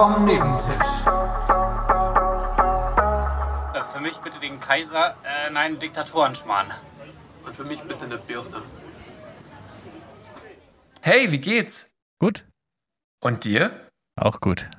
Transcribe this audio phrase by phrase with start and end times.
[0.00, 1.04] vom Nebentisch.
[3.74, 6.68] Äh, Für mich bitte den Kaiser, äh, nein, Diktatorenschmarrn.
[7.44, 8.62] Und für mich bitte eine Birne.
[11.02, 11.90] Hey, wie geht's?
[12.18, 12.46] Gut.
[13.22, 13.90] Und dir?
[14.18, 14.70] Auch gut.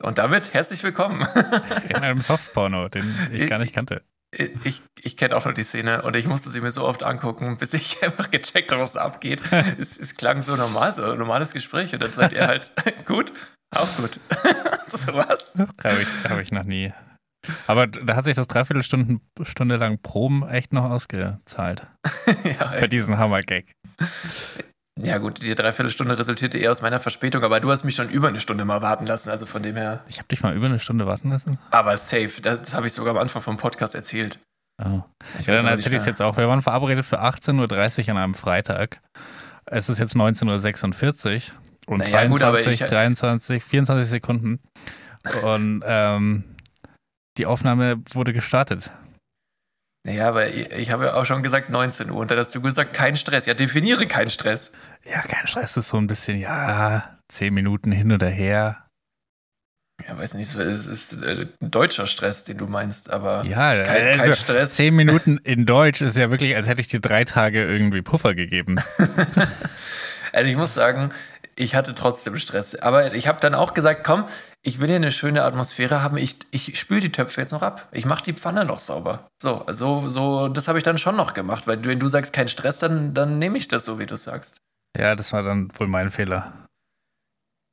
[0.00, 1.28] Und damit herzlich willkommen.
[1.90, 4.02] In einem Softporno, den ich gar nicht kannte.
[4.30, 7.58] Ich, ich kenne auch noch die Szene und ich musste sie mir so oft angucken,
[7.58, 9.42] bis ich einfach gecheckt habe, was da abgeht.
[9.78, 11.92] es, es klang so normal, so ein normales Gespräch.
[11.92, 12.72] Und dann sagt er halt,
[13.04, 13.34] gut,
[13.74, 14.20] auch gut.
[14.88, 15.54] so was.
[15.56, 16.92] Habe ich, hab ich noch nie.
[17.66, 21.86] Aber da hat sich das Dreiviertelstunde Stunde lang Proben echt noch ausgezahlt.
[22.44, 22.92] ja, Für echt.
[22.92, 23.72] diesen Hammer-Gag.
[25.00, 28.28] ja, gut, die Dreiviertelstunde resultierte eher aus meiner Verspätung, aber du hast mich schon über
[28.28, 30.02] eine Stunde mal warten lassen, also von dem her.
[30.08, 31.58] Ich habe dich mal über eine Stunde warten lassen.
[31.70, 34.38] Aber safe, das, habe ich sogar am Anfang vom Podcast erzählt.
[34.82, 35.02] Oh.
[35.40, 36.36] Ja, dann erzähle ich es jetzt auch.
[36.36, 39.00] Wir waren verabredet für 18.30 Uhr an einem Freitag.
[39.66, 41.58] Es ist jetzt 19.46 Uhr
[41.88, 44.60] und Naja, gut, aber 22, ich- 23, 24 Sekunden.
[45.42, 46.44] Und ähm,
[47.38, 48.90] die Aufnahme wurde gestartet.
[50.06, 52.62] Naja, aber ich, ich habe ja auch schon gesagt 19 Uhr und dann hast du
[52.62, 53.46] gesagt, kein Stress.
[53.46, 54.72] Ja, definiere keinen Stress.
[55.04, 58.84] Ja, kein Stress, ist so ein bisschen, ja, 10 Minuten hin oder her.
[60.06, 64.20] Ja, weiß nicht, es ist äh, deutscher Stress, den du meinst, aber Ja, kein, kein
[64.20, 64.76] also, Stress.
[64.76, 68.34] 10 Minuten in Deutsch ist ja wirklich, als hätte ich dir drei Tage irgendwie Puffer
[68.34, 68.78] gegeben.
[70.30, 71.08] Also ich muss sagen,
[71.58, 72.76] ich hatte trotzdem Stress.
[72.76, 74.26] Aber ich habe dann auch gesagt, komm,
[74.62, 76.16] ich will hier eine schöne Atmosphäre haben.
[76.16, 77.88] Ich, ich spüle die Töpfe jetzt noch ab.
[77.92, 79.28] Ich mache die Pfanne noch sauber.
[79.42, 82.48] So, also, so, das habe ich dann schon noch gemacht, weil wenn du sagst, kein
[82.48, 84.60] Stress, dann, dann nehme ich das so, wie du sagst.
[84.96, 86.52] Ja, das war dann wohl mein Fehler.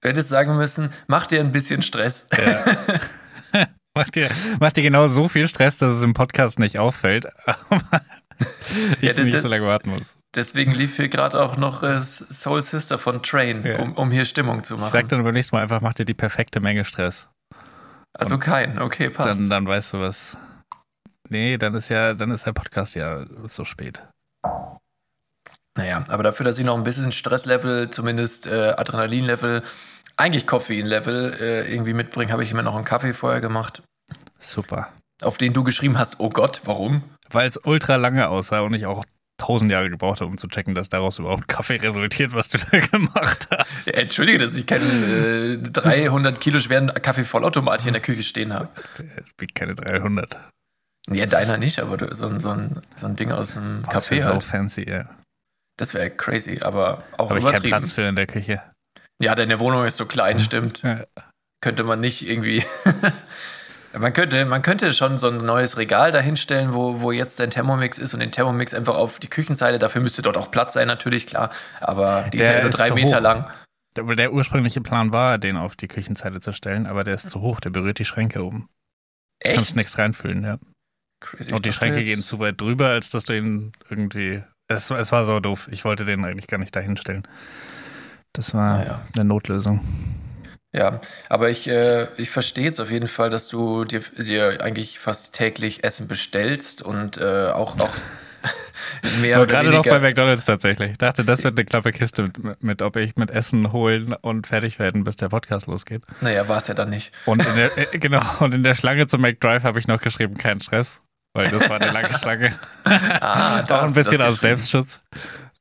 [0.01, 2.27] Du hättest sagen müssen, mach dir ein bisschen Stress.
[2.35, 3.67] Ja.
[3.95, 8.01] mach, dir, mach dir genau so viel Stress, dass es im Podcast nicht auffällt, aber
[9.01, 10.17] ich Ja, nicht so lange warten muss.
[10.35, 13.79] Deswegen lief hier gerade auch noch äh, Soul Sister von Train, Ja.
[13.79, 14.91] um, um hier Stimmung zu Ich machen.
[14.91, 17.29] sag dann beim nächsten Mal einfach, mach dir die perfekte Menge Stress.
[18.13, 19.29] also kein, okay, passt.
[19.39, 20.37] Dann, dann weißt du was.
[21.29, 24.03] Nee, dann ist ja, dann ist der Podcast ja so spät.
[25.77, 29.61] Naja, aber dafür, dass ich noch ein bisschen Stresslevel, zumindest äh, Adrenalinlevel,
[30.17, 33.81] eigentlich Koffeinlevel äh, irgendwie mitbringe, habe ich mir noch einen Kaffee vorher gemacht,
[34.39, 34.89] Super.
[35.21, 37.03] Auf den du geschrieben hast, oh Gott, warum?
[37.29, 39.03] Weil es ultra lange aussah und ich auch
[39.37, 42.79] tausend Jahre gebraucht habe, um zu checken, dass daraus überhaupt Kaffee resultiert, was du da
[42.79, 43.87] gemacht hast.
[43.89, 48.69] Entschuldige, dass ich keinen äh, 300 Kilo schweren Kaffeevollautomat hier in der Küche stehen habe.
[48.97, 50.37] Der wiegt keine 300.
[51.11, 53.93] Ja, deiner nicht, aber du, so, ein- so, ein, so ein Ding aus dem Boah,
[53.93, 54.43] das Café so halt.
[54.43, 55.09] fancy, ja.
[55.77, 57.69] Das wäre crazy, aber auch Habe ich keinen übertrieben.
[57.77, 58.61] Platz für in der Küche.
[59.21, 60.81] Ja, deine Wohnung ist so klein, stimmt.
[60.83, 61.03] Ja.
[61.61, 62.63] könnte man nicht irgendwie.
[63.99, 67.97] Man, könnte, man könnte schon so ein neues Regal dahinstellen, wo, wo jetzt dein Thermomix
[67.97, 69.79] ist und den Thermomix einfach auf die Küchenzeile.
[69.79, 71.49] Dafür müsste dort auch Platz sein, natürlich, klar.
[71.81, 73.21] Aber die ist Der ja nur ist drei Meter hoch.
[73.21, 73.49] lang.
[73.95, 77.41] Der, der ursprüngliche Plan war, den auf die Küchenzeile zu stellen, aber der ist zu
[77.41, 78.67] hoch, der berührt die Schränke oben.
[79.41, 79.75] Du kannst Echt?
[79.77, 80.57] nichts reinfüllen, ja.
[81.21, 81.53] Crazy.
[81.53, 84.43] Und die Schränke gehen zu weit drüber, als dass du ihn irgendwie.
[84.67, 85.67] Es, es war so doof.
[85.71, 87.27] Ich wollte den eigentlich gar nicht dahinstellen.
[88.33, 89.01] Das war Naja.
[89.15, 89.79] eine Notlösung.
[90.75, 90.99] Ja,
[91.29, 95.33] aber ich, äh, ich verstehe jetzt auf jeden Fall, dass du dir, dir eigentlich fast
[95.33, 97.93] täglich Essen bestellst und äh, auch, auch
[99.21, 100.91] mehr Aber oder gerade noch bei McDonalds tatsächlich.
[100.91, 104.47] Ich dachte, das wird eine klappe Kiste mit, mit, ob ich mit Essen holen und
[104.47, 106.03] fertig werden, bis der Podcast losgeht.
[106.19, 107.13] naja, war es ja dann nicht.
[107.25, 110.37] Und in der, äh, genau, und in der Schlange zum McDrive habe ich noch geschrieben,
[110.37, 111.01] kein Stress,
[111.33, 112.53] weil das war eine lange Schlange.
[112.83, 114.41] Ah, da Auch ein bisschen aus.
[114.41, 114.99] Selbstschutz.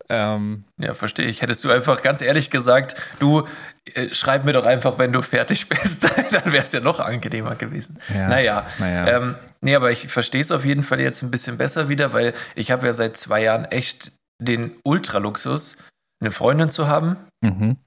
[0.08, 1.40] Ähm, Ja, verstehe ich.
[1.42, 3.46] Hättest du einfach ganz ehrlich gesagt, du
[3.94, 7.54] äh, schreib mir doch einfach, wenn du fertig bist, dann wäre es ja noch angenehmer
[7.56, 7.98] gewesen.
[8.12, 8.66] Ja, naja.
[8.78, 9.06] naja.
[9.16, 12.34] Ähm, nee, aber ich verstehe es auf jeden Fall jetzt ein bisschen besser wieder, weil
[12.54, 15.78] ich habe ja seit zwei Jahren echt den Ultraluxus,
[16.20, 17.16] eine Freundin zu haben.
[17.42, 17.78] mhm.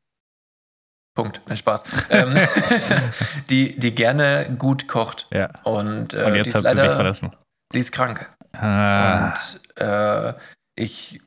[1.16, 1.84] Punkt, nein, Spaß.
[2.12, 2.36] ähm,
[3.50, 5.28] die, die gerne gut kocht.
[5.32, 5.50] Ja.
[5.64, 7.36] Und, äh, Und jetzt hat sie dich verlassen.
[7.74, 8.32] sie ist krank.
[8.54, 10.34] Ah, Und äh,
[10.76, 11.20] ich,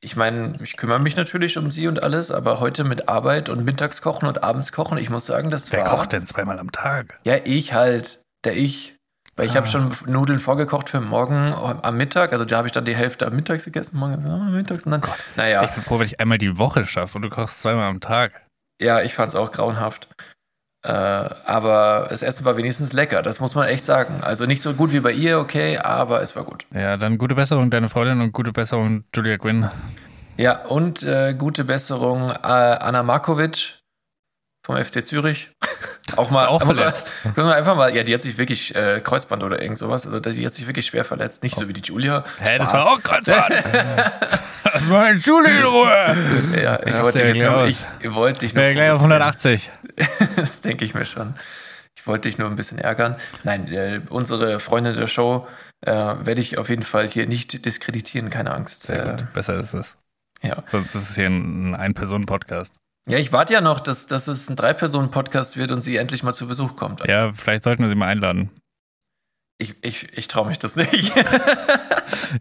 [0.00, 3.64] ich meine, ich kümmere mich natürlich um sie und alles, aber heute mit Arbeit und
[3.64, 5.96] mittags kochen und abends kochen, ich muss sagen, das wer war.
[5.96, 7.18] kocht denn zweimal am Tag?
[7.24, 8.20] Ja, ich halt.
[8.44, 8.94] Der ich.
[9.34, 9.56] Weil ich Ah.
[9.56, 12.32] habe schon Nudeln vorgekocht für morgen am Mittag.
[12.32, 15.02] Also da habe ich dann die Hälfte am Mittags gegessen, morgen am mittags und dann.
[15.36, 18.00] Naja, Ich bin froh, wenn ich einmal die Woche schaffe und du kochst zweimal am
[18.00, 18.32] Tag.
[18.80, 20.08] ja, ich fand es auch grauenhaft.
[20.84, 24.20] Äh, aber das Essen war wenigstens lecker, das muss man echt sagen.
[24.22, 26.66] Also nicht so gut wie bei ihr, okay, aber es war gut.
[26.72, 29.68] Ja, dann gute Besserung, deine Freundin, und gute Besserung, Julia Gwynn.
[30.36, 33.80] Ja, und äh, gute Besserung äh, Anna Markovic
[34.64, 35.50] vom FC Zürich.
[36.16, 37.12] auch mal auch man- verletzt.
[37.24, 40.20] muss man einfach mal, ja, die hat sich wirklich äh, Kreuzband oder irgend sowas, also
[40.20, 42.22] die hat sich wirklich schwer verletzt, nicht so wie die Julia.
[42.38, 42.84] Hä, das Spaß.
[42.84, 43.64] war auch Kreuzband.
[44.64, 46.16] Lass mal Schule in Ruhe.
[46.62, 47.68] Ja, ich wollte dich, aus.
[47.68, 49.22] ich, ich wollte dich nur Wäre gleich auf provozieren.
[49.22, 49.70] 180.
[50.36, 51.34] Das denke ich mir schon.
[51.96, 53.16] Ich wollte dich nur ein bisschen ärgern.
[53.44, 55.46] Nein, äh, unsere Freunde der Show
[55.84, 58.84] äh, werde ich auf jeden Fall hier nicht diskreditieren, keine Angst.
[58.84, 59.32] Sehr Äh, gut.
[59.32, 59.98] Besser ist es.
[60.42, 60.62] ja.
[60.68, 62.72] Sonst ist es hier ein Ein-Personen-Podcast.
[63.08, 66.32] ja, ich warte ja noch, dass, dass es ein Drei-Personen-Podcast wird und sie endlich mal
[66.32, 67.06] zu Besuch kommt.
[67.06, 68.50] Ja, vielleicht sollten wir sie mal einladen.
[69.60, 71.12] Ich, ich, ich traue mich das nicht.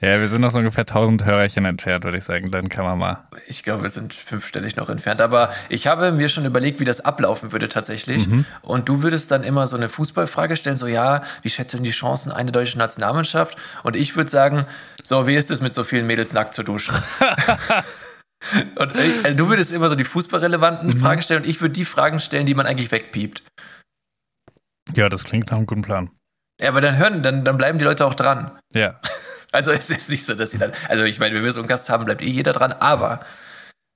[0.01, 2.51] Ja, wir sind noch so ungefähr 1000 Hörerchen entfernt, würde ich sagen.
[2.51, 3.27] Dann kann man mal.
[3.47, 5.21] Ich glaube, wir sind fünfstellig noch entfernt.
[5.21, 8.27] Aber ich habe mir schon überlegt, wie das ablaufen würde tatsächlich.
[8.27, 8.45] Mhm.
[8.61, 11.83] Und du würdest dann immer so eine Fußballfrage stellen, so ja, wie schätzt du denn
[11.85, 13.57] die Chancen einer deutschen Nationalmannschaft?
[13.83, 14.65] Und ich würde sagen,
[15.03, 16.95] so, wie ist es mit so vielen Mädels nackt zu duschen?
[18.75, 20.99] und äh, du würdest immer so die fußballrelevanten Mhm.
[20.99, 23.43] Fragen stellen und ich würde die Fragen stellen, die man eigentlich wegpiept.
[24.93, 26.09] Ja, das klingt nach einem guten Plan.
[26.59, 28.51] Ja, aber dann hören, dann, dann bleiben die Leute auch dran.
[28.73, 28.95] Ja.
[29.53, 30.73] Also es ist nicht so, dass sie dann.
[30.89, 33.21] Also ich meine, wenn wir so einen Gast haben, bleibt eh jeder dran, aber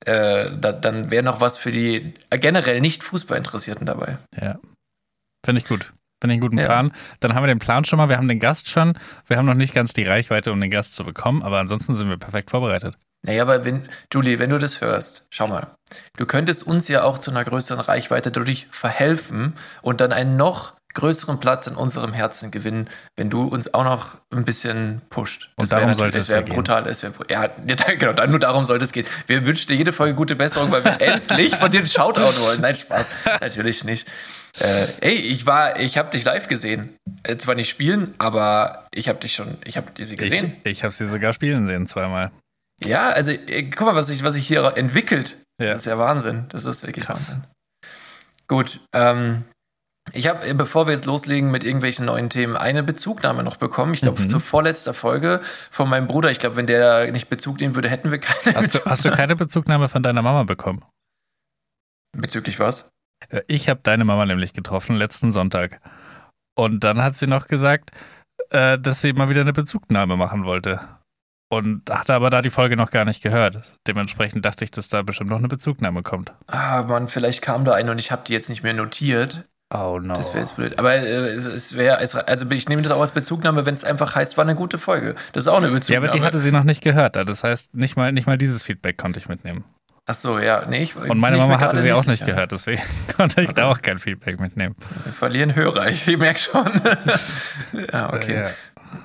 [0.06, 4.18] äh, da, dann wäre noch was für die generell nicht Fußballinteressierten dabei.
[4.42, 4.60] Ja.
[5.46, 5.92] Finde ich gut.
[6.22, 6.66] Finde ich einen guten Ja.
[6.66, 6.94] Plan.
[7.19, 8.98] Dann haben wir den Plan schon mal, wir haben den Gast schon.
[9.28, 12.10] Wir haben noch nicht ganz die Reichweite, um den Gast zu bekommen, aber ansonsten sind
[12.10, 12.96] wir perfekt vorbereitet.
[13.24, 15.68] Naja, aber wenn, Julie, wenn du das hörst, schau mal,
[16.18, 20.74] du könntest uns ja auch zu einer größeren Reichweite dadurch verhelfen und dann einen noch
[20.94, 25.50] größeren Platz in unserem Herzen gewinnen, wenn du uns auch noch ein bisschen pusht.
[25.58, 26.56] Und Das darum wär sollte es ja wäre gehen.
[26.56, 26.84] brutal.
[26.84, 29.06] Das wär, ja, ja, genau, nur darum sollte es gehen.
[29.28, 32.62] Wir wünschen dir jede Folge gute Besserung, weil wir endlich von dir einen Shoutout wollen.
[32.62, 33.10] Nein, Spaß.
[33.42, 34.08] Natürlich nicht.
[34.60, 36.96] Äh, ey, ich war, ich habe dich live gesehen.
[37.24, 40.56] Äh, zwar nicht spielen, aber ich habe dich schon, ich habe sie Ich, gesehen.
[40.64, 42.32] ich habe sie sogar spielen sehen, zweimal.
[42.84, 45.38] Ja, also äh, guck mal, was sich was sich hier entwickelt.
[45.58, 45.76] Das Ja.
[45.76, 46.46] ist ja Wahnsinn.
[46.50, 47.32] Das ist wirklich Krass.
[47.34, 47.44] Wahnsinn.
[48.48, 49.46] Gut, ähm,
[50.13, 53.94] ich habe, bevor wir jetzt loslegen mit irgendwelchen neuen Themen, eine Bezugnahme noch bekommen.
[53.94, 54.30] Ich glaube, Mhm.
[54.30, 56.31] zur vorletzter Folge von meinem Bruder.
[56.31, 58.56] Ich glaube, wenn der nicht Bezug nehmen würde, hätten wir keine.
[58.56, 60.84] Hast du, hast du keine Bezugnahme von deiner Mama bekommen?
[62.18, 62.90] Bezüglich was?
[63.30, 65.80] Äh, Ich habe deine Mama nämlich getroffen letzten Sonntag.
[66.58, 67.92] Und dann hat sie noch gesagt,
[68.50, 70.80] äh, dass sie mal wieder eine Bezugnahme machen wollte.
[71.50, 73.63] Und hatte aber da die Folge noch gar nicht gehört.
[73.86, 76.34] Dementsprechend dachte ich, dass da bestimmt noch eine Bezugnahme kommt.
[76.48, 79.50] Ah, Mann, vielleicht kam da eine und ich habe die jetzt nicht mehr notiert.
[79.74, 80.16] Oh no.
[80.16, 80.78] Das wäre jetzt blöd.
[80.80, 84.36] Aber äh, es, wäre, also ich nehme das auch als Bezugnahme, wenn es einfach heißt,
[84.38, 85.16] war eine gute Folge.
[85.32, 86.08] Das ist auch eine ja, Bezugnahme.
[86.10, 87.16] aber die hatte sie noch nicht gehört.
[87.16, 89.64] Das heißt, nicht mal, nicht mal dieses Feedback konnte ich mitnehmen.
[90.08, 90.66] Ach so, ja.
[90.68, 92.32] Nee, ich, Und meine Mama hatte sie auch nicht sicher.
[92.32, 92.52] gehört.
[92.52, 92.82] Deswegen
[93.16, 93.72] konnte ich da Okay.
[93.80, 94.76] auch kein Feedback mitnehmen.
[95.06, 96.66] Wir verlieren Hörer, ich merke schon.
[97.94, 98.36] ja, okay.
[98.36, 98.50] Ja.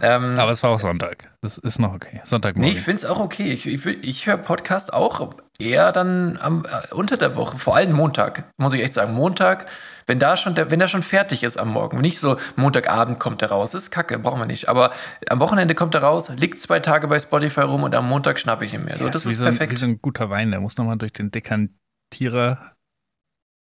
[0.01, 1.31] Ähm, Aber es war auch Sonntag.
[1.43, 2.11] Das ist noch okay.
[2.15, 2.73] nee, Sonntagmorgen.
[2.73, 3.53] ich finde es auch okay.
[3.53, 7.93] Ich, ich, ich höre Podcast auch eher dann am, äh, unter der Woche, vor allem
[7.93, 9.15] Montag, muss ich echt sagen.
[9.15, 9.67] Montag,
[10.07, 12.01] wenn da schon der, wenn der schon fertig ist am Morgen.
[12.01, 14.69] Nicht so Montagabend kommt der raus, das ist kacke, brauchen wir nicht.
[14.69, 14.93] Aber
[15.31, 18.65] am Wochenende kommt er raus, liegt zwei Tage bei Spotify rum und am Montag schnappe
[18.65, 18.99] ich ihn mir.
[18.99, 19.73] So, Ja, das wie ist so, ein, perfekt.
[19.73, 20.51] wie so ein guter Wein.
[20.51, 22.73] Der muss nochmal durch den Dekantierer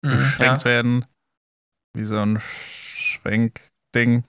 [0.02, 0.70] Mhm, geschwenkt ja.
[0.70, 1.04] werden.
[1.92, 4.24] Wie so ein Schwenkding.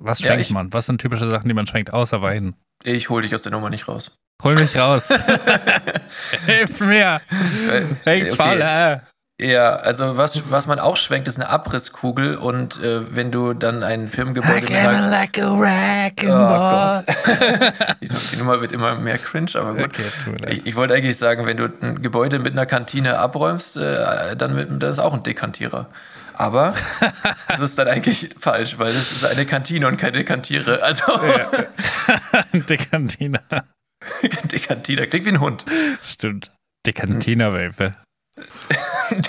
[0.00, 0.72] Was Ja, schwenkt ich- man?
[0.72, 2.54] Was sind typische Sachen, die man schwenkt, außer Wein?
[2.84, 4.12] Ich hole dich aus der Nummer nicht raus.
[4.42, 5.08] Hol mich raus.
[6.46, 7.20] Hilf mir.
[8.06, 9.02] Äh, Ich falle.
[9.40, 13.84] Ja, also was, was man auch schwenkt, ist eine Abrisskugel und äh, wenn du dann
[13.84, 17.04] ein Firmengebäude einer like a wrecking Oh Gott.
[18.00, 19.90] die, die Nummer wird immer mehr cringe, aber gut.
[20.26, 20.46] Okay.
[20.50, 24.56] Ich, ich wollte eigentlich sagen, wenn du ein Gebäude mit einer Kantine abräumst, äh, dann
[24.56, 25.86] mit, das ist auch ein Dekantierer.
[26.38, 26.72] Aber
[27.48, 30.82] das ist dann eigentlich falsch, weil das ist eine Kantine und keine Dekantiere.
[30.84, 31.50] Also Ja.
[32.52, 33.40] Dekantina.
[34.44, 35.64] Dekantiner klingt wie ein Hund.
[36.00, 36.54] Stimmt.
[36.86, 37.96] Dekantina-Welpe.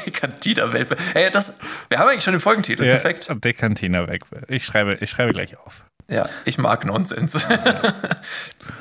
[0.05, 0.95] Dekantiner-Welpe.
[1.15, 1.53] Ey, das,
[1.89, 2.83] wir haben eigentlich schon den Folgentitel.
[2.85, 3.27] Ja, Perfekt.
[3.43, 4.43] Dekantina-Welpe.
[4.47, 5.85] Ich schreibe, ich schreibe gleich auf.
[6.09, 7.45] Ja, ich mag Nonsens.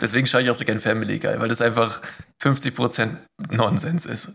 [0.00, 2.00] Deswegen schaue ich auch so gern Family Guy, weil das einfach
[2.42, 3.16] 50%
[3.50, 4.32] Nonsens ist.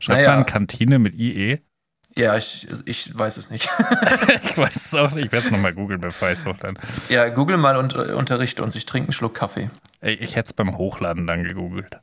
[0.00, 0.34] Schreibt Naja.
[0.36, 1.60] man Kantine mit IE?
[2.14, 3.68] Ja, ich, ich weiß es nicht.
[4.42, 5.26] Ich weiß es auch nicht.
[5.26, 6.78] Ich werde es nochmal googeln, bevor ich es hochlade.
[7.08, 8.74] Ja, google mal und äh, unterrichte uns.
[8.74, 9.70] Ich trinke einen Schluck Kaffee.
[10.00, 11.98] Ey, Ich hätte es beim Hochladen dann gegoogelt.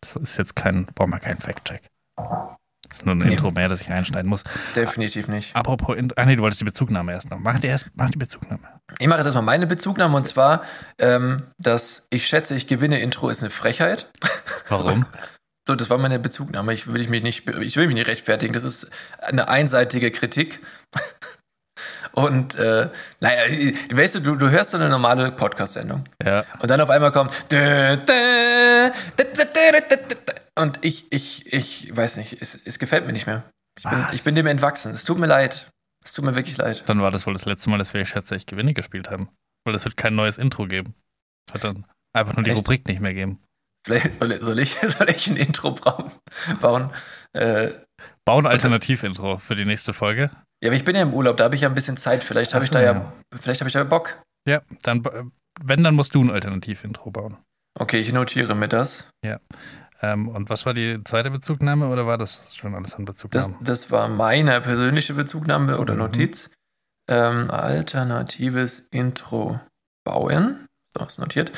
[0.00, 1.82] Das ist jetzt kein, brauchen wir keinen Fact-Check.
[2.16, 3.32] Das ist nur ein Nee.
[3.32, 4.42] Intro mehr, das ich einschneiden muss.
[4.74, 5.54] Definitiv nicht.
[5.54, 7.38] Apropos, ach nee, du wolltest die Bezugnahme erst noch.
[7.38, 8.62] Mach die erst, mach die Bezugnahme.
[8.98, 10.62] Ich mache jetzt erstmal meine Bezugnahme und zwar,
[10.98, 14.10] ähm, dass ich schätze, ich gewinne Intro ist eine Frechheit.
[14.68, 15.06] Warum?
[15.70, 16.72] So, das war meine Bezugnahme.
[16.72, 18.52] Ich will mich nicht, ich will mich nicht rechtfertigen.
[18.52, 20.58] Das ist eine einseitige Kritik.
[22.12, 22.88] Und äh,
[23.20, 23.42] naja,
[23.92, 26.08] weißt du, du, du hörst so eine normale Podcast-Sendung.
[26.26, 26.44] ja.
[26.58, 27.32] Und dann auf einmal kommt.
[30.56, 33.44] Und ich, ich, ich weiß nicht, es, es gefällt mir nicht mehr.
[33.78, 34.90] Ich bin, ich bin dem entwachsen.
[34.90, 35.70] Es tut mir leid.
[36.04, 36.82] Es tut mir wirklich leid.
[36.88, 39.28] Dann war das wohl das letzte Mal, dass wir Ich schätze, ich gewinne gespielt haben.
[39.64, 40.96] Weil es wird kein neues Intro geben.
[41.46, 42.58] Es wird dann einfach nur die Echt?
[42.58, 43.38] Rubrik nicht mehr geben.
[43.86, 46.10] Vielleicht soll, soll, ich, soll ich ein Intro bauen?
[46.60, 46.90] bauen?
[47.32, 47.70] Äh,
[48.24, 50.30] bauen Alternativ-Intro für die nächste Folge.
[50.62, 52.22] Ja, aber ich bin ja im Urlaub, da habe ich ja ein bisschen Zeit.
[52.22, 53.12] Vielleicht habe ich da ja, ja.
[53.40, 54.20] vielleicht habe ich da Bock.
[54.46, 55.02] Ja, dann,
[55.62, 57.38] wenn, dann musst du ein Alternativ-Intro bauen.
[57.78, 59.08] Okay, ich notiere mir das.
[59.24, 59.40] Ja.
[60.02, 63.56] Ähm, und was war die zweite Bezugnahme oder war das schon alles an Bezugnahmen?
[63.60, 66.00] Das, das war meine persönliche Bezugnahme oder mhm.
[66.00, 66.50] Notiz.
[67.08, 69.60] Ähm, alternatives Intro
[70.04, 70.66] bauen.
[70.96, 71.52] So, ist notiert.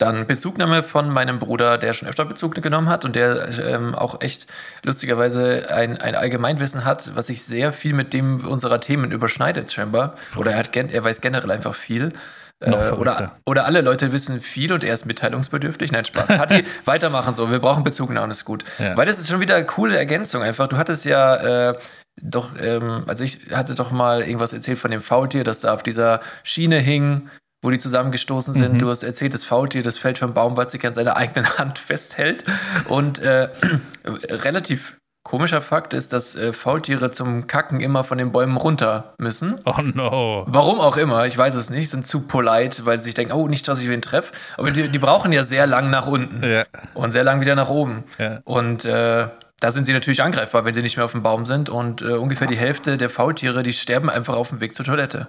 [0.00, 4.22] Dann Bezugnahme von meinem Bruder, der schon öfter Bezug genommen hat und der ähm, auch
[4.22, 4.46] echt
[4.82, 10.14] lustigerweise ein, ein Allgemeinwissen hat, was sich sehr viel mit dem unserer Themen überschneidet, scheinbar.
[10.36, 12.14] Oder er, hat, er weiß generell einfach viel.
[12.60, 15.92] Äh, oder, oder alle Leute wissen viel und er ist mitteilungsbedürftig.
[15.92, 16.28] Nein, Spaß.
[16.28, 17.50] Party, weitermachen so.
[17.50, 18.64] Wir brauchen Bezugnahmen, ist gut.
[18.78, 18.96] Ja.
[18.96, 20.66] Weil das ist schon wieder eine coole Ergänzung einfach.
[20.68, 21.78] Du hattest ja äh,
[22.22, 25.82] doch, ähm, also ich hatte doch mal irgendwas erzählt von dem Faultier, das da auf
[25.82, 27.28] dieser Schiene hing
[27.62, 28.74] wo die zusammengestoßen sind.
[28.74, 28.78] Mhm.
[28.78, 31.46] Du hast erzählt, das Faultier, das fällt vom Baum, weil es sich an seiner eigenen
[31.58, 32.44] Hand festhält.
[32.88, 33.48] Und äh,
[34.04, 39.60] relativ komischer Fakt ist, dass äh, Faultiere zum Kacken immer von den Bäumen runter müssen.
[39.64, 40.44] Oh no.
[40.48, 43.46] Warum auch immer, ich weiß es nicht, sind zu polite, weil sie sich denken, oh,
[43.46, 44.32] nicht, dass ich wen treffe.
[44.56, 46.64] Aber die, die brauchen ja sehr lang nach unten ja.
[46.94, 48.04] und sehr lang wieder nach oben.
[48.18, 48.40] Ja.
[48.44, 49.28] Und äh,
[49.60, 51.68] da sind sie natürlich angreifbar, wenn sie nicht mehr auf dem Baum sind.
[51.68, 55.28] Und äh, ungefähr die Hälfte der Faultiere, die sterben einfach auf dem Weg zur Toilette.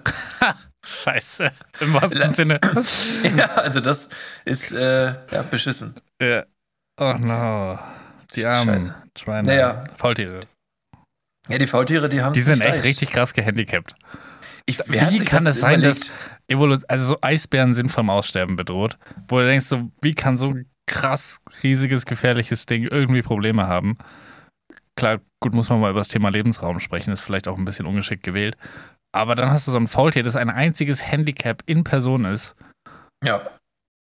[0.84, 1.50] Scheiße.
[1.80, 2.60] Im wahrsten Sinne.
[3.36, 4.08] ja, also das
[4.44, 5.94] ist äh, ja, beschissen.
[6.20, 6.44] Ja.
[6.98, 7.78] Oh no.
[8.34, 9.48] Die armen Schweine.
[9.48, 9.84] Naja.
[9.96, 10.40] Faultiere.
[11.48, 13.94] Ja, die Faultiere, die haben Die sind echt richtig krass gehandicapt.
[14.64, 16.10] Ich, wie kann es das sein, dass
[16.46, 18.96] Evolution, also so Eisbären sind vom Aussterben bedroht,
[19.28, 23.98] wo du denkst, so, wie kann so ein krass riesiges, gefährliches Ding irgendwie Probleme haben?
[24.96, 27.86] Klar, gut, muss man mal über das Thema Lebensraum sprechen, ist vielleicht auch ein bisschen
[27.86, 28.56] ungeschickt gewählt.
[29.14, 32.56] Aber dann hast du so ein Faultier, das ein einziges Handicap in Person ist.
[33.24, 33.42] Ja.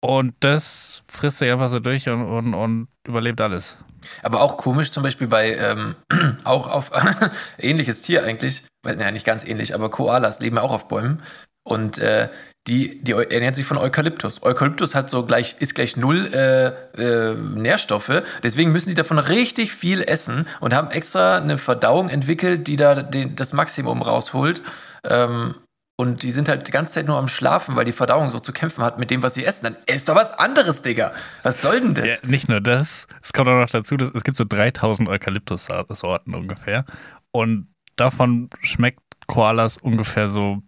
[0.01, 3.77] Und das frisst sich einfach so durch und, und, und überlebt alles.
[4.23, 5.95] Aber auch komisch zum Beispiel bei, ähm,
[6.43, 6.91] auch auf
[7.57, 11.21] ähnliches Tier eigentlich, weil, naja, nicht ganz ähnlich, aber Koalas leben ja auch auf Bäumen.
[11.63, 12.29] Und äh,
[12.69, 14.43] die, die ernähren sich von Eukalyptus.
[14.43, 16.67] Eukalyptus hat so gleich, ist gleich null äh,
[17.01, 18.21] äh, Nährstoffe.
[18.43, 23.01] Deswegen müssen die davon richtig viel essen und haben extra eine Verdauung entwickelt, die da
[23.01, 24.61] den, das Maximum rausholt.
[25.03, 25.55] Ähm,
[25.97, 28.53] und die sind halt die ganze Zeit nur am Schlafen, weil die Verdauung so zu
[28.53, 29.65] kämpfen hat mit dem, was sie essen.
[29.65, 31.11] Dann isst doch was anderes, Digga.
[31.43, 32.21] Was soll denn das?
[32.21, 33.07] Ja, nicht nur das.
[33.21, 36.85] Es kommt auch noch dazu, dass es gibt so 3000 Eukalyptus-Sorten ungefähr.
[37.31, 40.61] Und davon schmeckt Koalas ungefähr so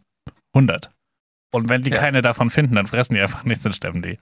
[0.54, 0.90] 100.
[1.54, 1.98] Und wenn die ja.
[1.98, 4.20] keine davon finden, dann fressen die einfach nichts und sterben die.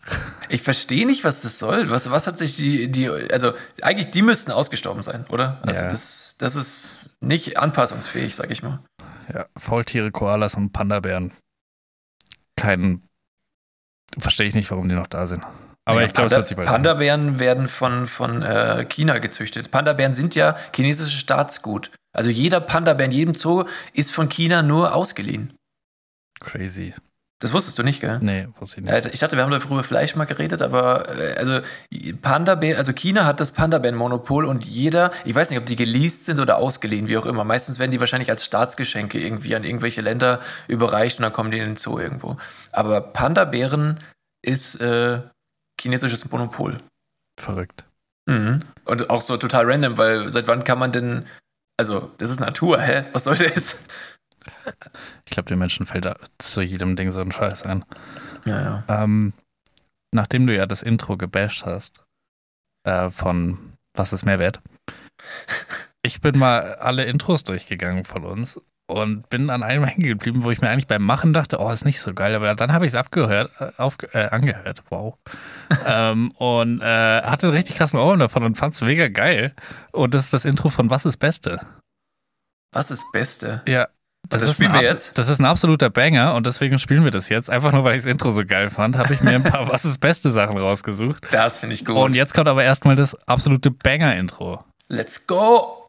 [0.49, 1.91] Ich verstehe nicht, was das soll.
[1.91, 5.59] Was, was hat sich die, die, also eigentlich, die müssten ausgestorben sein, oder?
[5.61, 5.91] Also ja.
[5.91, 8.79] das, das ist nicht anpassungsfähig, sag ich mal.
[9.31, 11.31] Ja, Faultiere, Koalas und Panda-Bären.
[12.55, 13.03] Kein.
[14.17, 15.43] Verstehe ich nicht, warum die noch da sind.
[15.85, 16.67] Aber ja, ich glaube, es wird sich bald.
[16.67, 19.69] Panda-Bären werden von, von äh, China gezüchtet.
[19.69, 21.91] Panda-Bären sind ja chinesisches Staatsgut.
[22.11, 25.53] Also jeder Panda-Bär in jedem Zoo ist von China nur ausgeliehen.
[26.39, 26.93] Crazy.
[27.41, 28.19] Das wusstest du nicht, gell?
[28.21, 29.05] Nee, wusste ich nicht.
[29.13, 31.61] Ich dachte, wir haben darüber vielleicht mal geredet, aber äh, also
[32.21, 35.65] Panda Bär, also China hat das Panda Bär Monopol und jeder, ich weiß nicht, ob
[35.65, 37.45] die geleast sind oder ausgeliehen, wie auch immer.
[37.45, 41.59] Meistens werden die wahrscheinlich als Staatsgeschenke irgendwie an irgendwelche Länder überreicht und dann kommen die
[41.59, 42.35] in den Zoo irgendwo.
[42.73, 44.01] Aber Panda Bären
[44.41, 45.21] ist äh,
[45.79, 46.79] chinesisches Monopol.
[47.39, 47.85] Verrückt.
[48.25, 48.59] Mhm.
[48.83, 51.25] Und auch so total random, weil seit wann kann man denn,
[51.77, 53.05] also das ist Natur, hä?
[53.13, 53.77] Was soll das?
[55.25, 57.85] Ich glaube, den Menschen fällt da zu jedem Ding so ein Scheiß ein.
[58.45, 59.03] Ja, ja.
[59.03, 59.33] Ähm,
[60.11, 62.03] nachdem du ja das Intro gebasht hast
[62.83, 64.61] äh, von Was ist Mehrwert,
[66.01, 70.49] ich bin mal alle Intros durchgegangen von uns und bin an einem hängen geblieben, wo
[70.49, 72.91] ich mir eigentlich beim Machen dachte, oh, ist nicht so geil, aber dann habe ich
[72.93, 75.15] es abgehört, äh, auf, äh, angehört, wow.
[75.85, 79.53] ähm, und äh, hatte einen richtig krassen Ohren davon und fand es mega geil.
[79.91, 81.59] Und das ist das Intro von Was ist Beste?
[82.73, 83.61] Was ist Beste?
[83.67, 83.87] Ja,
[84.27, 85.17] das, das spielen wir jetzt?
[85.17, 87.49] Das ist ein absoluter Banger und deswegen spielen wir das jetzt.
[87.49, 89.85] Einfach nur, weil ich das Intro so geil fand, habe ich mir ein paar Was
[89.85, 91.27] ist beste Sachen rausgesucht.
[91.31, 91.95] Das finde ich gut.
[91.95, 94.63] Und jetzt kommt aber erstmal das absolute Banger-Intro.
[94.87, 95.87] Let's go!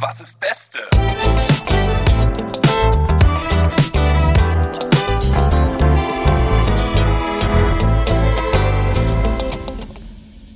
[0.00, 0.80] Was ist Beste?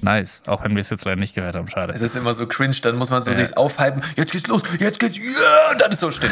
[0.07, 1.93] Nice, auch wenn wir es jetzt leider nicht gehört haben, schade.
[1.93, 3.45] Es ist immer so cringe, dann muss man so ja.
[3.45, 5.73] sich aufhypen, jetzt geht's los, jetzt geht's, ja, yeah!
[5.73, 6.31] und dann ist so still.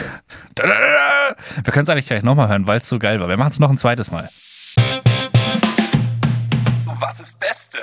[0.62, 3.28] Wir können es eigentlich gleich nochmal hören, weil es so geil war.
[3.28, 4.28] Wir machen es noch ein zweites Mal.
[7.00, 7.80] Was ist Beste?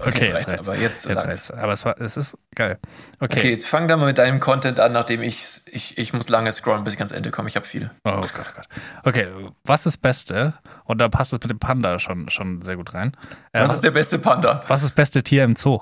[0.00, 0.68] Okay, jetzt jetzt reicht's, reicht's.
[0.68, 2.78] aber jetzt, Jetzt heißt Aber es, war, es ist geil.
[3.20, 3.38] Okay.
[3.38, 6.52] Okay, jetzt fang da mal mit deinem Content an, nachdem ich, ich, ich muss lange
[6.52, 7.48] scrollen, bis ich ans Ende komme.
[7.48, 7.90] Ich habe viel.
[8.04, 8.68] Oh Gott, oh Gott.
[9.04, 9.28] Okay,
[9.64, 10.54] was ist Beste?
[10.84, 13.16] Und da passt es mit dem Panda schon, schon sehr gut rein.
[13.52, 14.62] Äh, Was ist der beste Panda?
[14.68, 15.80] was ist das beste Tier im Zoo?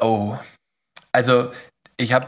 [0.00, 0.36] Oh,
[1.12, 1.52] also
[1.96, 2.26] ich habe,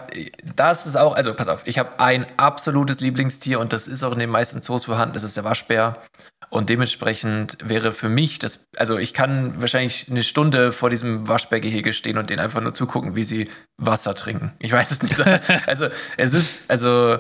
[0.55, 4.13] das ist auch, also pass auf, ich habe ein absolutes Lieblingstier und das ist auch
[4.13, 6.03] in den meisten Zoos vorhanden, das ist der Waschbär.
[6.51, 11.93] Und dementsprechend wäre für mich das, also ich kann wahrscheinlich eine Stunde vor diesem Waschbärgehege
[11.93, 14.53] stehen und denen einfach nur zugucken, wie sie Wasser trinken.
[14.61, 15.15] Ich weiß es nicht.
[15.67, 17.19] Also es ist, also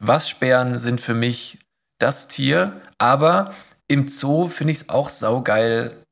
[0.00, 1.58] Waschbären sind für mich
[1.98, 3.54] das Tier, aber
[3.88, 6.02] im Zoo finde ich es auch saugeil,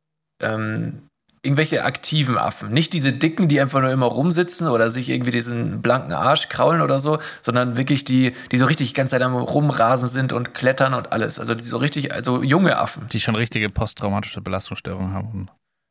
[0.41, 1.09] ähm,
[1.43, 2.71] irgendwelche aktiven Affen.
[2.71, 6.81] Nicht diese dicken, die einfach nur immer rumsitzen oder sich irgendwie diesen blanken Arsch kraulen
[6.81, 10.55] oder so, sondern wirklich die, die so richtig die ganze Zeit am Rumrasen sind und
[10.55, 11.41] klettern und alles.
[11.41, 13.09] Also die so richtig, also junge Affen.
[13.09, 15.49] Die schon richtige posttraumatische Belastungsstörungen haben.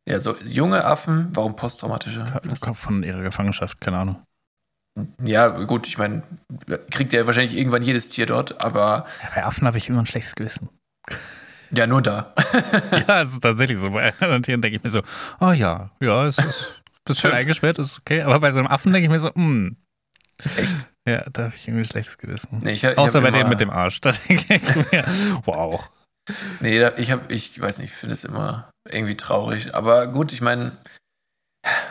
[0.08, 2.26] Ja, so junge Affen, warum posttraumatische?
[2.60, 4.24] Kommt von ihrer Gefangenschaft, keine Ahnung.
[5.24, 6.24] Ja, gut, ich meine,
[6.90, 10.06] kriegt ja wahrscheinlich irgendwann jedes Tier dort, aber Ja, bei Affen habe ich immer ein
[10.06, 10.70] schlechtes Gewissen.
[11.72, 12.34] Ja, nur da.
[13.08, 13.90] ja, es ist tatsächlich so.
[13.92, 15.02] Bei anderen Tieren denke ich mir so,
[15.40, 18.22] oh ja, ja, es ist ein bisschen eingesperrt, ist okay.
[18.22, 19.78] Aber bei so einem Affen denke ich mir so, hm.
[20.58, 20.76] Echt?
[21.08, 22.62] Ja, da habe ich irgendwie schlechtes Gewissen.
[22.64, 24.02] Nee, ich ich Außer hab bei denen mit dem Arsch.
[24.02, 25.06] Da denke ich mir,
[25.46, 25.90] wow.
[26.60, 29.74] Nee, ich habe, ich weiß nicht, ich finde es immer irgendwie traurig.
[29.74, 30.78] Aber gut, ich meine,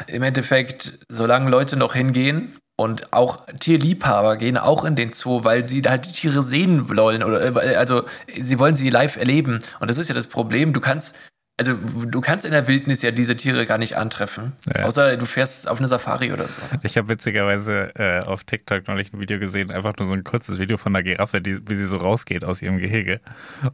[0.06, 5.66] im Endeffekt, solange Leute noch hingehen und auch Tierliebhaber gehen auch in den Zoo, weil
[5.66, 8.04] sie halt die Tiere sehen wollen oder äh, also
[8.40, 9.58] sie wollen sie live erleben.
[9.80, 10.72] Und das ist ja das Problem.
[10.72, 11.14] Du kannst
[11.58, 14.54] also du kannst in der Wildnis ja diese Tiere gar nicht antreffen.
[14.74, 14.84] Ja.
[14.84, 16.62] Außer du fährst auf eine Safari oder so.
[16.82, 20.58] Ich habe witzigerweise äh, auf TikTok neulich ein Video gesehen, einfach nur so ein kurzes
[20.58, 23.20] Video von einer Giraffe, die, wie sie so rausgeht aus ihrem Gehege.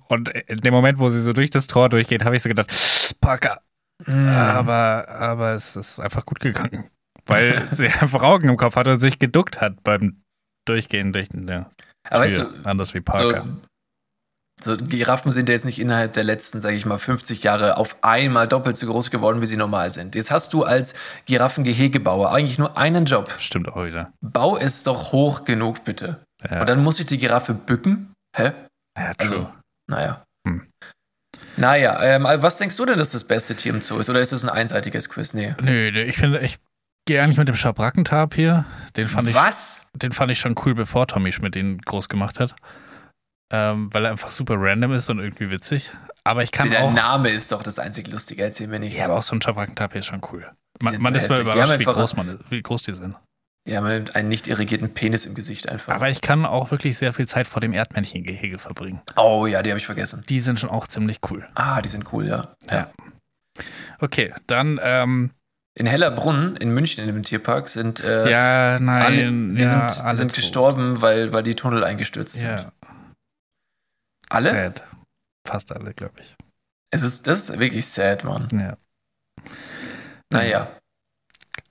[0.09, 2.75] Und in dem Moment, wo sie so durch das Tor durchgeht, habe ich so gedacht,
[3.21, 3.61] Parker.
[4.05, 4.29] Mhm.
[4.31, 6.91] Aber, aber es ist einfach gut gegangen.
[7.27, 10.23] Weil sie einfach Augen im Kopf hatte und sich geduckt hat beim
[10.67, 11.67] Durchgehen durch eine
[12.09, 12.45] Aber weißt Tür.
[12.63, 13.45] du, Anders wie so, Parker.
[14.63, 17.97] so Giraffen sind ja jetzt nicht innerhalb der letzten, sage ich mal, 50 Jahre auf
[18.03, 20.15] einmal doppelt so groß geworden, wie sie normal sind.
[20.15, 20.95] Jetzt hast du als
[21.27, 23.33] Giraffengehegebauer eigentlich nur einen Job.
[23.39, 24.13] Stimmt auch wieder.
[24.21, 26.23] Bau es doch hoch genug, bitte.
[26.49, 28.13] Ja, Und dann muss sich die Giraffe bücken?
[28.37, 28.53] Hä?
[28.99, 29.37] ja true.
[29.37, 29.53] Also,
[29.91, 30.25] naja.
[30.47, 30.67] Hm.
[31.57, 34.11] Naja, ähm, was denkst du denn, dass das beste Tier im Zoo ist?
[34.11, 35.33] Oder ist das ein einseitiges Quiz?
[35.33, 35.55] Nee.
[35.61, 36.59] Nö, nö, ich finde, ich
[37.07, 39.87] gehe eigentlich mit dem Schabrackentarp Den fand ich, was?
[39.95, 42.55] den fand ich schon cool, bevor Tommy Schmidt ihn groß gemacht hat.
[43.53, 45.93] Ähm, weil er einfach super random ist und irgendwie witzig.
[46.25, 46.93] Aber ich kann Der auch.
[46.93, 48.43] Name ist doch das einzig Lustige.
[48.43, 48.99] Erzähl mir nichts.
[48.99, 50.51] Ja, aber auch so ein Schabrackentarp ist schon cool.
[50.83, 53.15] Man, man ist mal überrascht, wie groß, man, wie groß die sind.
[53.69, 55.95] Ja, mit einem nicht irrigierten Penis im Gesicht einfach.
[55.95, 59.01] Aber ich kann auch wirklich sehr viel Zeit vor dem Erdmännchengehege verbringen.
[59.17, 60.25] oh ja, die habe ich vergessen.
[60.29, 61.49] Die sind schon auch ziemlich cool.
[61.55, 62.55] Ah, die sind cool, ja.
[62.71, 62.91] Ja.
[64.01, 65.31] Okay, dann, ähm,
[65.79, 70.11] In Hellerbrunn in München in dem Tierpark sind äh, ja, nein, alle, die ja, sind,
[70.11, 72.47] die sind gestorben, weil, weil die Tunnel eingestürzt sind.
[72.47, 72.73] Ja.
[74.31, 74.51] Alle?
[74.53, 74.85] Sad.
[75.47, 76.35] Fast alle, glaube ich.
[76.91, 78.49] Es ist, das ist wirklich sad, Mann.
[78.53, 78.79] Ja.
[80.33, 80.81] Naja.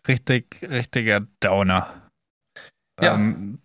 [0.08, 2.12] Richtig, richtiger Downer.
[3.02, 3.16] Ja.
[3.16, 3.60] Ähm,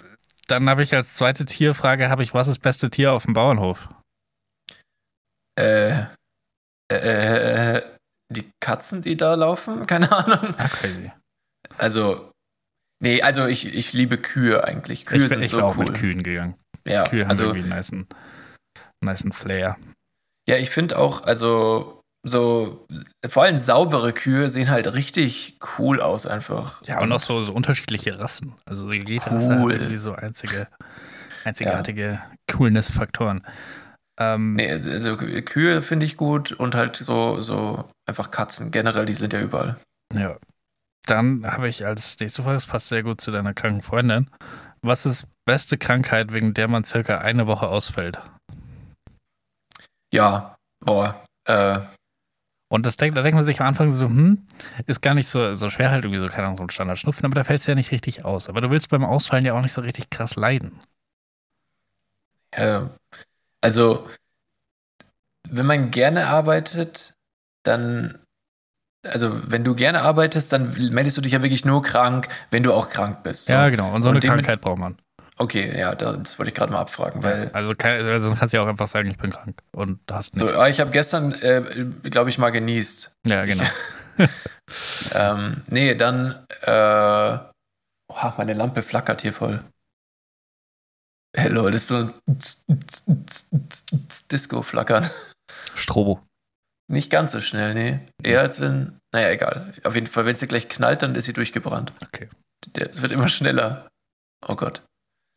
[0.48, 3.34] dann habe ich als zweite Tierfrage, habe ich, was ist das beste Tier auf dem
[3.34, 3.88] Bauernhof?
[5.58, 6.06] Äh,
[6.90, 7.89] äh, äh,
[8.30, 9.86] die Katzen, die da laufen?
[9.86, 10.54] Keine Ahnung.
[10.56, 11.12] Ah, crazy.
[11.76, 12.30] Also,
[13.02, 15.04] nee, also ich, ich liebe Kühe eigentlich.
[15.04, 15.86] Kühe ich bin, sind ich so auch cool.
[15.86, 16.54] mit Kühen gegangen.
[16.86, 18.06] Ja, Kühe haben also, irgendwie einen niceen,
[19.02, 19.76] niceen Flair.
[20.48, 22.86] ja, ich finde auch, also so,
[23.28, 26.82] vor allem saubere Kühe sehen halt richtig cool aus einfach.
[26.84, 28.54] Ja, und auch so, so unterschiedliche Rassen.
[28.66, 29.72] Also jede Rasse hat Cool.
[29.72, 30.68] irgendwie so einzige,
[31.44, 33.42] einzigartige Coolness-Faktoren.
[34.20, 38.70] Ähm, Nee, also Kühe finde ich gut und halt so, so einfach Katzen.
[38.70, 39.76] Generell, die sind ja überall.
[40.12, 40.36] Ja.
[41.06, 44.30] Dann habe ich als nächste Frage, das passt sehr gut zu deiner kranken Freundin.
[44.82, 48.20] Was ist beste Krankheit, wegen der man circa eine Woche ausfällt?
[50.12, 51.80] Ja, boah, äh,
[52.72, 54.46] Und das denkt, da denkt man sich am Anfang so, hm,
[54.86, 57.34] ist gar nicht so, so schwer halt irgendwie so, keine Ahnung, so ein Standardschnupfen, aber
[57.34, 58.48] da fällt es ja nicht richtig aus.
[58.48, 60.80] Aber du willst beim Ausfallen ja auch nicht so richtig krass leiden.
[62.52, 62.80] äh,
[63.60, 64.08] also,
[65.48, 67.14] wenn man gerne arbeitet,
[67.64, 68.18] dann,
[69.06, 72.72] also wenn du gerne arbeitest, dann meldest du dich ja wirklich nur krank, wenn du
[72.72, 73.46] auch krank bist.
[73.46, 73.52] So.
[73.52, 73.94] Ja, genau.
[73.94, 74.96] Und so Und eine dem- Krankheit braucht man.
[75.36, 78.58] Okay, ja, das wollte ich gerade mal abfragen, weil Also, kein, also sonst kannst du
[78.58, 80.60] ja auch einfach sagen, ich bin krank und hast so, nichts.
[80.60, 83.10] ah, ich habe gestern, äh, glaube ich, mal genießt.
[83.26, 83.64] ja, genau.
[85.12, 86.70] Ähm, nee, dann, äh,
[88.08, 89.64] oha, meine Lampe flackert hier voll.
[91.36, 93.24] Hello, das ist so ein
[94.30, 95.08] Disco-Flackern.
[95.74, 96.20] Strobo.
[96.88, 98.00] Nicht ganz so schnell, nee.
[98.22, 99.72] Eher als wenn, naja, egal.
[99.84, 101.92] Auf jeden Fall, wenn sie gleich knallt, dann ist sie durchgebrannt.
[102.04, 102.28] Okay.
[102.74, 103.88] Es wird immer schneller.
[104.46, 104.82] Oh Gott.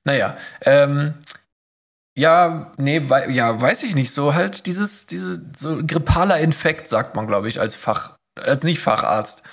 [0.05, 1.13] Naja, ähm,
[2.17, 4.11] ja, nee, wei ja, weiß ich nicht.
[4.11, 9.43] So halt dieses, dieses, so grippaler Infekt, sagt man, glaube ich, als Fach, als Nicht-Facharzt.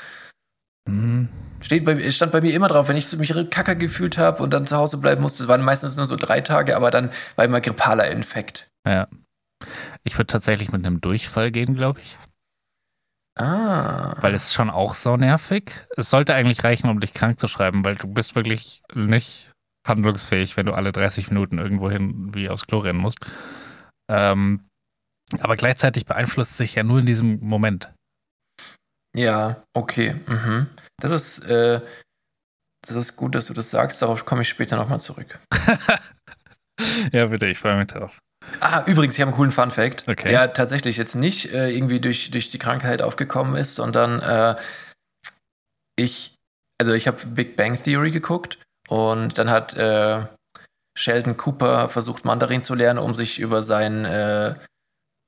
[0.89, 1.29] Hm.
[1.61, 4.67] Steht bei, stand bei mir immer drauf, wenn ich mich kacker gefühlt habe und dann
[4.67, 5.43] zu Hause bleiben musste.
[5.43, 8.71] Es waren meistens nur so drei Tage, aber dann war immer grippaler Infekt.
[8.87, 9.09] Ja.
[10.05, 12.17] Ich würde tatsächlich mit einem Durchfall gehen, glaube ich.
[13.39, 14.15] Ah.
[14.21, 15.73] Weil es ist schon auch so nervig.
[15.97, 19.51] Es sollte eigentlich reichen, um dich krank zu schreiben, weil du bist wirklich nicht
[19.87, 23.19] handlungsfähig, wenn du alle 30 Minuten irgendwo hin wie aufs Klo rennen musst.
[24.11, 24.69] Ähm,
[25.39, 27.93] aber gleichzeitig beeinflusst sich ja nur in diesem Moment.
[29.17, 30.15] Ja, okay.
[30.27, 30.69] Mhm.
[31.01, 31.81] Das ist, äh,
[32.87, 34.01] das ist gut, dass du das sagst.
[34.03, 35.39] Darauf komme ich später nochmal zurück.
[37.13, 38.19] ja, bitte, ich freue mich drauf.
[38.61, 40.29] Ah, übrigens, ich habe einen coolen Fun Fact, Okay.
[40.29, 44.57] der tatsächlich jetzt nicht äh, irgendwie durch, durch die Krankheit aufgekommen ist, sondern äh,
[45.97, 46.35] ich,
[46.81, 50.25] also ich habe Big Bang Theory geguckt und dann hat äh,
[50.97, 54.55] Sheldon Cooper versucht, Mandarin zu lernen, um sich über sein, äh,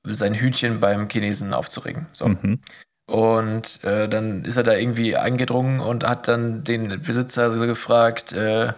[0.05, 2.07] sein Hühnchen beim Chinesen aufzuregen.
[2.13, 2.27] So.
[2.27, 2.59] Mhm.
[3.05, 8.31] Und äh, dann ist er da irgendwie eingedrungen und hat dann den Besitzer so gefragt,
[8.31, 8.73] äh,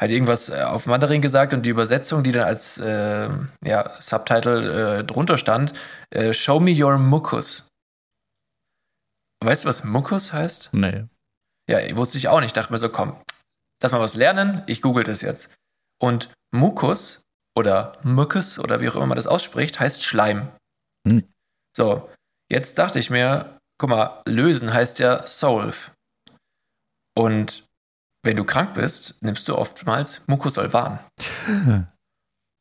[0.00, 3.28] hat irgendwas äh, auf Mandarin gesagt und die Übersetzung, die dann als äh,
[3.64, 5.74] ja, Subtitle äh, drunter stand,
[6.10, 7.68] äh, Show me your mucus.
[9.44, 10.70] Weißt du, was Mucus heißt?
[10.72, 11.04] Nee.
[11.68, 12.56] Ja, wusste ich auch nicht.
[12.56, 13.20] Dachte mir so, komm,
[13.82, 14.62] lass mal was lernen.
[14.66, 15.54] Ich google das jetzt.
[16.00, 17.22] Und Mucus
[17.56, 20.48] oder Mucus oder wie auch immer man das ausspricht, heißt Schleim.
[21.06, 21.28] Hm.
[21.76, 22.08] So,
[22.50, 25.76] jetzt dachte ich mir, guck mal, lösen heißt ja solve.
[27.16, 27.64] Und
[28.24, 30.98] wenn du krank bist, nimmst du oftmals Mucosolvan.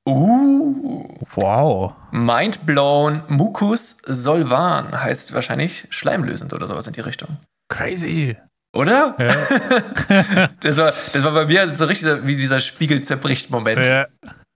[0.08, 1.94] Uh, Wow.
[2.12, 3.24] mind blown.
[3.28, 7.38] Mucus solvan heißt wahrscheinlich schleimlösend oder sowas in die Richtung.
[7.70, 8.38] Crazy.
[8.74, 9.16] Oder?
[9.20, 10.50] Ja.
[10.62, 13.86] Das war, das war bei mir so richtig wie dieser Spiegel zerbricht Moment.
[13.86, 14.08] ja.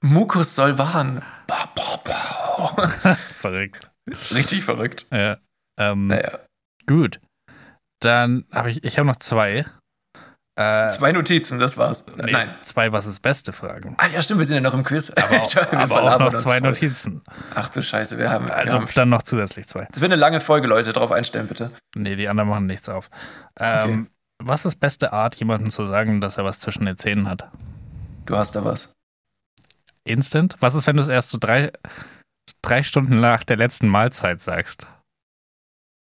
[0.03, 1.21] Mucus Solvan.
[1.47, 3.15] Ba, ba, ba.
[3.15, 3.89] Verrückt.
[4.33, 5.05] Richtig verrückt.
[5.11, 5.37] Ja.
[5.79, 6.39] Ähm, Naja.
[6.87, 7.19] Gut.
[8.01, 9.65] Dann habe ich, ich habe noch zwei.
[10.59, 12.03] Äh, Zwei Notizen, das war's.
[12.17, 12.53] nee, Nein.
[12.61, 13.95] Zwei Was ist Beste Fragen.
[13.97, 15.09] Ah ja, stimmt, wir sind ja noch im Quiz.
[15.11, 16.59] Aber, auch- aber auch noch zwei.
[16.59, 17.21] Notizen.
[17.55, 18.51] Ach du Scheiße, wir haben.
[18.51, 19.87] Also wir haben dann noch zusätzlich zwei.
[19.91, 21.71] das wird eine lange Folge, Leute, drauf einstellen, bitte.
[21.95, 23.09] Nee, die anderen machen nichts auf.
[23.59, 24.09] Ähm,
[24.43, 27.49] Was ist beste Art, jemandem zu sagen, dass er was zwischen den Zähnen hat?
[28.25, 28.89] Du hast da was.
[30.03, 30.57] Instant?
[30.59, 31.71] Was ist, wenn du es erst so drei,
[32.61, 34.87] drei Stunden nach der letzten Mahlzeit sagst?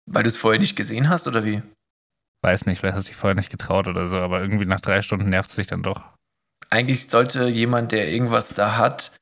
[0.07, 1.63] Weil du es vorher nicht gesehen hast, oder wie?
[2.43, 5.01] Weiß nicht, vielleicht hast du dich vorher nicht getraut oder so, aber irgendwie nach drei
[5.03, 6.03] Stunden nervt es dich dann doch.
[6.71, 9.13] Eigentlich sollte jemand, der irgendwas da hat,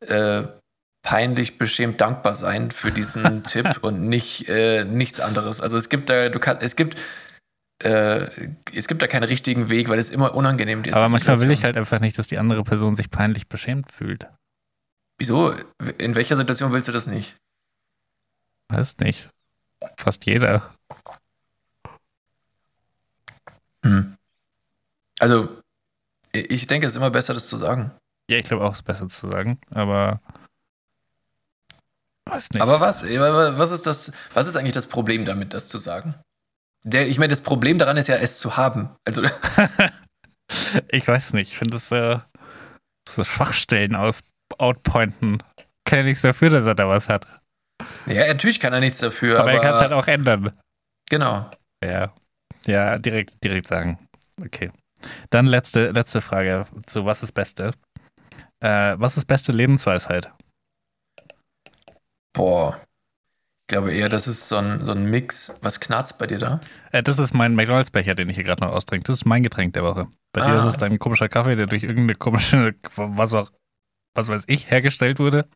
[0.00, 0.42] äh,
[1.02, 5.60] peinlich, beschämt dankbar sein für diesen Tipp und nicht äh, nichts anderes.
[5.60, 7.00] Also es gibt da, du kannst, es gibt,
[7.82, 8.28] äh,
[8.74, 10.94] es gibt da keinen richtigen Weg, weil es immer unangenehm ist.
[10.94, 14.26] aber manchmal will ich halt einfach nicht, dass die andere Person sich peinlich beschämt fühlt.
[15.18, 15.54] Wieso?
[15.96, 17.36] In welcher Situation willst du das nicht?
[18.68, 19.30] Weiß nicht.
[19.96, 20.74] Fast jeder.
[23.84, 24.16] Hm.
[25.18, 25.62] Also,
[26.32, 27.92] ich denke, es ist immer besser, das zu sagen.
[28.28, 30.20] Ja, ich glaube auch, es ist besser zu sagen, aber
[32.26, 32.62] weiß nicht.
[32.62, 33.04] Aber was?
[33.04, 34.12] Was ist das?
[34.34, 36.14] Was ist eigentlich das Problem damit, das zu sagen?
[36.84, 38.90] Der, ich meine, das Problem daran ist ja, es zu haben.
[39.04, 39.22] Also,
[40.88, 41.52] ich weiß nicht.
[41.52, 42.18] Ich finde es äh,
[43.08, 44.22] so Schwachstellen aus
[44.58, 45.42] outpointen.
[45.84, 47.26] Kann ja nichts dafür, dass er da was hat.
[48.06, 50.52] Ja, natürlich kann er nichts dafür, Aber, aber, er kann es halt auch ändern.
[51.10, 51.50] genau.
[51.84, 52.08] Ja.
[52.66, 53.98] Ja, direkt, direkt sagen.
[54.40, 54.70] Okay.
[55.30, 57.72] Dann letzte, letzte Frage zu Was ist Beste?
[58.60, 60.32] Äh, was ist beste Lebensweisheit?
[62.32, 62.76] Boah.
[63.68, 65.52] Ich glaube eher, das ist so ein, so ein Mix.
[65.60, 66.60] Was knarzt bei dir da?
[66.92, 69.04] Äh, das ist mein McDonalds-Becher, den ich hier gerade noch austrinke.
[69.06, 70.06] Das ist mein Getränk der Woche.
[70.32, 70.58] Bei dir Ah.
[70.58, 73.50] ist es dein komischer Kaffee, der durch irgendeine komische, was auch,
[74.16, 75.46] was weiß ich, hergestellt wurde.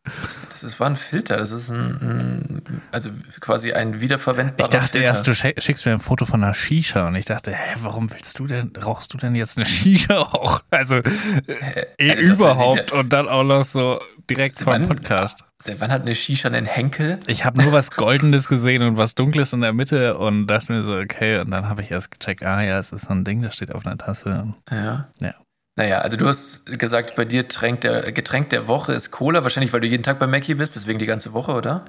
[0.49, 1.37] Das ist, war ein Filter.
[1.37, 5.07] Das ist ein, ein also quasi ein wiederverwendbarer Ich dachte Filter.
[5.07, 8.11] erst, du schick- schickst mir ein Foto von einer Shisha und ich dachte, hä, warum
[8.11, 10.61] willst du denn, rauchst du denn jetzt eine Shisha auch?
[10.69, 11.85] Also Hä?
[11.97, 15.43] eh das überhaupt und dann auch noch so direkt vom Podcast.
[15.63, 17.19] Seit wann hat eine Shisha einen Henkel?
[17.27, 20.81] Ich habe nur was Goldenes gesehen und was Dunkles in der Mitte und dachte mir
[20.83, 23.41] so, okay, und dann habe ich erst gecheckt, ah ja, es ist so ein Ding,
[23.41, 24.53] das steht auf einer Tasse.
[24.71, 25.07] Ja.
[25.19, 25.33] Ja.
[25.81, 29.81] Naja, also du hast gesagt, bei dir der, Getränk der Woche ist Cola, wahrscheinlich, weil
[29.81, 31.85] du jeden Tag bei Mackie bist, deswegen die ganze Woche, oder?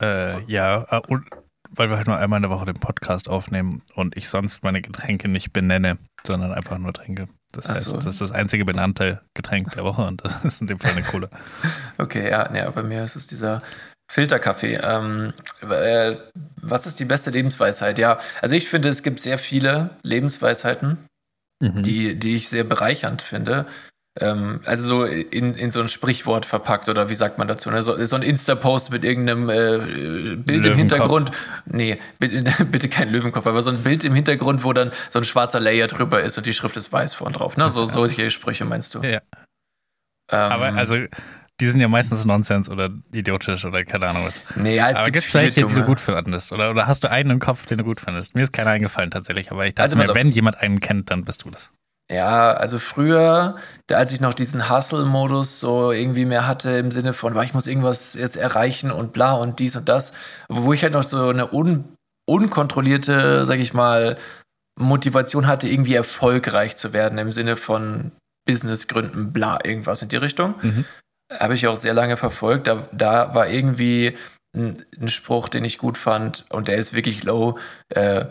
[0.00, 1.24] Äh, ja, äh, und
[1.68, 4.82] weil wir halt nur einmal in der Woche den Podcast aufnehmen und ich sonst meine
[4.82, 7.26] Getränke nicht benenne, sondern einfach nur trinke.
[7.50, 7.96] Das Ach heißt, so.
[7.96, 11.02] das ist das einzige benannte Getränk der Woche und das ist in dem Fall eine
[11.02, 11.28] Cola.
[11.98, 13.62] Okay, ja, ja, bei mir ist es dieser
[14.08, 14.76] Filterkaffee.
[14.76, 15.32] Ähm,
[15.68, 16.14] äh,
[16.62, 17.98] was ist die beste Lebensweisheit?
[17.98, 20.98] Ja, also ich finde, es gibt sehr viele Lebensweisheiten,
[21.60, 21.82] Mhm.
[21.82, 23.66] die, die ich sehr bereichernd finde.
[24.20, 27.70] Ähm, also so in, in so ein Sprichwort verpackt oder wie sagt man dazu?
[27.70, 27.82] Ne?
[27.82, 30.74] So, so ein Insta-Post mit irgendeinem äh, Bild im.
[30.74, 31.30] Hintergrund.
[31.66, 35.24] Nee, bitte, bitte kein Löwenkopf, aber so ein Bild im Hintergrund, wo dann so ein
[35.24, 37.56] schwarzer Layer drüber ist und die Schrift ist weiß vorn drauf.
[37.56, 37.70] Ne?
[37.70, 39.02] So, solche Sprüche meinst du?
[39.02, 39.20] Ja.
[40.30, 40.96] Ähm, Aber also,
[41.60, 44.42] die sind ja meistens Nonsens oder idiotisch oder keine Ahnung was.
[44.56, 45.84] nee, ja, es aber gibt es welche, die du dumme.
[45.86, 46.52] gut findest?
[46.52, 48.34] Oder, oder hast du einen im Kopf, den du gut findest?
[48.34, 51.24] Mir ist keiner eingefallen tatsächlich, aber ich dachte Also, mir, wenn jemand einen kennt, dann
[51.24, 51.72] bist du das.
[52.10, 53.56] Ja, also früher,
[53.92, 57.66] als ich noch diesen Hustle-Modus so irgendwie mehr hatte, im Sinne von, "Boah, ich muss
[57.66, 60.12] irgendwas jetzt erreichen und bla und dies und das,
[60.48, 61.84] wo ich halt noch so eine un
[62.26, 64.16] unkontrollierte, sag ich mal,
[64.78, 68.12] Motivation hatte, irgendwie erfolgreich zu werden, im Sinne von
[68.46, 70.54] Businessgründen, bla, irgendwas in die Richtung.
[70.62, 70.84] Mhm.
[71.30, 72.66] Habe ich auch sehr lange verfolgt.
[72.66, 74.16] Da, da war irgendwie
[74.54, 77.58] ein, ein Spruch, den ich gut fand, und der ist wirklich low.
[77.90, 78.26] Äh,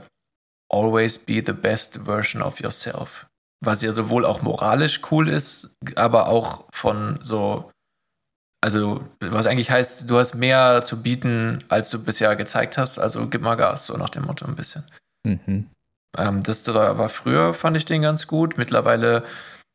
[0.70, 3.28] Always be the best version of yourself.
[3.64, 7.72] Was ja sowohl auch moralisch cool ist, aber auch von so,
[8.62, 13.00] also was eigentlich heißt, du hast mehr zu bieten, als du bisher gezeigt hast.
[13.00, 14.84] Also gib mal Gas, so nach dem Motto ein bisschen.
[15.24, 15.70] Mhm.
[16.18, 18.58] Ähm, das da war früher, fand ich den ganz gut.
[18.58, 19.24] Mittlerweile,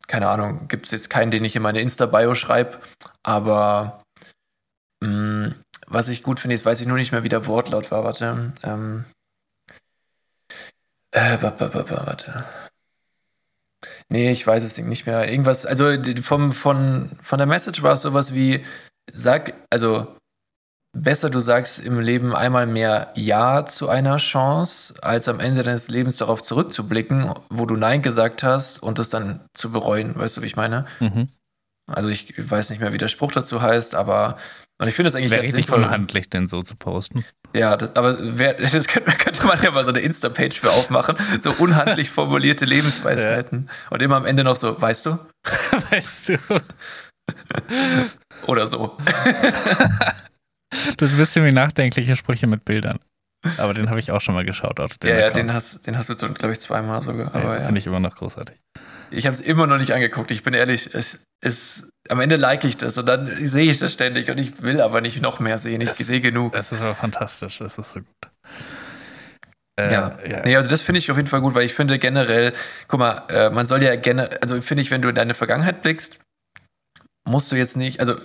[0.09, 2.81] keine Ahnung, gibt es jetzt keinen, den ich in meine Insta-Bio schreibe.
[3.23, 4.03] Aber
[5.01, 5.55] mh,
[5.87, 8.05] was ich gut finde, jetzt weiß ich nur nicht mehr, wie der Wortlaut war.
[8.05, 8.53] Warte.
[8.63, 9.05] Ähm,
[11.13, 12.45] äh, ba, warte.
[14.09, 15.31] Nee, ich weiß es nicht mehr.
[15.31, 15.91] Irgendwas, also
[16.23, 18.65] vom, von, von der Message war es sowas wie,
[19.13, 20.17] sag, also
[20.93, 25.89] besser du sagst im Leben einmal mehr Ja zu einer Chance, als am Ende deines
[25.89, 30.17] Lebens darauf zurückzublicken, wo du Nein gesagt hast und das dann zu bereuen.
[30.17, 30.87] Weißt du, wie ich meine?
[31.01, 31.29] Mhm.
[31.87, 34.37] Also ich weiß nicht mehr, wie der Spruch dazu heißt, aber
[34.83, 37.25] und ich finde es eigentlich Wäre ganz richtig unhandlich, den so zu posten.
[37.55, 41.17] Ja, das, aber wer, das könnte, könnte man ja mal so eine Insta-Page für aufmachen.
[41.39, 43.71] So unhandlich formulierte Lebensweisheiten.
[43.91, 45.19] Und immer am Ende noch so, weißt du?
[45.91, 46.39] weißt du?
[48.49, 48.97] Oder so.
[50.97, 52.99] Das ist ein bisschen wie nachdenkliche Sprüche mit Bildern.
[53.59, 54.81] Aber den habe ich auch schon mal geschaut.
[54.81, 57.35] Auch den ja, ja, den hast, den hast du, glaube ich, zweimal sogar.
[57.35, 57.65] Ja, ja.
[57.65, 58.57] Finde ich immer noch großartig.
[59.11, 60.31] Ich habe es immer noch nicht angeguckt.
[60.31, 63.93] Ich bin ehrlich, es ist am Ende like ich das und dann sehe ich das
[63.93, 65.81] ständig und ich will aber nicht noch mehr sehen.
[65.81, 66.53] Ich sehe genug.
[66.53, 67.59] Das ist aber fantastisch.
[67.59, 68.33] Das ist so gut.
[69.79, 70.19] Äh, ja.
[70.27, 70.43] ja.
[70.45, 72.53] Nee, also das finde ich auf jeden Fall gut, weil ich finde generell,
[72.89, 75.83] guck mal, äh, man soll ja generell, also finde ich, wenn du in deine Vergangenheit
[75.83, 76.21] blickst,
[77.25, 78.17] musst du jetzt nicht, also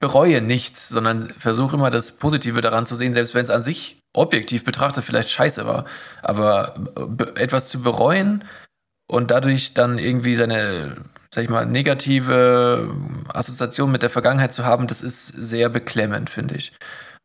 [0.00, 4.00] bereue nichts, sondern versuch immer das Positive daran zu sehen, selbst wenn es an sich
[4.14, 5.84] objektiv betrachtet vielleicht scheiße war.
[6.22, 6.74] Aber
[7.08, 8.44] be etwas zu bereuen
[9.08, 10.96] und dadurch dann irgendwie seine,
[11.32, 12.92] sag ich mal, negative
[13.28, 16.72] Assoziation mit der Vergangenheit zu haben, das ist sehr beklemmend, finde ich.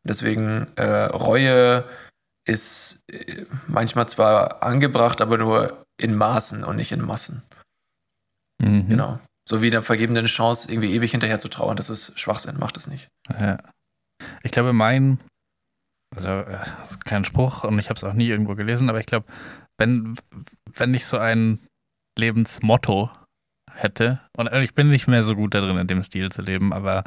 [0.04, 1.84] Deswegen äh, Reue
[2.46, 7.42] ist äh, manchmal zwar angebracht, aber nur in Maßen und nicht in Massen.
[8.58, 8.88] Mhm.
[8.88, 9.18] Genau.
[9.48, 11.76] So wie der vergebenen Chance, irgendwie ewig hinterher zu trauern.
[11.76, 13.08] Das ist Schwachsinn, macht es nicht.
[13.40, 13.58] Ja.
[14.42, 15.20] Ich glaube, mein,
[16.14, 16.58] also äh,
[17.04, 19.26] kein Spruch und ich habe es auch nie irgendwo gelesen, aber ich glaube,
[19.78, 20.16] wenn,
[20.74, 21.60] wenn ich so ein
[22.18, 23.10] Lebensmotto
[23.72, 26.72] hätte, und ich bin nicht mehr so gut da drin, in dem Stil zu leben,
[26.72, 27.04] aber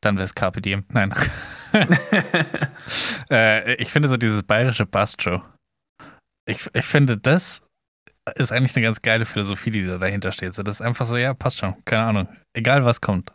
[0.00, 0.84] dann wäre es Carpe Diem.
[0.88, 1.14] Nein.
[3.30, 5.42] äh, ich finde so dieses bayerische Bastro.
[6.46, 7.62] Ich, ich finde, das
[8.36, 10.54] ist eigentlich eine ganz geile Philosophie, die da dahinter steht.
[10.54, 12.28] So, das ist einfach so, ja, passt schon, keine Ahnung.
[12.54, 13.32] Egal was kommt.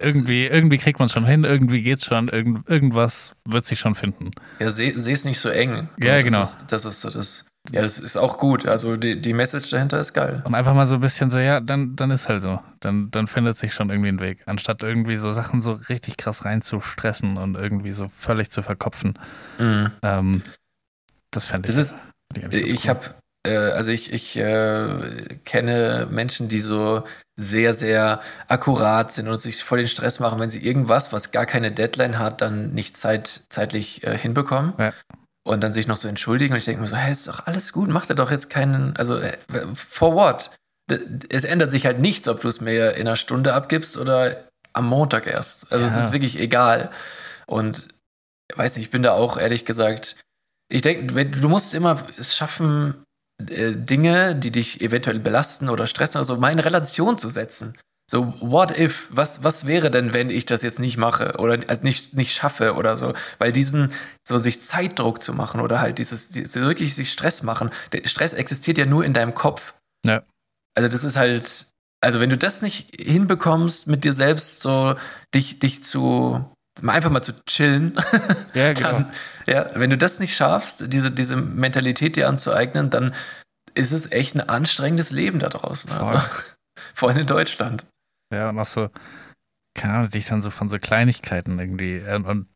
[0.00, 3.94] Irgendwie, irgendwie kriegt man es schon hin, irgendwie geht's schon, irgend, irgendwas wird sich schon
[3.94, 4.30] finden.
[4.58, 5.90] Ja, seh es nicht so eng.
[5.98, 6.42] Ja, das genau.
[6.42, 7.44] Ist, das ist so das.
[7.70, 8.64] Ja, das ist auch gut.
[8.66, 10.42] Also die, die Message dahinter ist geil.
[10.46, 12.58] Und einfach mal so ein bisschen so, ja, dann, dann ist halt so.
[12.80, 14.42] Dann, dann findet sich schon irgendwie ein Weg.
[14.46, 19.18] Anstatt irgendwie so Sachen so richtig krass reinzustressen und irgendwie so völlig zu verkopfen.
[19.58, 19.90] Mhm.
[20.02, 20.42] Ähm,
[21.30, 21.74] das fände ich.
[21.76, 21.94] Das ist-
[22.54, 23.14] Ich habe,
[23.46, 27.04] äh, also ich, ich äh, kenne Menschen, die so
[27.38, 31.46] sehr, sehr akkurat sind und sich voll den Stress machen, wenn sie irgendwas, was gar
[31.46, 34.74] keine Deadline hat, dann nicht zeit, zeitlich äh, hinbekommen.
[34.78, 34.92] Ja.
[35.42, 37.72] Und dann sich noch so entschuldigen und ich denke mir so, hey, ist doch alles
[37.72, 39.38] gut, macht er doch jetzt keinen, also äh,
[39.74, 40.50] for what?
[41.30, 44.86] Es ändert sich halt nichts, ob du es mir in einer Stunde abgibst oder am
[44.86, 45.72] Montag erst.
[45.72, 46.00] Also es Ja.
[46.02, 46.90] ist wirklich egal.
[47.46, 47.88] Und
[48.54, 50.16] weiß nicht, ich bin da auch ehrlich gesagt,
[50.68, 53.02] ich denke, du musst immer es schaffen,
[53.50, 57.74] äh, Dinge, die dich eventuell belasten oder stressen, also mal in Relation zu setzen.
[58.10, 59.06] So, what if?
[59.10, 62.74] Was, was wäre denn, wenn ich das jetzt nicht mache oder also nicht, nicht schaffe
[62.74, 63.14] oder so?
[63.38, 63.92] Weil diesen,
[64.26, 68.32] so sich Zeitdruck zu machen oder halt dieses, dieses wirklich sich Stress machen, der Stress
[68.32, 69.74] existiert ja nur in deinem Kopf.
[70.04, 70.24] Ja.
[70.76, 71.66] Also das ist halt,
[72.00, 74.96] also wenn du das nicht hinbekommst, mit dir selbst so
[75.32, 76.44] dich, dich zu
[76.86, 77.96] einfach mal zu chillen,
[78.54, 78.92] Ja, genau.
[78.92, 79.12] dann,
[79.46, 83.14] ja, wenn du das nicht schaffst, diese, diese Mentalität dir anzueignen, dann
[83.74, 85.90] ist es echt ein anstrengendes Leben da draußen.
[85.92, 86.20] Also,
[86.94, 87.86] vor allem in Deutschland.
[88.32, 88.90] Ja, und auch so,
[89.74, 92.48] keine Ahnung, dich dann so von so Kleinigkeiten irgendwie äh, und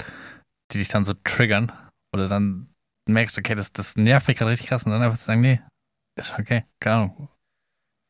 [0.73, 1.73] die dich dann so triggern
[2.15, 2.69] oder dann
[3.09, 5.61] merkst, okay, das, das nervt mich gerade richtig krass und dann einfach zu sagen, nee,
[6.19, 7.29] ist okay, keine Ahnung.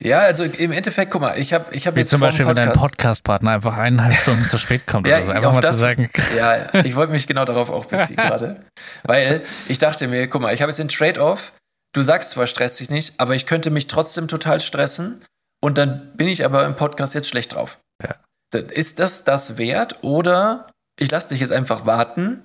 [0.03, 2.57] Ja, also im Endeffekt, guck mal, ich habe ich hab Wie jetzt zum Beispiel, wenn
[2.57, 5.33] dein Podcast-Partner einfach eineinhalb Stunden zu spät kommt Ja, oder so.
[5.33, 8.65] Einfach mal zu das- sagen, Ja, ich wollte mich genau darauf auch beziehen gerade.
[9.05, 11.53] Weil ich dachte mir, guck mal, ich habe jetzt den Trade-off.
[11.95, 15.25] Du sagst zwar, stress dich nicht, aber ich könnte mich trotzdem total stressen
[15.63, 17.79] und dann bin ich aber im Podcast jetzt schlecht drauf.
[18.03, 18.17] Ja.
[18.59, 22.43] Ist das das wert oder ich lasse dich jetzt einfach warten,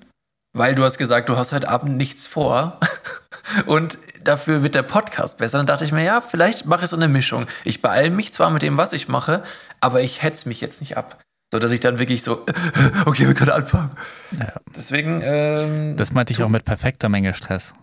[0.52, 2.78] weil du hast gesagt, du hast heute Abend nichts vor
[3.66, 5.58] und dafür wird der Podcast besser.
[5.58, 7.46] Dann dachte ich mir, ja, vielleicht mache ich so eine Mischung.
[7.64, 9.42] Ich beeile mich zwar mit dem, was ich mache,
[9.80, 11.20] aber ich hetze mich jetzt nicht ab.
[11.52, 12.46] So dass ich dann wirklich so,
[13.06, 13.90] okay, wir können anfangen.
[14.38, 14.60] Ja.
[14.76, 17.74] Deswegen, ähm, das meinte ich auch mit perfekter Menge Stress.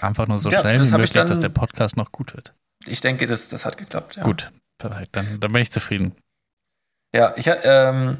[0.00, 2.52] Einfach nur so Ja, schnell wie möglich, dass dann- der Podcast noch gut wird.
[2.86, 4.16] ich denke, das, das hat geklappt.
[4.16, 4.22] Ja.
[4.22, 6.14] Gut, perfekt, dann, dann bin ich zufrieden.
[7.16, 8.18] Ja, ich ähm,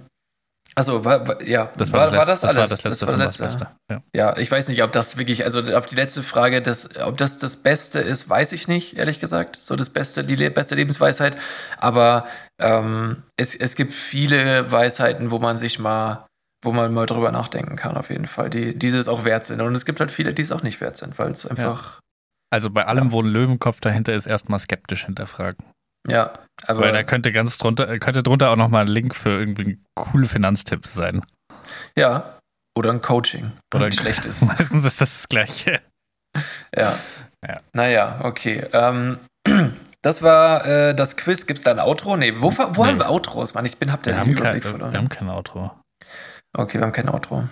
[0.79, 2.57] also war, war, ja, Das war, das, letzte, das das, alles?
[2.57, 3.69] war das letzte war von das das Beste.
[3.91, 4.03] Ja.
[4.15, 7.39] Ja, ich weiß nicht, ob das wirklich, also auf die letzte Frage, das, ob das
[7.39, 9.59] das Beste ist, weiß ich nicht, ehrlich gesagt.
[9.61, 11.37] So das Beste, die le beste Lebensweisheit.
[11.79, 12.27] Aber
[12.61, 16.27] ähm, es, es gibt viele Weisheiten, wo man sich mal,
[16.65, 19.61] wo man mal drüber nachdenken kann, auf jeden Fall, die, die es auch wert sind.
[19.61, 22.01] Und es gibt halt viele, die es auch nicht wert sind, weil es einfach,
[22.51, 25.65] Also bei allem, wo ein Löwenkopf dahinter ist, erstmal skeptisch hinterfragen.
[26.07, 26.33] Ja,
[26.67, 30.27] aber Weil da könnte ganz drunter, könnte drunter auch nochmal ein Link für irgendwie coole
[30.27, 31.25] Finanztipps sein.
[31.97, 32.35] ja.
[32.77, 34.41] Oder ein Coaching, Oder ein schlechtes.
[34.47, 35.81] Meistens ist das das Gleiche.
[36.77, 36.97] Ja.
[37.45, 37.57] Ja.
[37.73, 38.69] Naja, okay.
[38.73, 39.19] Ähm,
[40.03, 41.47] das war äh, das Quiz.
[41.47, 42.17] Gibt es da ein Outro?
[42.17, 42.91] Nee, wo, wo Nee.
[42.91, 43.65] haben wir Outros, Mann?
[43.67, 44.97] Ich bin, hab Wir den haben, kein, Überblick wir verloren.
[44.97, 45.73] haben kein Outro.
[46.57, 47.49] Okay, wir haben kein Outro.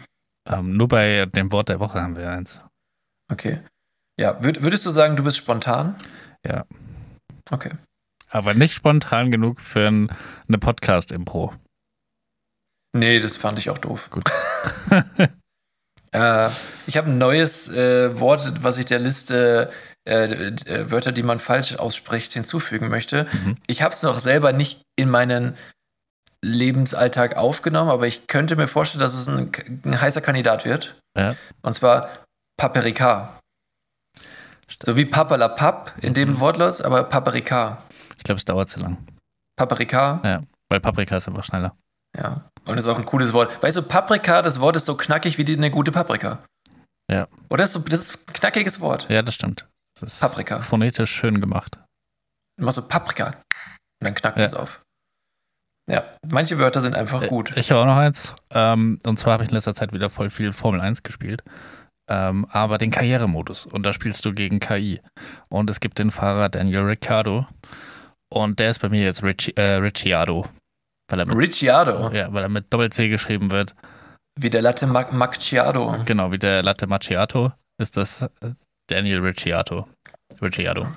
[0.48, 2.60] Ähm, nur bei dem Wort der Woche haben wir eins.
[3.32, 3.60] Okay.
[4.20, 5.96] Ja, würd, würdest du sagen, du bist spontan?
[6.46, 6.64] Ja.
[7.50, 7.72] Okay.
[8.30, 10.10] Aber nicht spontan genug für ein,
[10.48, 11.54] eine Podcast-Impro.
[12.92, 14.10] Nee, das fand ich auch doof.
[14.10, 14.30] Gut.
[16.12, 16.48] äh,
[16.86, 19.70] ich habe ein neues äh, Wort, was ich der Liste
[20.08, 23.26] äh, äh, Wörter, die man falsch ausspricht, hinzufügen möchte.
[23.32, 23.56] Mhm.
[23.66, 25.56] Ich habe es noch selber nicht in meinen
[26.42, 29.50] Lebensalltag aufgenommen, aber ich könnte mir vorstellen, dass es ein,
[29.84, 30.98] ein heißer Kandidat wird.
[31.16, 31.34] Ja.
[31.62, 32.08] Und zwar
[32.56, 33.40] Paprika.
[34.84, 36.40] So wie Papalapap in dem Mhm.
[36.40, 37.82] Wortlaut, aber Paprika.
[38.26, 38.98] Ich glaube, es dauert zu lang.
[39.56, 40.20] Paprika,
[40.68, 41.76] Weil Paprika ist einfach schneller.
[42.18, 42.50] ja.
[42.64, 43.62] Und ist auch ein cooles Wort.
[43.62, 46.44] Weißt du, Paprika, das Wort ist so knackig wie die, eine gute Paprika.
[47.08, 47.28] Ja.
[47.50, 49.06] Oder das ist, so, das ist ein knackiges Wort.
[49.08, 49.68] Ja, das stimmt.
[49.94, 50.60] Das ist Paprika.
[50.60, 51.78] phonetisch schön gemacht.
[52.58, 53.26] Du machst so Paprika.
[53.28, 53.36] Und
[54.00, 54.46] dann knackt Ja.
[54.46, 54.82] es auf.
[55.88, 57.56] Ja, manche Wörter sind einfach gut.
[57.56, 58.34] Ich habe auch noch eins.
[58.50, 61.44] Ähm, und zwar habe ich in letzter Zeit wieder voll viel Formel 1 gespielt.
[62.10, 63.66] Ähm, aber den Karrieremodus.
[63.66, 65.00] Und da spielst du gegen KI.
[65.48, 67.46] Und es gibt den Fahrer Daniel Ricciardo.
[68.32, 70.46] Und der ist bei mir jetzt Ricci, äh, Ricciardo.
[71.08, 73.74] Weil er, mit, Ricciardo, ja, weil er mit Doppel-C geschrieben wird.
[74.38, 76.02] wie der Latte Mac Macchiato.
[76.04, 78.28] Genau, wie der Latte Macchiato ist das äh,
[78.88, 79.86] Daniel Ricciardo.
[80.42, 80.88] Ricciardo.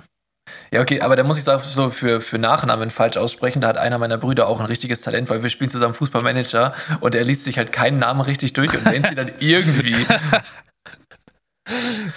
[0.71, 3.61] Ja, okay, aber da muss ich es auch so für, für Nachnamen falsch aussprechen.
[3.61, 7.13] Da hat einer meiner Brüder auch ein richtiges Talent, weil wir spielen zusammen Fußballmanager und
[7.13, 10.05] er liest sich halt keinen Namen richtig durch und nennt sie dann irgendwie.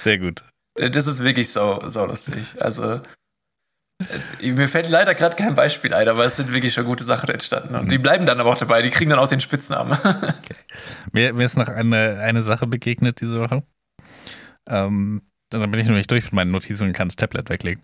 [0.00, 0.44] Sehr gut.
[0.74, 2.54] Das ist wirklich so, so lustig.
[2.58, 3.00] Also,
[4.40, 7.74] mir fällt leider gerade kein Beispiel ein, aber es sind wirklich schon gute Sachen entstanden.
[7.74, 9.96] Und die bleiben dann aber auch dabei, die kriegen dann auch den Spitznamen.
[11.12, 13.62] Mir, mir ist noch eine, eine Sache begegnet diese Woche.
[14.68, 17.82] Ähm, dann bin ich nämlich durch mit meinen Notizen und kann das Tablet weglegen.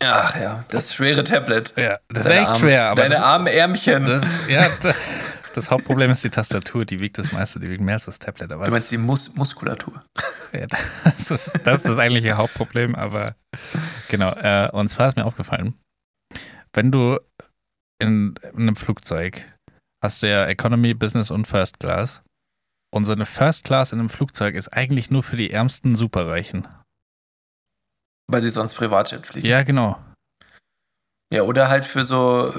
[0.00, 1.72] Ach ja, das schwere Tablet.
[1.76, 4.04] Ja, das ist Deine echt armen- schwer, aber Deine das, armen Ärmchen.
[4.04, 4.68] das, ja,
[5.54, 8.52] das, Hauptproblem ist die Tastatur, die wiegt das meiste, die wiegt mehr als das Tablet.
[8.52, 10.04] Aber du meinst die Mus Muskulatur.
[10.52, 10.68] Ja,
[11.02, 13.34] das, ist, das ist das eigentliche Hauptproblem, aber
[14.08, 14.30] genau.
[14.34, 15.74] Äh, und zwar ist mir aufgefallen,
[16.72, 17.18] wenn du
[18.00, 19.42] in, in einem Flugzeug
[20.00, 22.22] hast du ja Economy, Business und First Class.
[22.92, 26.68] Und so eine First Class in einem Flugzeug ist eigentlich nur für die ärmsten Superreichen.
[28.30, 29.48] Weil sie sonst Privatjet fliegen.
[29.48, 29.98] Ja, genau.
[31.32, 32.54] Ja, oder halt für so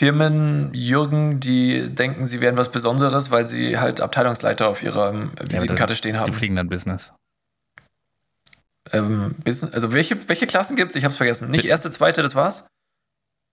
[0.00, 5.94] Firmenjürgen, die denken, sie wären was Besonderes, weil sie halt Abteilungsleiter auf ihrer ähm, Visitenkarte
[5.94, 6.32] stehen Die haben.
[6.32, 7.12] fliegen dann Business.
[8.92, 10.96] Ähm, Business- also welche, welche Klassen gibt es?
[10.96, 11.50] Ich hab's vergessen.
[11.50, 12.66] Nicht erste, zweite, das war's?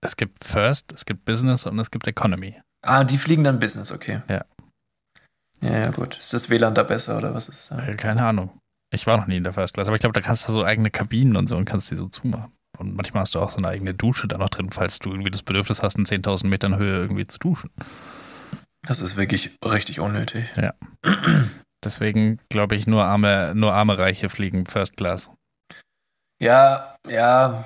[0.00, 2.58] Es gibt First, es gibt Business und es gibt Economy.
[2.80, 4.22] Ah, die fliegen dann Business, okay.
[4.30, 4.46] Ja.
[5.60, 6.16] Ja, ja, gut.
[6.16, 7.78] Ist das WLAN da besser oder was ist da?
[7.88, 8.58] Äh, Keine Ahnung.
[8.90, 10.64] Ich war noch nie in der First Class, aber ich glaube, da kannst du so
[10.64, 12.52] eigene Kabinen und so und kannst die so zumachen.
[12.78, 15.30] Und manchmal hast du auch so eine eigene Dusche da noch drin, falls du irgendwie
[15.30, 17.70] das Bedürfnis hast, in 10.000 Metern Höhe irgendwie zu duschen.
[18.82, 20.46] Das ist wirklich richtig unnötig.
[21.84, 25.30] Deswegen glaube ich, nur arme, nur arme Reiche fliegen First Class.
[26.40, 27.64] Ja, ja,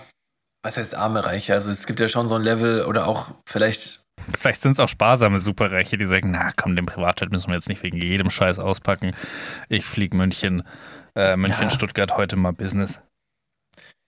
[0.64, 1.54] was heißt arme Reiche?
[1.54, 4.02] Also es gibt ja schon so ein Level oder auch vielleicht,
[4.38, 7.68] Vielleicht sind es auch sparsame Superreiche, die sagen, na komm, den Privatjet müssen wir jetzt
[7.68, 9.12] nicht wegen jedem Scheiß auspacken.
[9.68, 10.62] Ich fliege München,
[11.16, 11.70] äh, München, Ja.
[11.70, 13.00] Stuttgart heute mal Business.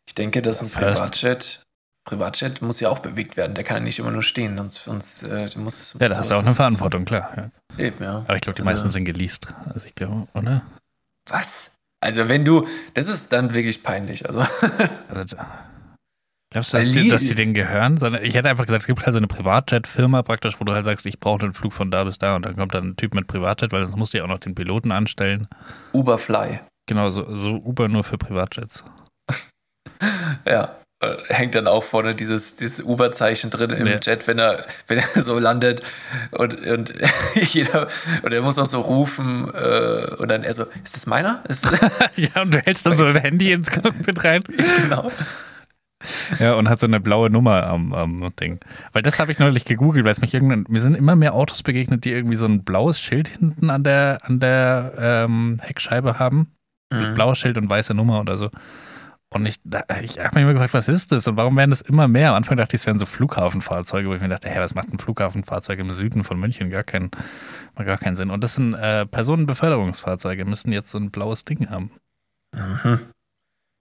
[0.07, 0.71] Ich denke, dass ein.
[0.71, 1.63] Privatjet,
[2.07, 3.55] Privatjet muss ja auch bewegt werden.
[3.55, 5.97] Der kann ja nicht immer nur stehen, sonst, sonst äh, muss.
[6.01, 7.33] Ja, da hast du auch eine Verantwortung, klar.
[7.79, 7.85] Ja.
[7.85, 8.17] Eben, ja.
[8.27, 9.49] Aber ich glaube, die Also- meisten sind geleast.
[9.73, 10.63] Also ich glaube, oder?
[11.29, 11.73] Was?
[12.01, 14.27] Also wenn du, das ist dann wirklich peinlich.
[14.27, 14.41] Also
[15.09, 15.37] Also,
[16.53, 17.97] glaubst du, dass die, dass die den gehören?
[18.23, 21.07] Ich hätte einfach gesagt, es gibt halt so eine Privatjet-Firma praktisch, wo du halt sagst,
[21.07, 23.27] ich brauche einen Flug von da bis da und dann kommt dann ein Typ mit
[23.27, 25.49] Privatjet, weil sonst musst du ja auch noch den Piloten anstellen.
[25.95, 26.61] Uberfly.
[26.87, 28.85] Genau, so, so Uber nur für Privatjets.
[30.47, 30.76] Ja.
[31.01, 33.99] Äh, Hängt dann auch vorne dieses, dieses Uber-Zeichen drin im Ja.
[34.01, 35.82] Jet, wenn er, wenn er so landet
[36.30, 36.95] und, und
[37.35, 37.89] jeder,
[38.22, 41.43] und er muss auch so rufen äh, und dann er so, ist das meiner?
[41.49, 41.64] Ist,
[42.16, 44.45] ja, und du hältst dann so ein Handy ins Cockpit rein.
[44.82, 45.11] genau.
[46.39, 48.61] Ja, und hat so eine blaue Nummer am, am Ding.
[48.93, 51.62] Weil das habe ich neulich gegoogelt, weil es mich irgendwann, mir sind immer mehr Autos
[51.62, 56.53] begegnet, die irgendwie so ein blaues Schild hinten an der, an der ähm, Heckscheibe haben.
[56.93, 57.14] Mhm.
[57.14, 58.51] Blaues Schild und weiße Nummer oder so.
[59.35, 62.07] Und ich, ich habe mich immer gefragt, was ist das und warum werden das immer
[62.07, 62.30] mehr?
[62.30, 64.93] Am Anfang dachte ich, es wären so Flughafenfahrzeuge, wo ich mir dachte, hä, was macht
[64.93, 66.70] ein Flughafenfahrzeug im Süden von München?
[66.70, 67.11] Gar, kein,
[67.74, 68.30] macht gar keinen Sinn.
[68.30, 71.91] Und das sind äh, Personenbeförderungsfahrzeuge, müssen jetzt so ein blaues Ding haben.
[72.55, 73.01] Mhm.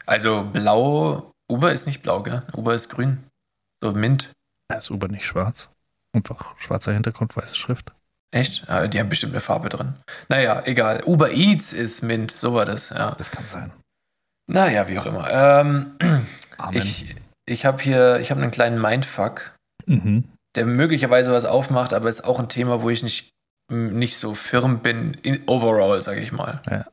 [0.08, 2.42] Also blau, Uber ist nicht blau, gell?
[2.58, 3.20] Uber ist grün.
[3.80, 4.32] So Mint.
[4.70, 5.70] Da ist Uber nicht schwarz.
[6.14, 7.94] Einfach schwarzer Hintergrund, weiße Schrift.
[8.32, 8.68] Echt?
[8.68, 9.94] Ah, die haben bestimmt eine Farbe drin.
[10.30, 11.04] Naja, egal.
[11.06, 13.12] Uber Eats ist Mint, so war das, ja.
[13.12, 13.72] Das kann sein.
[14.48, 15.30] Naja, wie auch immer.
[15.32, 15.98] Ähm,
[16.58, 16.78] Amen.
[16.78, 17.16] ich
[17.46, 19.54] ich habe hier, ich habe einen kleinen Mindfuck,
[19.86, 20.30] Mhm.
[20.56, 23.32] der möglicherweise was aufmacht, aber ist auch ein Thema, wo ich nicht,
[23.70, 26.62] nicht so firm bin, in overall, sage ich mal.
[26.70, 26.86] Ja.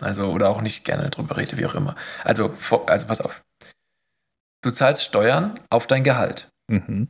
[0.00, 1.96] Also, oder auch nicht gerne drüber rede, wie auch immer.
[2.24, 2.54] Also,
[2.86, 3.42] also pass auf.
[4.62, 6.48] Du zahlst Steuern auf dein Gehalt.
[6.68, 7.08] Mhm.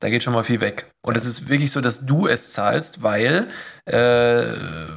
[0.00, 0.90] Da geht schon mal viel weg.
[1.02, 3.48] Und es ist wirklich so, dass du es zahlst, weil
[3.86, 4.88] äh,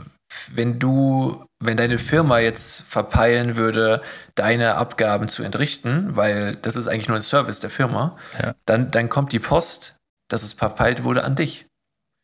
[0.51, 4.01] wenn du, wenn deine Firma jetzt verpeilen würde,
[4.35, 8.55] deine Abgaben zu entrichten, weil das ist eigentlich nur ein Service der Firma, Ja.
[8.65, 9.97] dann, dann kommt die Post,
[10.29, 11.65] dass es verpeilt wurde, an dich.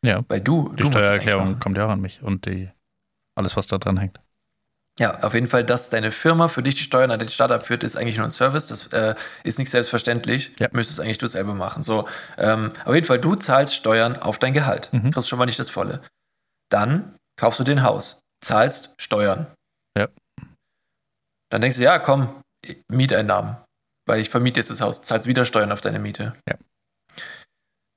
[0.05, 0.23] Ja.
[0.27, 2.69] Weil du, Die du Steuererklärung kommt ja auch an mich und die
[3.35, 4.19] alles, was da dran hängt.
[4.97, 7.83] Ja, auf jeden Fall, dass deine Firma für dich die Steuern an den Staat abführt,
[7.83, 8.67] ist eigentlich nur ein Service.
[8.67, 10.53] Das äh, ist nicht selbstverständlich.
[10.57, 10.69] Ja.
[10.71, 11.83] Müsstest eigentlich du selber machen.
[11.83, 12.07] So,
[12.37, 14.87] ähm, auf jeden Fall, du zahlst Steuern auf dein Gehalt.
[14.93, 15.11] Mhm.
[15.11, 15.99] Kriegst schon mal nicht das Volle.
[16.69, 19.47] Dann kaufst du den Haus, zahlst Steuern.
[19.97, 20.07] Ja.
[21.49, 22.41] Dann denkst du, ja, komm,
[22.87, 23.57] Mieteinnahmen,
[24.07, 26.35] weil ich vermiete jetzt das Haus, zahlst wieder Steuern auf deine Miete.
[26.47, 26.57] Ja.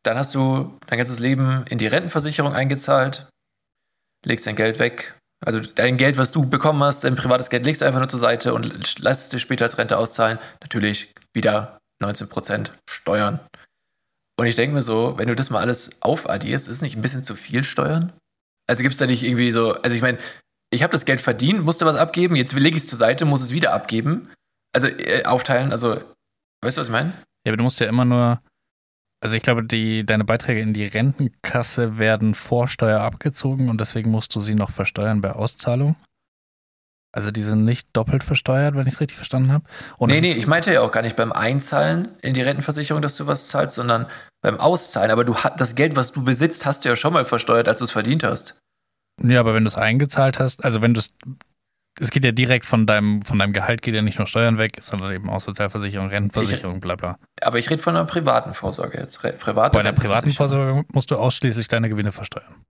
[0.04, 3.28] Dann hast du dein ganzes Leben in die Rentenversicherung eingezahlt,
[4.24, 5.14] legst dein Geld weg.
[5.44, 8.18] Also dein Geld, was du bekommen hast, dein privates Geld, legst du einfach nur zur
[8.18, 10.38] Seite und lässt es dir später als Rente auszahlen.
[10.60, 13.38] Natürlich wieder 19% Steuern.
[14.36, 17.02] Und ich denke mir so, wenn du das mal alles aufaddierst, ist es nicht ein
[17.02, 18.12] bisschen zu viel Steuern?
[18.68, 20.18] Also gibt es da nicht irgendwie so, also ich meine,
[20.70, 23.40] ich habe das Geld verdient, musste was abgeben, jetzt lege ich es zur Seite, muss
[23.40, 24.28] es wieder abgeben.
[24.74, 25.94] Also äh, aufteilen, also,
[26.62, 27.12] weißt du, was ich meine?
[27.46, 28.40] Ja, aber du musst ja immer nur,
[29.20, 34.10] also ich glaube, die, deine Beiträge in die Rentenkasse werden vor Steuer abgezogen und deswegen
[34.10, 35.96] musst du sie noch versteuern bei Auszahlung.
[37.18, 39.64] Also die sind nicht doppelt versteuert, wenn ich es richtig verstanden habe.
[39.96, 43.16] Und nee, nee, ich meinte ja auch gar nicht beim Einzahlen in die Rentenversicherung, dass
[43.16, 44.06] du was zahlst, sondern
[44.40, 45.10] beim Auszahlen.
[45.10, 47.86] Aber du das Geld, was du besitzt, hast du ja schon mal versteuert, als du
[47.86, 48.56] es verdient hast.
[49.20, 51.08] Ja, aber wenn du es eingezahlt hast, also wenn du es,
[51.98, 54.76] es geht ja direkt von deinem, von deinem Gehalt, geht ja nicht nur Steuern weg,
[54.80, 57.18] sondern eben auch Sozialversicherung, Rentenversicherung, bla bla.
[57.40, 59.20] Aber ich rede von einer privaten Vorsorge jetzt.
[59.20, 60.30] Private Bei der privaten.
[60.30, 62.64] Vorsorge musst du ausschließlich deine Gewinne versteuern.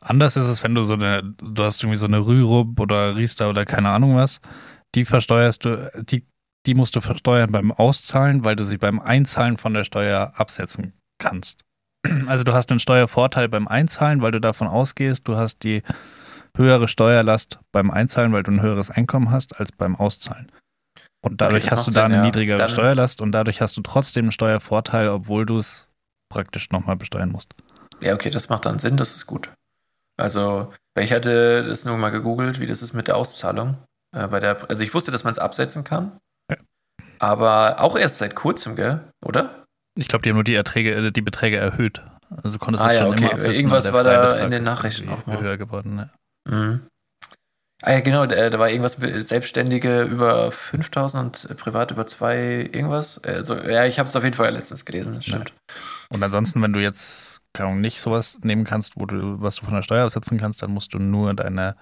[0.00, 3.50] Anders ist es, wenn du so eine, du hast irgendwie so eine Rürup oder Riester
[3.50, 4.40] oder keine Ahnung was,
[4.94, 6.24] die versteuerst du, die,
[6.66, 10.92] die musst du versteuern beim Auszahlen, weil du sie beim Einzahlen von der Steuer absetzen
[11.18, 11.64] kannst.
[12.26, 15.82] Also du hast einen Steuervorteil beim Einzahlen, weil du davon ausgehst, du hast die
[16.56, 20.50] höhere Steuerlast beim Einzahlen, weil du ein höheres Einkommen hast, als beim Auszahlen.
[21.24, 22.22] Und dadurch das hast du da eine ja.
[22.22, 25.90] niedrigere Dann- Steuerlast und dadurch hast du trotzdem einen Steuervorteil, obwohl du es
[26.32, 27.54] praktisch nochmal besteuern musst.
[28.00, 29.50] Ja, okay, das macht dann Sinn, das ist gut.
[30.18, 33.76] Also, weil ich hatte das nur mal gegoogelt, wie das ist mit der Auszahlung.
[34.14, 36.18] Äh, bei der, also ich wusste, dass man es absetzen kann.
[36.50, 36.56] Ja.
[37.18, 39.00] Aber auch erst seit kurzem, gell?
[39.24, 39.64] Oder?
[39.98, 42.02] Ich glaube, die haben nur die Erträge, äh, die Beträge erhöht.
[42.30, 43.20] Also du konntest Ah es ja, schon okay.
[43.20, 43.54] immer absetzen.
[43.54, 45.40] Irgendwas war da in den Nachrichten auch mal.
[45.40, 45.96] höher geworden.
[45.96, 46.10] Ne?
[46.48, 46.80] Mhm.
[47.82, 48.96] Ah ja, genau, da, da war irgendwas
[49.28, 53.22] Selbstständige über 5000 und privat über 2 irgendwas.
[53.22, 55.52] Also, ja, ich habe es auf jeden Fall letztens gelesen, das stimmt.
[56.08, 59.82] Und ansonsten, wenn du jetzt nicht sowas nehmen kannst, wo du, was du von der
[59.82, 61.76] Steuer absetzen kannst, dann musst du nur deine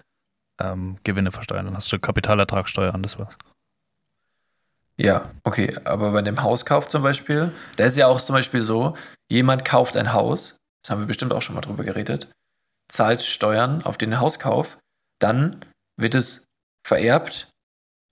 [0.60, 1.66] ähm, Gewinne versteuern.
[1.66, 3.36] Dann hast du Kapitalertragssteuer und das war's.
[4.98, 8.96] Ja, okay, aber bei dem Hauskauf zum Beispiel, da ist ja auch zum Beispiel so,
[9.28, 12.32] jemand kauft ein Haus, das haben wir bestimmt auch schon mal drüber geredet,
[12.88, 14.78] zahlt Steuern auf den Hauskauf,
[15.18, 15.62] dann
[15.98, 16.46] wird es
[16.86, 17.50] vererbt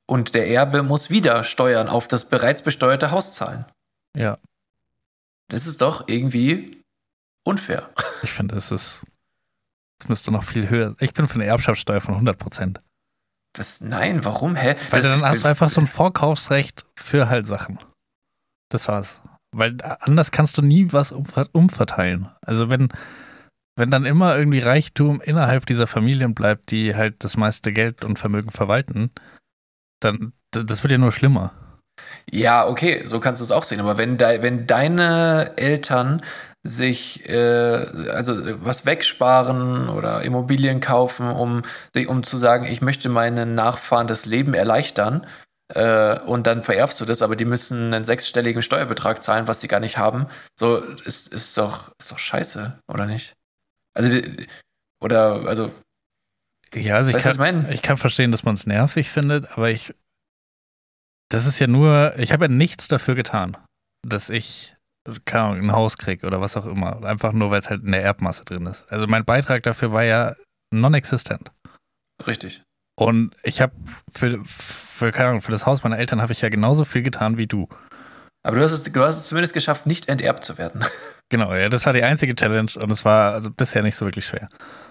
[0.07, 3.65] und der Erbe muss wieder Steuern auf das bereits besteuerte Haus zahlen.
[4.15, 4.37] Ja.
[5.49, 6.84] Das ist doch irgendwie
[7.45, 7.91] unfair.
[8.23, 9.07] Ich finde, es ist,
[10.01, 10.97] es müsste noch viel höher.
[11.01, 12.81] Ich bin für eine Erbschaftssteuer von 100 Prozent.
[13.57, 13.81] Was?
[13.81, 14.57] Nein, warum?
[14.57, 14.75] Hä?
[14.91, 17.79] Weil Das- dann hast du einfach so ein Vorkaufsrecht für halt Sachen.
[18.71, 19.23] Das war's.
[19.57, 22.29] Weil anders kannst du nie was umver umverteilen.
[22.45, 22.89] Also wenn,
[23.77, 28.19] wenn dann immer irgendwie Reichtum innerhalb dieser Familien bleibt, die halt das meiste Geld und
[28.19, 29.13] Vermögen verwalten,
[30.01, 31.53] dann das wird ja nur schlimmer.
[32.31, 33.79] Ja, okay, so kannst du es auch sehen.
[33.81, 36.21] Aber wenn, de, wenn deine Eltern
[36.65, 37.35] sich äh,
[38.11, 41.63] also was wegsparen oder Immobilien kaufen, um,
[42.07, 45.27] um zu sagen, ich möchte meinen Nachfahren das Leben erleichtern,
[45.69, 49.69] äh, und dann vererbst du das, aber die müssen einen sechsstelligen Steuerbetrag zahlen, was sie
[49.69, 50.27] gar nicht haben.
[50.59, 53.35] So ist, ist doch ist doch scheiße, oder nicht?
[53.95, 54.47] Also die-
[55.01, 55.73] oder also
[56.75, 59.95] Ja, also ich kann, ich ich kann verstehen, dass man es nervig findet, aber ich.
[61.31, 63.57] Das ist ja nur, ich habe ja nichts dafür getan,
[64.07, 64.74] dass ich
[65.25, 67.03] keine Ahnung, ein Haus kriege oder was auch immer.
[67.05, 68.91] Einfach nur, weil es halt in der Erbmasse drin ist.
[68.93, 70.35] Also mein Beitrag dafür war ja
[70.73, 71.51] non-existent.
[72.27, 72.63] richtig.
[72.97, 73.73] Und ich habe
[74.13, 77.37] für, für, keine Ahnung, für das Haus meiner Eltern habe ich ja genauso viel getan
[77.37, 77.69] wie du.
[78.47, 80.85] Aber du hast es, du hast es zumindest geschafft, nicht enterbt zu werden.
[81.31, 84.27] Genau, ja, das war die einzige Challenge und es war also bisher nicht so wirklich
[84.27, 84.51] schwer.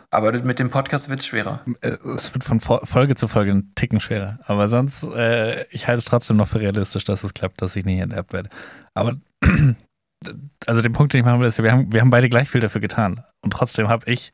[0.09, 1.61] Aber mit dem Podcast wird es schwerer.
[1.81, 4.39] Äh, Es wird von Fo- Folge zu Folge ein Ticken schwerer.
[4.45, 7.85] Aber sonst, äh, ich halte es trotzdem noch für realistisch, dass es klappt, dass ich
[7.85, 8.49] nicht enterbt werde.
[8.95, 9.17] Aber
[10.65, 12.61] also den Punkt, den ich machen will, ist, wir haben, wir haben beide gleich viel
[12.61, 13.23] dafür getan.
[13.41, 14.31] Und trotzdem habe ich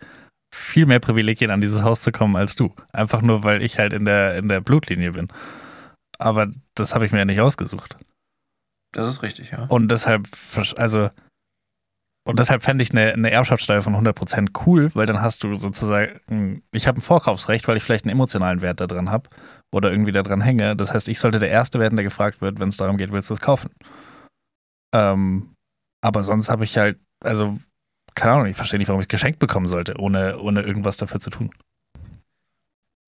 [0.54, 2.74] viel mehr Privilegien, an dieses Haus zu kommen als du.
[2.92, 5.28] Einfach nur, weil ich halt in der, in der Blutlinie bin.
[6.18, 7.98] Aber das habe ich mir ja nicht ausgesucht.
[8.92, 9.66] Das ist richtig, ja.
[9.66, 10.28] Und deshalb,
[10.78, 11.10] also,
[12.26, 16.64] und deshalb fände ich eine, eine Erbschaftssteuer von 100% cool, weil dann hast du sozusagen,
[16.72, 19.30] ich habe ein Vorkaufsrecht, weil ich vielleicht einen emotionalen Wert da dran habe
[19.72, 20.76] oder irgendwie da dran hänge.
[20.76, 23.30] Das heißt, ich sollte der Erste werden, der gefragt wird, wenn es darum geht, willst
[23.30, 23.72] du es kaufen?
[24.94, 25.56] Ähm,
[26.02, 27.58] aber sonst habe ich halt, also,
[28.16, 31.30] keine Ahnung, ich verstehe nicht, warum ich geschenkt bekommen sollte, ohne, ohne irgendwas dafür zu
[31.30, 31.52] tun.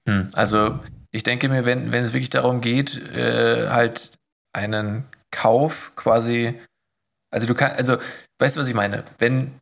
[0.07, 0.29] Hm.
[0.33, 0.79] Also
[1.11, 4.11] ich denke mir, wenn, wenn es wirklich darum geht, äh, halt
[4.53, 6.59] einen Kauf quasi,
[7.31, 7.97] also du kannst, also
[8.39, 9.03] weißt du, was ich meine?
[9.17, 9.59] Wenn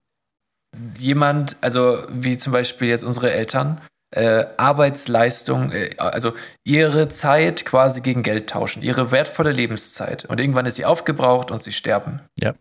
[0.98, 8.02] jemand, also wie zum Beispiel jetzt unsere Eltern, äh, Arbeitsleistung, äh, also ihre Zeit quasi
[8.02, 10.26] gegen Geld tauschen, ihre wertvolle Lebenszeit.
[10.26, 12.22] Und irgendwann ist sie aufgebraucht und sie sterben.
[12.40, 12.54] Ja.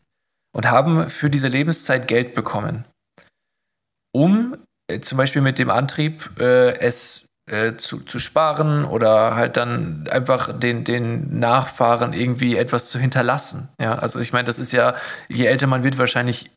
[0.55, 2.85] Und haben für diese Lebenszeit Geld bekommen.
[4.13, 4.57] Um
[4.91, 10.07] äh, zum Beispiel mit dem Antrieb, äh, es äh, zu, zu sparen oder halt dann
[10.11, 13.69] einfach den, den Nachfahren irgendwie etwas zu hinterlassen.
[13.81, 14.95] Ja, also ich meine, das ist ja,
[15.29, 16.51] je älter man wird, wahrscheinlich,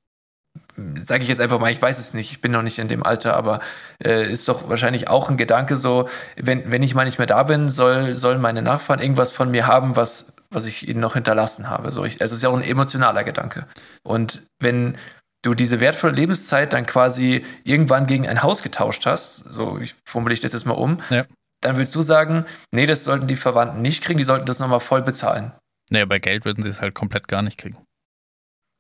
[1.05, 3.03] sage ich jetzt einfach mal, ich weiß es nicht, ich bin noch nicht in dem
[3.03, 3.61] Alter, aber
[4.03, 7.43] äh, ist doch wahrscheinlich auch ein Gedanke so, wenn, wenn ich mal nicht mehr da
[7.43, 11.70] bin, soll, sollen meine Nachfahren irgendwas von mir haben, was, was ich ihnen noch hinterlassen
[11.70, 11.91] habe.
[11.91, 13.68] So, ich, es ist ja auch ein emotionaler Gedanke.
[14.04, 14.97] Und wenn
[15.43, 20.36] du diese wertvolle Lebenszeit dann quasi irgendwann gegen ein Haus getauscht hast, so ich formuliere
[20.36, 21.26] ich das jetzt mal um, Ja.
[21.62, 24.80] dann willst du sagen, nee, das sollten die Verwandten nicht kriegen, die sollten das nochmal
[24.82, 25.52] voll bezahlen.
[25.89, 27.78] Naja, bei Geld würden sie es halt komplett gar nicht kriegen.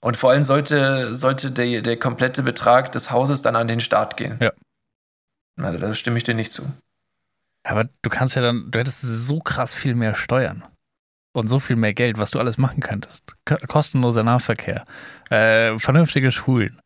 [0.03, 4.17] Und vor allem sollte, sollte der, der komplette Betrag des Hauses dann an den Staat
[4.17, 4.37] gehen.
[4.41, 4.51] Ja.
[5.57, 6.63] Also da stimme ich dir nicht zu.
[7.63, 10.63] Aber du kannst ja dann, du hättest so krass viel mehr Steuern
[11.33, 13.35] und so viel mehr Geld, was du alles machen könntest.
[13.45, 14.85] Ko kostenloser Nahverkehr,
[15.29, 16.79] äh, vernünftige Schulen,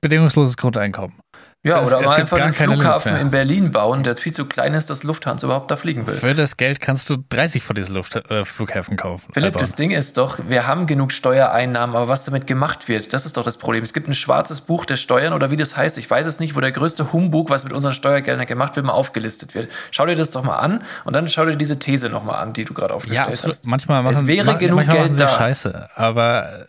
[0.00, 1.18] bedingungsloses Grundeinkommen.
[1.64, 4.16] Ja, Es- oder es mal gibt einfach gar einen keine Flughafen in Berlin bauen, der
[4.18, 6.12] viel zu klein ist, dass Lufthansa überhaupt da fliegen will.
[6.14, 9.32] Für das Geld kannst du 30 von diesen Luft äh, Flughäfen kaufen.
[9.32, 9.74] Philipp, äh, das.
[9.74, 13.44] Ding ist doch, wir haben genug Steuereinnahmen, aber was damit gemacht wird, das ist doch
[13.44, 13.82] das Problem.
[13.82, 16.54] Es gibt ein schwarzes Buch der Steuern oder wie das heißt, ich weiß es nicht,
[16.54, 19.70] wo der größte Humbug, was mit unseren Steuergeldern gemacht wird, mal aufgelistet wird.
[19.90, 22.66] Schau dir das doch mal an und dann schau dir diese These nochmal an, die
[22.66, 23.56] du gerade ja, aufgestellt absolut.
[23.56, 23.66] hast.
[23.66, 25.26] manchmal machen, Es wäre ma- genug Geld da.
[25.28, 26.66] Scheiße, aber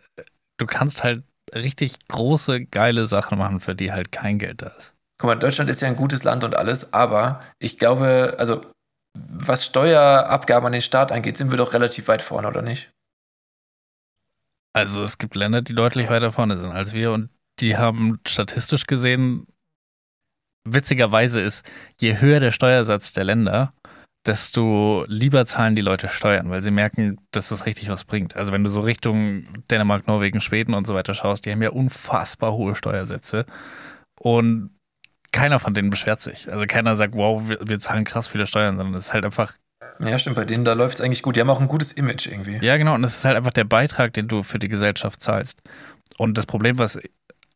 [0.58, 1.24] du kannst halt
[1.54, 4.94] richtig große, geile Sachen machen, für die halt kein Geld da ist.
[5.18, 8.66] Guck mal, Deutschland ist ja ein gutes Land und alles, aber ich glaube, also
[9.14, 12.92] was Steuerabgaben an den Staat angeht, sind wir doch relativ weit vorne, oder nicht?
[14.74, 17.30] Also es gibt Länder, die deutlich weiter vorne sind als wir und
[17.60, 19.48] die haben statistisch gesehen,
[20.66, 21.66] witzigerweise ist,
[22.02, 23.74] je höher der Steuersatz der Länder,
[24.26, 28.36] desto lieber zahlen die Leute Steuern, weil sie merken, dass das richtig was bringt.
[28.36, 31.70] Also wenn du so Richtung Dänemark, Norwegen, Schweden und so weiter schaust, die haben ja
[31.70, 33.46] unfassbar hohe Steuersätze
[34.20, 34.72] und
[35.32, 36.52] keiner von denen beschwert sich.
[36.52, 39.54] Also keiner sagt, wow, wir, wir zahlen krass viele Steuern, sondern es ist halt einfach
[40.00, 41.36] Ja, stimmt, bei denen, da läuft es eigentlich gut.
[41.36, 42.58] Die haben auch ein gutes Image irgendwie.
[42.66, 42.96] Ja, genau.
[42.96, 45.62] Und das ist halt einfach der Beitrag, den du für die Gesellschaft zahlst.
[46.18, 47.00] Und das Problem, was,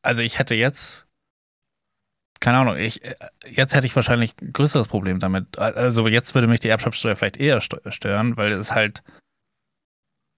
[0.02, 1.08] also ich hätte jetzt,
[2.40, 3.02] keine Ahnung, ich,
[3.46, 5.58] jetzt hätte ich wahrscheinlich ein größeres Problem damit.
[5.58, 9.04] Also jetzt würde mich die Erbschaftssteuer vielleicht eher stören, weil es halt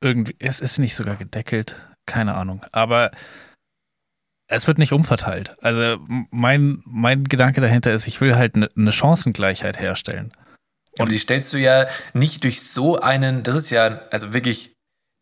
[0.03, 1.75] irgendwie, es ist nicht sogar gedeckelt,
[2.07, 2.65] keine Ahnung.
[2.71, 3.11] Aber
[4.47, 5.55] es wird nicht umverteilt.
[5.61, 5.97] Also
[6.31, 10.33] mein, mein Gedanke dahinter ist, ich will halt eine ne Chancengleichheit herstellen.
[10.99, 14.73] Und die stellst du ja nicht durch so einen, das ist ja, also wirklich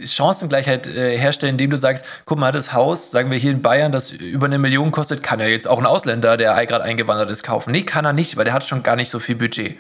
[0.03, 3.91] Chancengleichheit äh, herstellen, indem du sagst, guck mal, das Haus, sagen wir hier in Bayern,
[3.91, 7.43] das über eine Million kostet, kann ja jetzt auch ein Ausländer, der gerade eingewandert ist,
[7.43, 7.71] kaufen.
[7.71, 9.77] Nee, kann er nicht, weil der hat schon gar nicht so viel Budget.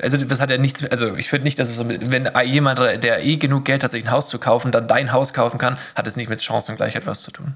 [0.00, 3.36] Also das hat ja nichts, also ich finde nicht, dass es, wenn jemand, der eh
[3.36, 6.16] genug Geld hat, sich ein Haus zu kaufen, dann dein Haus kaufen kann, hat es
[6.16, 7.54] nicht mit Chancengleichheit was zu tun.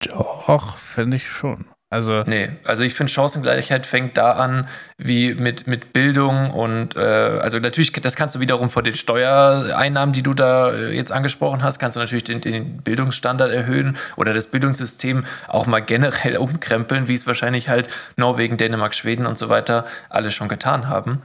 [0.00, 1.71] Doch, finde ich schon.
[1.92, 4.66] Also nee, also ich finde Chancengleichheit fängt da an,
[4.96, 10.14] wie mit, mit Bildung und äh, also natürlich, das kannst du wiederum von den Steuereinnahmen,
[10.14, 14.32] die du da äh, jetzt angesprochen hast, kannst du natürlich den, den Bildungsstandard erhöhen oder
[14.32, 19.50] das Bildungssystem auch mal generell umkrempeln, wie es wahrscheinlich halt Norwegen, Dänemark, Schweden und so
[19.50, 21.20] weiter alle schon getan haben.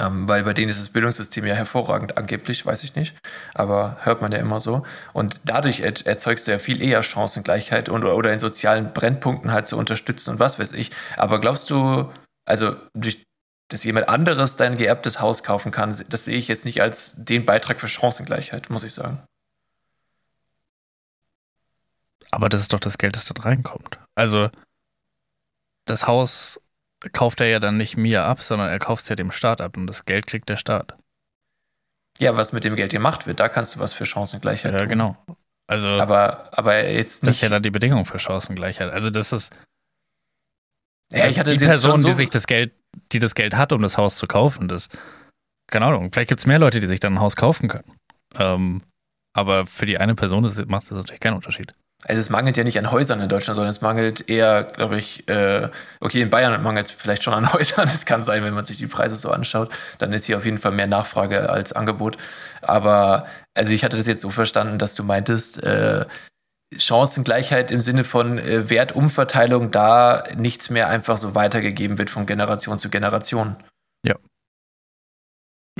[0.00, 3.14] Ähm, weil bei denen ist das Bildungssystem ja hervorragend, angeblich, weiß ich nicht.
[3.54, 4.86] Aber hört man ja immer so.
[5.12, 9.76] Und dadurch erzeugst du ja viel eher Chancengleichheit und, oder in sozialen Brennpunkten halt zu
[9.76, 10.90] unterstützen und was weiß ich.
[11.16, 12.10] Aber glaubst du,
[12.46, 13.22] also durch,
[13.68, 17.44] dass jemand anderes dein geerbtes Haus kaufen kann, das sehe ich jetzt nicht als den
[17.44, 19.22] Beitrag für Chancengleichheit, muss ich sagen.
[22.30, 23.98] Aber das ist doch das Geld, das dort reinkommt.
[24.14, 24.48] Also
[25.84, 26.58] das Haus
[27.12, 29.76] kauft er ja dann nicht mir ab, sondern er kauft es ja dem Staat ab
[29.76, 30.96] und das Geld kriegt der Staat.
[32.18, 34.88] Ja, was mit dem Geld gemacht wird, da kannst du was für Chancengleichheit ja, tun.
[34.88, 35.16] Ja, genau.
[35.66, 37.28] Also, aber, aber jetzt nicht.
[37.28, 38.92] Das ist ja dann die Bedingung für Chancengleichheit.
[38.92, 39.52] Also, das ist.
[41.12, 42.72] Ja, ich hatte die Person, so die sich das Geld,
[43.12, 44.88] die das Geld hat, um das Haus zu kaufen, das.
[45.68, 47.96] Keine Ahnung, vielleicht gibt es mehr Leute, die sich dann ein Haus kaufen können.
[48.34, 48.82] Ähm,
[49.32, 51.72] aber für die eine Person macht das natürlich keinen Unterschied.
[52.04, 55.28] Also es mangelt ja nicht an Häusern in Deutschland, sondern es mangelt eher, glaube ich,
[55.28, 55.68] äh,
[56.00, 57.88] okay, in Bayern mangelt es vielleicht schon an Häusern.
[57.92, 60.58] Es kann sein, wenn man sich die Preise so anschaut, dann ist hier auf jeden
[60.58, 62.16] Fall mehr Nachfrage als Angebot.
[62.62, 66.06] Aber also ich hatte das jetzt so verstanden, dass du meintest, äh,
[66.76, 72.78] Chancengleichheit im Sinne von äh, Wertumverteilung, da nichts mehr einfach so weitergegeben wird von Generation
[72.78, 73.56] zu Generation.
[74.06, 74.16] Ja.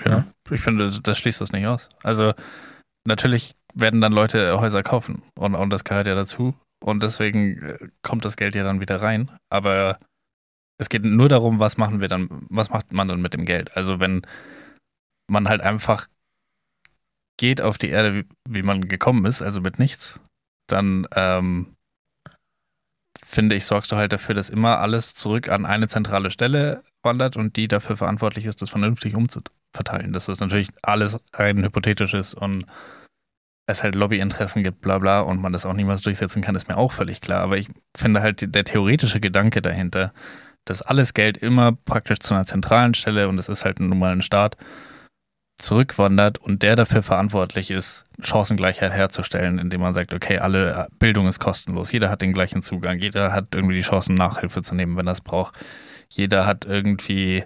[0.05, 0.25] Ja, ja.
[0.51, 1.89] ich finde, das schließt das nicht aus.
[2.03, 2.35] Also
[3.05, 6.55] natürlich werden dann Leute Häuser kaufen und, und das gehört ja dazu.
[6.83, 9.31] Und deswegen äh, kommt das Geld ja dann wieder rein.
[9.51, 9.99] Aber
[10.79, 13.77] es geht nur darum, was machen wir dann, was macht man dann mit dem Geld?
[13.77, 14.27] Also wenn
[15.29, 16.09] man halt einfach
[17.39, 20.18] geht auf die Erde, wie, wie man gekommen ist, also mit nichts,
[20.68, 21.75] dann ähm,
[23.25, 27.37] finde ich, sorgst du halt dafür, dass immer alles zurück an eine zentrale Stelle wandert
[27.37, 30.12] und die dafür verantwortlich ist, das vernünftig umzuverteilen.
[30.12, 32.66] Das ist natürlich alles rein hypothetisches und
[33.71, 36.77] es halt Lobbyinteressen gibt, bla bla, und man das auch niemals durchsetzen kann, ist mir
[36.77, 37.43] auch völlig klar.
[37.43, 40.12] Aber ich finde halt der theoretische Gedanke dahinter,
[40.64, 44.12] dass alles Geld immer praktisch zu einer zentralen Stelle, und das ist halt nun mal
[44.12, 44.57] ein Staat,
[45.61, 51.39] zurückwandert und der dafür verantwortlich ist, Chancengleichheit herzustellen, indem man sagt, okay, alle Bildung ist
[51.39, 55.07] kostenlos, jeder hat den gleichen Zugang, jeder hat irgendwie die Chancen, Nachhilfe zu nehmen, wenn
[55.07, 55.55] er es braucht.
[56.09, 57.45] Jeder hat irgendwie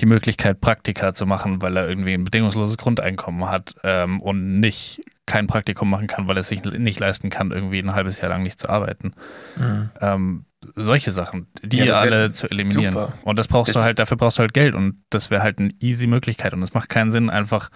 [0.00, 5.02] die Möglichkeit, Praktika zu machen, weil er irgendwie ein bedingungsloses Grundeinkommen hat ähm, und nicht
[5.26, 8.42] kein Praktikum machen kann, weil er sich nicht leisten kann, irgendwie ein halbes Jahr lang
[8.42, 9.12] nicht zu arbeiten.
[9.56, 9.90] Mhm.
[10.00, 10.44] Ähm,
[10.74, 12.94] solche Sachen, die ja, alle zu eliminieren.
[12.94, 13.12] Super.
[13.22, 15.58] Und das brauchst das du halt, dafür brauchst du halt Geld und das wäre halt
[15.58, 16.52] eine easy Möglichkeit.
[16.54, 17.68] Und es macht keinen Sinn, einfach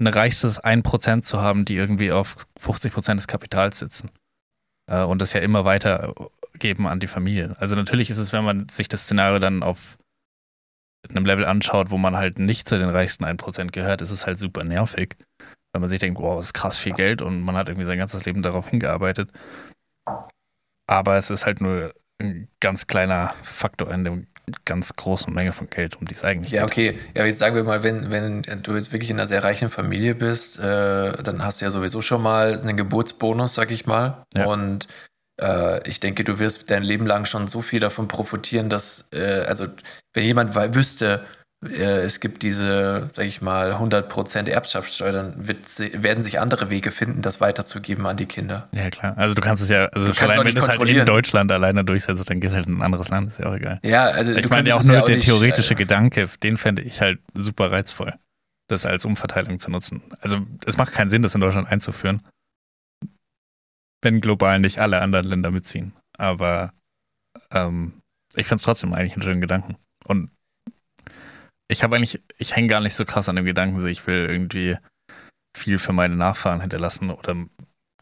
[0.00, 4.10] ein reichstes 1% zu haben, die irgendwie auf 50% des Kapitals sitzen.
[4.86, 7.54] Äh, und das ja immer weitergeben an die Familie.
[7.58, 9.98] Also natürlich ist es, wenn man sich das Szenario dann auf
[11.10, 14.38] einem Level anschaut, wo man halt nicht zu den reichsten 1% gehört, ist es halt
[14.38, 15.16] super nervig
[15.74, 17.98] wenn man sich denkt, wow, das ist krass viel Geld und man hat irgendwie sein
[17.98, 19.30] ganzes Leben darauf hingearbeitet.
[20.86, 24.18] Aber es ist halt nur ein ganz kleiner Faktor in der
[24.64, 26.76] ganz großen Menge von Geld, um die es eigentlich ja, geht.
[26.76, 27.00] Ja, okay.
[27.16, 30.14] Ja, jetzt sagen wir mal, wenn, wenn du jetzt wirklich in einer sehr reichen Familie
[30.14, 34.24] bist, äh, dann hast du ja sowieso schon mal einen Geburtsbonus, sag ich mal.
[34.32, 34.46] Ja.
[34.46, 34.86] Und
[35.40, 39.44] äh, ich denke, du wirst dein Leben lang schon so viel davon profitieren, dass, äh,
[39.46, 39.66] also
[40.12, 41.24] wenn jemand wüsste,
[41.68, 45.66] äh, es gibt diese, sag ich mal, 100% Erbschaftssteuer, dann wird,
[46.02, 48.68] werden sich andere Wege finden, das weiterzugeben an die Kinder.
[48.72, 49.16] Ja, klar.
[49.16, 51.06] Also du kannst es ja, also allein auch wenn du es halt in.
[51.06, 53.80] Deutschland alleine durchsetzt, dann gehst du halt in ein anderes Land, ist ja auch egal.
[53.82, 57.00] Ja, also Ich meine ja auch nur der nicht, theoretische äh, Gedanke, den fände ich
[57.00, 58.14] halt super reizvoll,
[58.68, 60.02] das als Umverteilung zu nutzen.
[60.20, 62.22] Also es macht keinen Sinn, das in Deutschland einzuführen,
[64.04, 65.94] wenn global nicht alle anderen Länder mitziehen.
[66.16, 66.72] Aber
[67.50, 68.00] ähm,
[68.36, 69.76] ich finde es trotzdem eigentlich einen schönen Gedanken.
[70.06, 70.30] Und
[71.68, 74.26] ich habe eigentlich, ich hänge gar nicht so krass an dem Gedanken, so ich will
[74.30, 74.76] irgendwie
[75.56, 77.36] viel für meine Nachfahren hinterlassen oder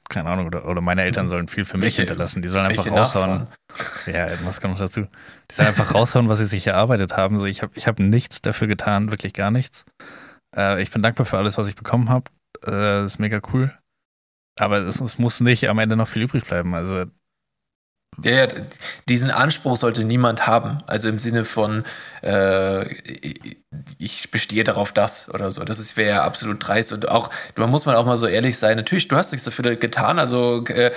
[0.08, 2.42] keine Ahnung, oder, oder meine Eltern sollen viel für mich Welche- hinterlassen.
[2.42, 3.30] Die sollen einfach raushauen.
[3.30, 4.12] Nachfahren?
[4.12, 5.06] Ja, was kommt noch dazu?
[5.50, 7.40] Die sollen einfach raushauen, was sie sich erarbeitet haben.
[7.40, 9.86] So, ich habe ich hab nichts dafür getan, wirklich gar nichts.
[10.54, 12.30] Äh, ich bin dankbar für alles, was ich bekommen habe.
[12.62, 13.72] Äh, das ist mega cool.
[14.58, 16.74] Aber es, es muss nicht am Ende noch viel übrig bleiben.
[16.74, 17.04] Also,
[18.22, 18.48] Ja, ja,
[19.08, 20.82] diesen Anspruch sollte niemand haben.
[20.86, 21.84] Also im Sinne von,
[22.22, 22.84] äh,
[23.98, 25.64] ich bestehe darauf, das oder so.
[25.64, 26.92] Das wäre ja absolut dreist.
[26.92, 28.76] Und auch, da muss man auch mal so ehrlich sein.
[28.76, 30.18] Natürlich, du hast nichts dafür getan.
[30.18, 30.92] Also äh,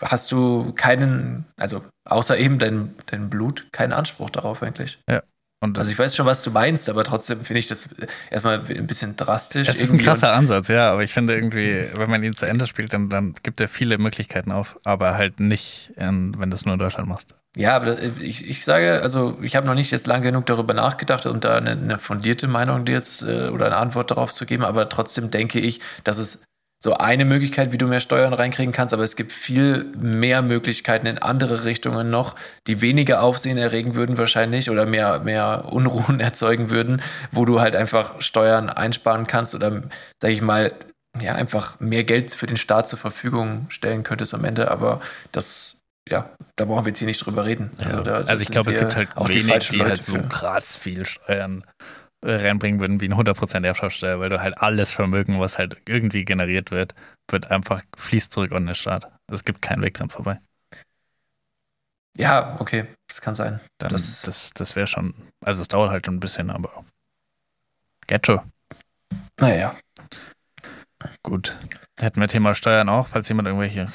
[0.00, 4.98] hast du keinen, also außer eben dein, dein Blut, keinen Anspruch darauf eigentlich.
[5.62, 7.88] Und Also ich weiß schon, was du meinst, aber trotzdem finde ich das
[8.30, 9.68] erstmal ein bisschen drastisch.
[9.68, 12.66] es ist ein krasser Ansatz, ja, aber ich finde irgendwie, wenn man ihn zu Ende
[12.66, 16.74] spielt, dann, dann gibt er viele Möglichkeiten auf, aber halt nicht, wenn du es nur
[16.74, 17.34] in Deutschland machst.
[17.56, 20.72] Ja, aber das- ich, ich sage, also ich habe noch nicht jetzt lang genug darüber
[20.74, 24.46] nachgedacht und da eine, eine fundierte Meinung dir jetzt äh, oder eine Antwort darauf zu
[24.46, 26.42] geben, aber trotzdem denke ich, dass es
[26.82, 31.06] so eine Möglichkeit, wie du mehr Steuern reinkriegen kannst, aber es gibt viel mehr Möglichkeiten
[31.06, 32.34] in andere Richtungen noch,
[32.66, 37.76] die weniger Aufsehen erregen würden wahrscheinlich oder mehr, mehr Unruhen erzeugen würden, wo du halt
[37.76, 39.82] einfach Steuern einsparen kannst oder,
[40.20, 40.72] sag ich mal,
[41.20, 45.78] ja, einfach mehr Geld für den Staat zur Verfügung stellen könntest am Ende, aber das
[46.08, 47.70] ja, da brauchen wir jetzt hier nicht drüber reden.
[47.78, 50.02] Also, da- da also ich glaube, es gibt halt auch die wenig, die, Leute halt
[50.02, 50.22] so für.
[50.22, 51.62] krass viel Steuern
[52.22, 56.70] reinbringen würden wie ein 100% Erbschaftssteuer, weil du halt alles Vermögen, was halt irgendwie generiert
[56.70, 56.94] wird,
[57.30, 59.10] wird einfach fließt zurück an den Staat.
[59.30, 60.38] Es gibt keinen Weg dran vorbei.
[62.16, 63.60] Ja, okay, das kann sein.
[63.78, 65.14] Dann, Das- das das, wäre schon,
[65.44, 66.84] also es dauert halt ein bisschen, aber
[68.06, 68.40] schon.
[69.40, 69.74] Naja,
[71.22, 71.56] Gut.
[72.00, 73.88] Hätten wir Thema Steuern auch, falls jemand irgendwelche.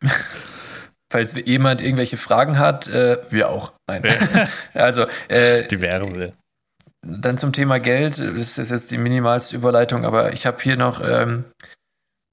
[1.12, 3.72] falls jemand irgendwelche Fragen hat, äh, wir auch.
[3.88, 4.04] Nein.
[4.74, 6.32] also, äh, Diverse.
[7.02, 8.18] Dann zum Thema Geld.
[8.18, 11.44] Das ist jetzt die minimalste Überleitung, aber ich habe hier noch, ähm,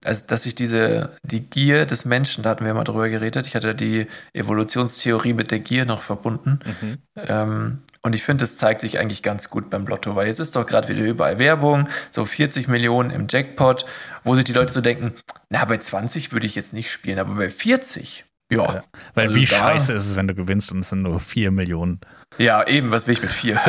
[0.03, 3.47] also dass ich diese, die Gier des Menschen, da hatten wir mal drüber geredet.
[3.47, 6.59] Ich hatte die Evolutionstheorie mit der Gier noch verbunden.
[6.81, 6.97] Mhm.
[7.15, 10.55] Ähm, und ich finde, es zeigt sich eigentlich ganz gut beim Lotto, weil jetzt ist
[10.55, 13.85] doch gerade wieder überall Werbung, so 40 Millionen im Jackpot,
[14.23, 15.13] wo sich die Leute so denken,
[15.49, 18.75] na, bei 20 würde ich jetzt nicht spielen, aber bei 40, ja.
[18.75, 18.83] Ja.
[19.13, 21.99] Weil Also wie scheiße ist es, wenn du gewinnst und es sind nur 4 Millionen.
[22.37, 23.59] Ja, eben, was will ich mit 4?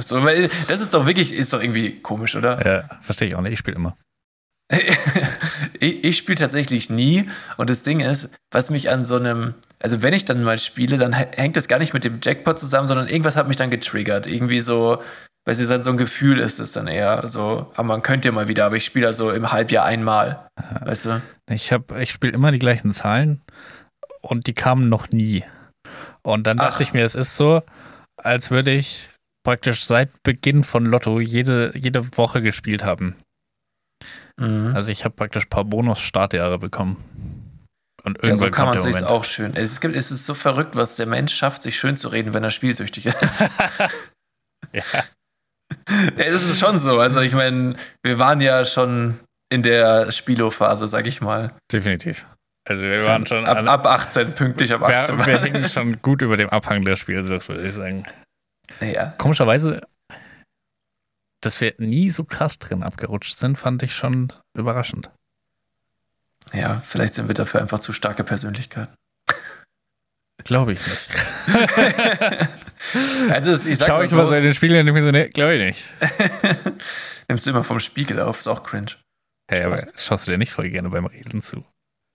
[0.04, 2.64] so, weil das ist doch wirklich, ist doch irgendwie komisch, oder?
[2.64, 3.52] Ja, verstehe ich auch nicht.
[3.54, 3.96] Ich spiele immer.
[5.80, 10.02] ich ich spiele tatsächlich nie und das Ding ist, was mich an so einem, also
[10.02, 12.86] wenn ich dann mal spiele, dann hä- hängt das gar nicht mit dem Jackpot zusammen,
[12.86, 14.26] sondern irgendwas hat mich dann getriggert.
[14.26, 15.02] Irgendwie so,
[15.44, 18.32] weil es dann so ein Gefühl ist es dann eher so, aber man könnte ja
[18.32, 20.48] mal wieder, aber ich spiele also im Halbjahr einmal.
[20.80, 21.22] Weißt du?
[21.50, 23.42] Ich, ich spiele immer die gleichen Zahlen
[24.20, 25.44] und die kamen noch nie.
[26.22, 26.80] Und dann dachte Ach.
[26.80, 27.62] ich mir, es ist so,
[28.24, 29.08] als würde ich
[29.44, 33.16] praktisch seit Beginn von Lotto jede, jede Woche gespielt haben.
[34.38, 34.72] Mhm.
[34.74, 36.96] Also ich habe praktisch ein paar Bonus-Startjahre bekommen.
[38.04, 39.54] Und Ja, so irgendwann kann man sich auch schön.
[39.54, 42.42] Es, gibt, es ist so verrückt, was der Mensch schafft, sich schön zu reden, wenn
[42.42, 43.44] er spielsüchtig ist.
[44.72, 44.82] Ja.
[46.16, 46.98] Ja, es ist schon so.
[46.98, 49.18] Also ich meine, wir waren ja schon
[49.50, 51.54] in der Spielo-Phase, sag ich mal.
[51.70, 52.26] Definitiv.
[52.68, 55.18] Also wir waren schon ab, alle, ab 18, pünktlich ab 18.
[55.18, 58.06] wir, wir hingen schon gut über dem Abhang der Spielsucht, würde ich sagen.
[58.80, 59.14] ja.
[59.18, 59.80] Komischerweise,
[61.40, 65.10] dass wir nie so krass drin abgerutscht sind, fand ich schon überraschend.
[66.52, 68.94] ja, vielleicht sind wir dafür einfach zu starke Persönlichkeiten.
[70.44, 71.10] Glaube ich nicht.
[73.30, 75.06] Also ich sag Schau mal ich mal so so, in den Spiegel und denke mir
[75.06, 75.84] so, nee, glaube ich nicht.
[77.28, 78.96] nimmst du immer vom Spiegel auf, ist auch cringe.
[79.48, 81.64] Hey, aber schaust du dir nicht voll gerne beim Reden zu?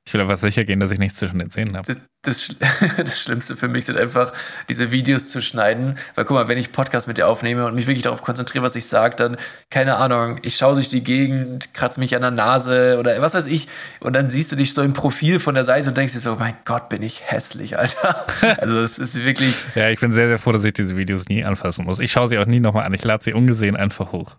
[0.08, 1.97] Ich will einfach sicher gehen, dass ich nichts zwischen den Zähnen habe.
[2.22, 4.32] Das, das, Sch- das Schlimmste für mich sind einfach,
[4.70, 5.97] diese Videos zu schneiden.
[6.16, 8.78] Weil guck mal, wenn ich Podcast mit dir aufnehme und mich wirklich darauf konzentriere, was
[8.78, 9.36] ich sage, dann,
[9.70, 13.47] keine Ahnung, ich schaue durch die Gegend, kratze mich an der Nase oder was weiß
[13.47, 13.68] ich.
[13.99, 16.38] Und dann siehst du dich so im Profil von der Seite und denkst dir so,
[16.38, 18.26] mein Gott, bin ich hässlich, Alter.
[18.62, 21.43] Also es ist wirklich, Ja, ich bin sehr, sehr froh, dass ich diese Videos nie
[21.43, 21.99] anfassen muss.
[21.99, 22.93] Ich schaue sie auch nie nochmal an.
[22.93, 24.38] Ich lade sie ungesehen einfach hoch.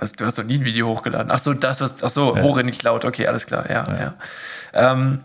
[0.00, 1.30] was, du hast doch nie ein Video hochgeladen.
[1.30, 2.42] Ach so, das, was, ach so, Ja.
[2.42, 3.04] hoch in die Cloud.
[3.04, 4.00] Okay, alles klar, ja, ja.
[4.00, 4.14] Ja.
[4.72, 5.24] Ähm,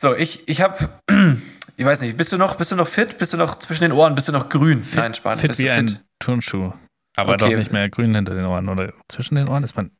[0.00, 0.88] so, ich, ich habe,
[1.76, 3.18] ich weiß nicht, bist du noch, bist du noch fit?
[3.18, 4.14] Bist du noch zwischen den Ohren?
[4.14, 4.84] Bist du noch grün?
[4.94, 5.38] Nein, Spahn.
[5.38, 6.72] Fit bist wie du ein Turnschuh.
[7.16, 7.50] Aber Okay.
[7.50, 9.90] doch nicht mehr grün hinter den Ohren oder zwischen den Ohren ist man.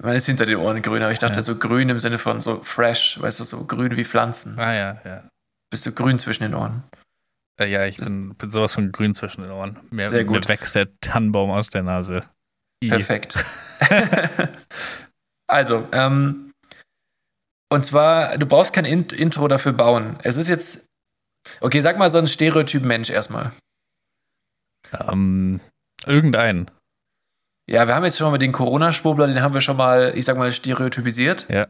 [0.00, 1.42] Man ist hinter den Ohren grün, aber ich dachte Ja.
[1.42, 4.56] so grün im Sinne von so fresh, weißt du, so grün wie Pflanzen.
[4.58, 5.28] Ah ja, ja.
[5.70, 6.84] Bist du grün zwischen den Ohren?
[7.60, 9.80] Äh, ja, ich bin, bin sowas von grün zwischen den Ohren.
[9.90, 10.42] Mir, Sehr gut.
[10.44, 12.24] mir wächst der Tannenbaum aus der Nase.
[12.82, 12.88] I.
[12.88, 13.34] Perfekt.
[15.48, 16.49] also, ähm,
[17.72, 20.18] und zwar, du brauchst kein Int Intro dafür bauen.
[20.22, 20.86] Es ist jetzt,
[21.60, 23.52] okay, sag mal so ein Stereotyp Mensch erstmal.
[25.08, 25.60] Ähm,
[26.06, 26.70] irgendein.
[27.68, 30.36] Ja, wir haben jetzt schon mal den Corona-Schwurbler, den haben wir schon mal, ich sag
[30.36, 31.46] mal, stereotypisiert.
[31.48, 31.66] Ja.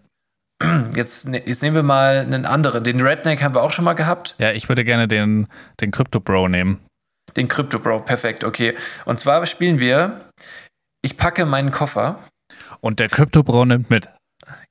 [0.94, 2.84] Jetzt, ne- jetzt nehmen wir mal einen anderen.
[2.84, 4.34] Den Redneck haben wir auch schon mal gehabt.
[4.38, 5.48] Ja, ich würde gerne den,
[5.80, 6.80] den Crypto Bro nehmen.
[7.36, 8.76] Den Crypto Bro, perfekt, okay.
[9.04, 10.28] Und zwar spielen wir,
[11.02, 12.18] ich packe meinen Koffer.
[12.80, 14.08] Und der Crypto Bro nimmt mit.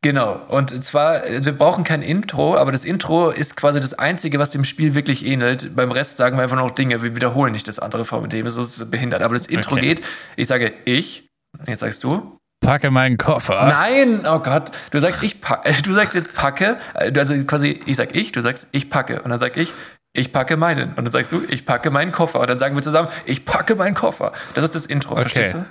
[0.02, 0.42] Genau.
[0.48, 4.50] Und zwar, also wir brauchen kein Intro, aber das Intro ist quasi das Einzige, was
[4.50, 5.76] dem Spiel wirklich ähnelt.
[5.76, 7.02] Beim Rest sagen wir einfach noch Dinge.
[7.02, 9.22] Wir wiederholen nicht das andere von dem, das ist behindert.
[9.22, 9.82] Aber das Intro Okay.
[9.96, 10.02] geht,
[10.38, 11.28] ich sage ich,
[11.68, 12.38] jetzt sagst du.
[12.62, 13.68] Packe meinen Koffer.
[13.68, 18.16] Nein, oh Gott, du sagst ich packe, du sagst jetzt packe, also quasi ich sag
[18.16, 19.74] ich, du sagst ich packe und dann sag ich
[20.12, 22.82] ich packe meinen und dann sagst du ich packe meinen Koffer und dann sagen wir
[22.84, 24.34] zusammen ich packe meinen Koffer.
[24.56, 25.22] Das ist das Intro, Okay.
[25.22, 25.66] verstehst du?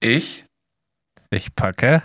[0.00, 0.44] Ich
[1.30, 2.02] Ich packe.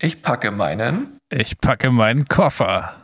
[0.00, 2.94] Ich packe meinen Ich packe meinen Koffer.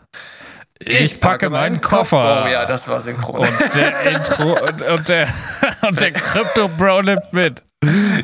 [0.85, 2.45] Ich, packe meinen Koffer.
[2.45, 3.41] Oh ja, das war synchron.
[3.41, 5.29] Und der Intro und, und der,
[5.83, 7.63] und der Crypto Bro nimmt mit.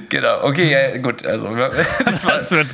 [0.09, 2.69] genau, okay, ja, gut, also das Das, wird,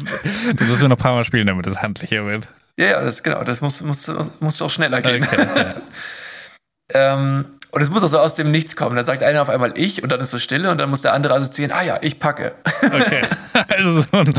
[0.59, 2.49] das müssen wir noch ein paar Mal spielen, damit es handlicher wird.
[2.78, 5.22] Ja, ja, das genau, das muss, muss, muss doch schneller gehen.
[5.22, 5.47] Okay,
[6.92, 8.97] ähm, und es muss auch so aus dem Nichts kommen.
[8.97, 11.12] Dann sagt einer auf einmal ich und dann ist so Stille und dann muss der
[11.12, 12.55] andere assoziieren, ah ja, ich packe.
[12.83, 13.22] Okay.
[13.68, 14.35] Also so ein,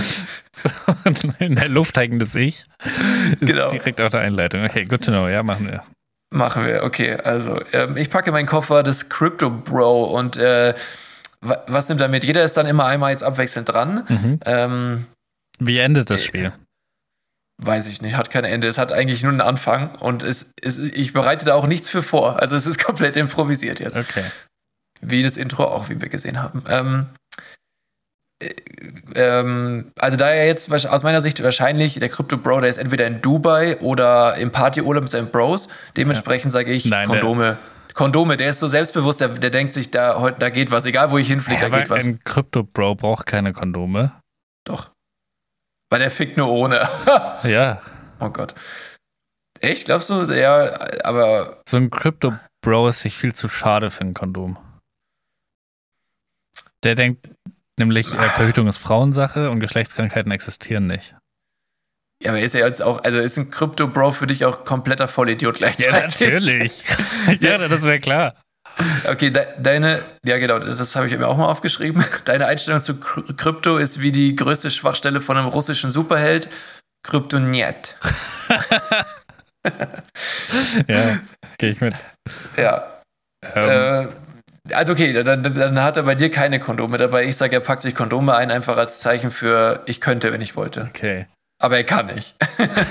[0.52, 0.70] so
[1.06, 2.66] ein in der Luft hängendes Ich
[3.40, 3.70] ist Genau.
[3.70, 4.64] direkt auf der Einleitung.
[4.66, 5.28] Okay, good to know.
[5.30, 5.84] Ja, machen wir.
[6.34, 7.14] Machen wir, okay.
[7.24, 10.74] Also, ähm, ich packe meinen Koffer des Crypto Bro und äh,
[11.42, 12.26] wa- was nimmt er mit?
[12.26, 14.04] Jeder ist dann immer einmal jetzt abwechselnd dran.
[14.10, 14.40] Mhm.
[14.46, 15.06] Ähm,
[15.60, 16.52] Wie endet das Spiel?
[17.58, 18.68] Weiß ich nicht, hat kein Ende.
[18.68, 22.04] Es hat eigentlich nur einen Anfang und es, es, ich bereite da auch nichts für
[22.04, 22.42] vor.
[22.42, 23.98] Also es ist komplett improvisiert jetzt.
[23.98, 24.24] Okay.
[25.02, 26.64] Wie das Intro auch, wie wir gesehen haben.
[26.68, 27.08] Ähm,
[28.42, 28.50] äh,
[29.16, 33.08] ähm, also da er jetzt aus meiner Sicht wahrscheinlich, der Crypto Bro, der ist entweder
[33.08, 35.70] in Dubai oder im Partyurlaub mit seinen Bros.
[35.96, 37.58] Dementsprechend sage ich Nein, Kondome.
[37.94, 41.18] Kondome, der ist so selbstbewusst, der, der denkt sich, da, da geht was, egal wo
[41.18, 42.06] ich hinfliege, da geht was.
[42.06, 44.12] ein Crypto Bro braucht keine Kondome.
[44.66, 44.92] Doch.
[45.96, 46.90] Weil der fickt nur ohne.
[47.46, 47.82] Ja.
[48.20, 48.54] oh Gott.
[49.62, 50.24] Echt, glaubst du?
[50.24, 54.58] Ja, aber So ein Crypto Bro ist sich viel zu schade für ein Kondom.
[56.84, 57.30] Der denkt
[57.80, 61.16] nämlich, äh, Verhütung ist Frauensache und Geschlechtskrankheiten existieren nicht.
[62.22, 65.56] Ja, aber ist ja jetzt auch, also ist ein Krypto-Bro für dich auch kompletter Vollidiot
[65.60, 66.84] gleichzeitig.
[67.32, 68.36] ich dachte, das wäre klar.
[69.10, 72.04] Okay, de deine, ja genau, das habe ich mir auch mal aufgeschrieben.
[72.26, 76.50] Deine Einstellung zu Kry- Krypto ist wie die größte Schwachstelle von einem russischen Superheld.
[77.04, 77.98] Kryptoniet.
[80.88, 81.20] Ja,
[81.58, 81.96] gehe ich mit.
[82.58, 83.02] Ja.
[83.56, 84.10] Ähm,
[84.70, 87.26] Äh, also okay, dann, dann hat er bei dir keine Kondome dabei.
[87.26, 90.56] Ich sage, er packt sich Kondome ein, einfach als Zeichen für ich könnte, wenn ich
[90.56, 90.88] wollte.
[90.90, 91.28] okay.
[91.62, 92.36] Aber er kann nicht.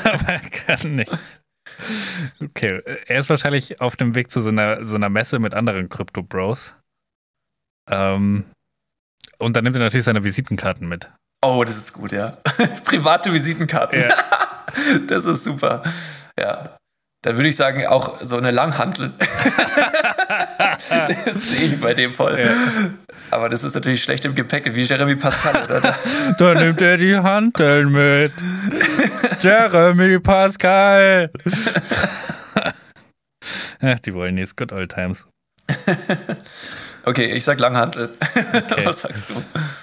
[0.04, 1.12] Aber er kann nicht.
[2.42, 5.88] Okay, er ist wahrscheinlich auf dem Weg zu so einer, so einer Messe mit anderen
[5.88, 6.74] Crypto-Bros.
[7.90, 8.44] Ähm,
[9.38, 11.08] und dann nimmt er natürlich seine Visitenkarten mit.
[11.44, 12.30] Oh, das ist gut, ja.
[12.84, 14.00] Private Visitenkarten.
[14.00, 14.14] Ja.
[15.06, 15.84] Das ist super.
[16.36, 16.76] Ja.
[17.22, 19.12] Dann würde ich sagen, auch so eine Langhantel.
[21.24, 22.40] das sehe ich bei dem voll.
[22.40, 22.50] Ja.
[23.30, 25.96] Aber das ist natürlich schlecht im Gepäck, wie Jeremy Pascal, oder?
[26.38, 28.32] Da nimmt er die Hanteln mit.
[29.40, 31.30] Jeremy Pascal.
[33.80, 35.26] Ach, die wollen jetzt good old times.
[37.06, 38.16] Okay, ich sag Langhantel.
[38.20, 38.84] Okay.
[38.86, 39.34] Was sagst du?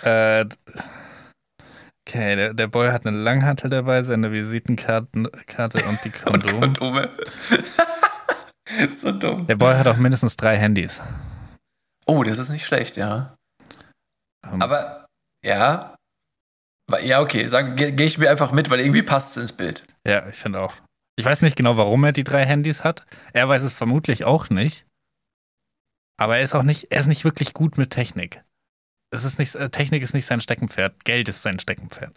[0.08, 0.46] Äh,
[2.08, 6.62] okay, der, der Boy hat eine Langhantel dabei, seine Visitenkarte Karte und die Und Kondom.
[6.62, 7.10] Kondome.
[8.90, 9.46] so dumm.
[9.46, 11.02] Der Boy hat auch mindestens drei Handys.
[12.08, 13.36] Oh, das ist nicht schlecht, ja.
[14.52, 15.06] Ähm, Aber,
[15.46, 15.96] ja.
[17.04, 19.84] Ja, okay, gehe geh ich mir einfach mit, weil irgendwie passt es ins Bild.
[20.08, 20.74] Ja, ich finde auch.
[21.18, 23.06] Ich weiß nicht genau, warum er die drei Handys hat.
[23.34, 24.86] Er weiß es vermutlich auch nicht.
[26.20, 28.42] Aber er ist auch nicht, er ist nicht wirklich gut mit Technik.
[29.14, 31.04] Es ist nicht, äh, Technik ist nicht sein Steckenpferd.
[31.04, 32.14] Geld ist sein Steckenpferd.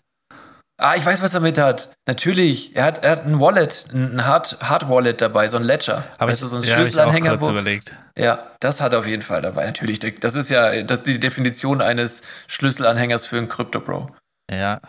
[0.77, 1.95] Ah, ich weiß, was er mit hat.
[2.09, 6.05] Natürlich, er hat, er hat ein Wallet, ein Hard, Hard Wallet dabei, so ein Ledger.
[6.19, 7.31] Aber weißt du, so ein ja, hab ich auch Schlüsselanhänger.
[7.31, 7.95] kurz Wo, überlegt.
[8.19, 10.01] ja, das hat er auf jeden Fall dabei, natürlich.
[10.01, 14.11] Das ist ja das ist die Definition eines Schlüsselanhängers für einen Crypto-Bro.
[14.51, 14.81] Ja.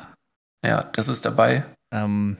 [0.65, 1.63] Ja, das ist dabei.
[1.93, 2.37] Ähm,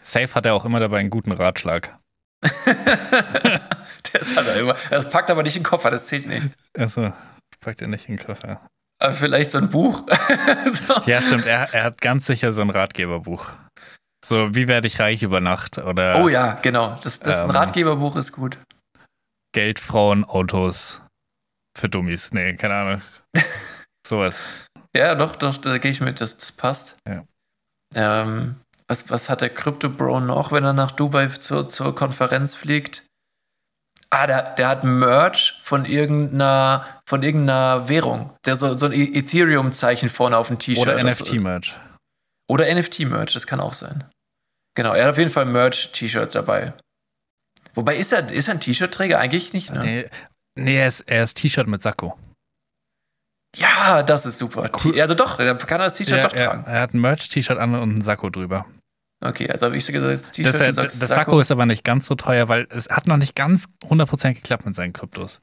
[0.00, 1.96] safe hat er auch immer dabei einen guten Ratschlag.
[2.42, 4.74] das hat er immer.
[4.90, 6.48] Das packt aber nicht in den Koffer, das zählt nicht.
[6.76, 7.12] Also,
[7.60, 8.66] pack den nicht in den Koffer.
[8.98, 10.06] Aber vielleicht so ein Buch.
[10.72, 11.02] so.
[11.06, 11.46] Ja, stimmt.
[11.46, 13.50] Er, er hat ganz sicher so ein Ratgeberbuch.
[14.24, 15.78] So, wie werde ich reich über Nacht?
[15.78, 16.98] Oder Oh ja, genau.
[17.02, 17.50] Das, das ein Ähm.
[17.50, 18.58] Ratgeberbuch ist gut.
[19.52, 21.02] Geld, Frauen, Autos
[21.76, 22.32] für Dummies.
[22.32, 23.02] Nee, keine Ahnung.
[24.06, 24.44] Sowas.
[24.96, 26.96] Ja, doch, doch, da gehe ich mit, das, das passt.
[27.08, 27.24] Ja.
[27.94, 28.56] Ähm,
[28.88, 33.04] was, was hat der Crypto Bro noch, wenn er nach Dubai zur, zur Konferenz fliegt?
[34.12, 38.36] Ah, der, der hat Merch von irgendeiner, von irgendeiner Währung.
[38.44, 40.82] Der so, so ein E- Ethereum-Zeichen vorne auf dem T-Shirt.
[40.82, 41.04] Oder.
[41.04, 41.78] NFT-Merch.
[42.48, 44.04] Oder NFT-Merch, das kann auch sein.
[44.74, 46.72] Genau, er hat auf jeden Fall Merch-T-Shirts dabei.
[47.74, 49.20] Wobei, ist er, ist er ein T-Shirt-Träger?
[49.20, 49.78] Eigentlich nicht, ne?
[49.80, 50.10] Nee,
[50.58, 52.18] nee, er ist, er ist T-Shirt mit Sakko.
[53.56, 54.70] Ja, das ist super.
[54.84, 55.00] Cool.
[55.00, 56.64] Also doch, er kann das T-Shirt Ja, doch er, tragen.
[56.66, 58.66] er hat ein Merch-T-Shirt an und ein Sakko drüber.
[59.22, 62.06] Okay, also habe ich gesagt, das T-Shirt, Das, das, das Sakko ist aber nicht ganz
[62.06, 65.42] so teuer, weil es hat noch nicht ganz 100% geklappt mit seinen Kryptos.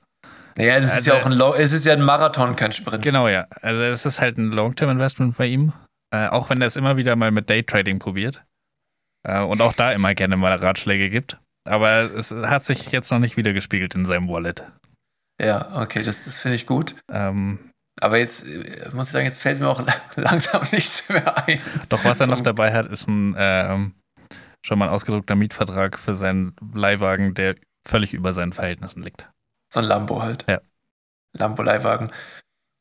[0.58, 3.04] Naja, das ist ja Also- auch ein, Lo es ist ja ein Marathon, kein Sprint.
[3.04, 3.46] Genau, ja.
[3.62, 5.74] Also es ist halt ein Long-Term-Investment bei ihm.
[6.12, 8.44] Äh, auch wenn er es immer wieder mal mit Daytrading probiert.
[9.28, 11.38] Äh, und auch da immer gerne mal Ratschläge gibt.
[11.70, 14.64] Aber es hat sich jetzt noch nicht wieder gespiegelt in seinem Wallet.
[15.40, 16.96] Ja, okay, das, das finde ich gut.
[17.12, 17.60] Ähm,
[18.00, 19.84] Aber jetzt äh, muss ich sagen, jetzt fällt mir auch
[20.16, 21.60] langsam nichts mehr ein.
[21.90, 23.94] doch was er noch dabei hat, ist ein ähm,
[24.66, 27.56] schon mal ausgedruckter Mietvertrag für seinen Leihwagen, der
[27.88, 29.30] völlig über seinen Verhältnissen liegt.
[29.74, 30.46] So ein Lambo halt.
[30.50, 30.60] Ja.
[31.38, 32.12] Lambo-Leihwagen.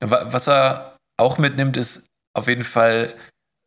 [0.04, 2.06] Wa- Was er auch mitnimmt, ist
[2.36, 3.14] auf jeden Fall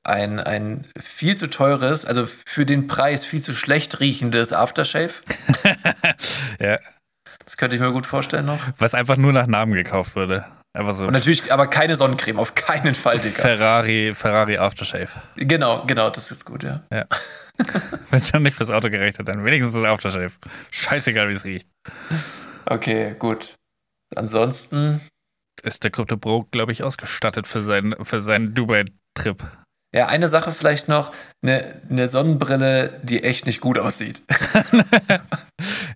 [0.05, 5.13] ein, ein viel zu teures, also für den Preis viel zu schlecht riechendes Aftershave.
[6.59, 6.79] ja,
[7.45, 8.59] Das könnte ich mir gut vorstellen noch.
[8.77, 10.45] was einfach nur nach Namen gekauft wurde.
[10.77, 13.41] So Und natürlich aber keine Sonnencreme, auf keinen Fall, Digga.
[13.41, 15.09] Ferrari, Ferrari Aftershave.
[15.35, 16.83] Genau, genau, das ist gut, ja.
[16.91, 20.31] Wenn es schon nicht fürs Auto gereicht hat, dann wenigstens das Aftershave.
[20.71, 21.67] Scheißegal, wie es riecht.
[22.65, 23.55] Okay, gut.
[24.15, 25.01] Ansonsten,
[25.63, 29.43] Ist der Crypto Bro, glaube ich, ausgestattet für seinen, für seinen Dubai-Trip.
[29.93, 31.11] Ja, eine Sache vielleicht noch,
[31.41, 34.21] eine, eine Sonnenbrille, die echt nicht gut aussieht.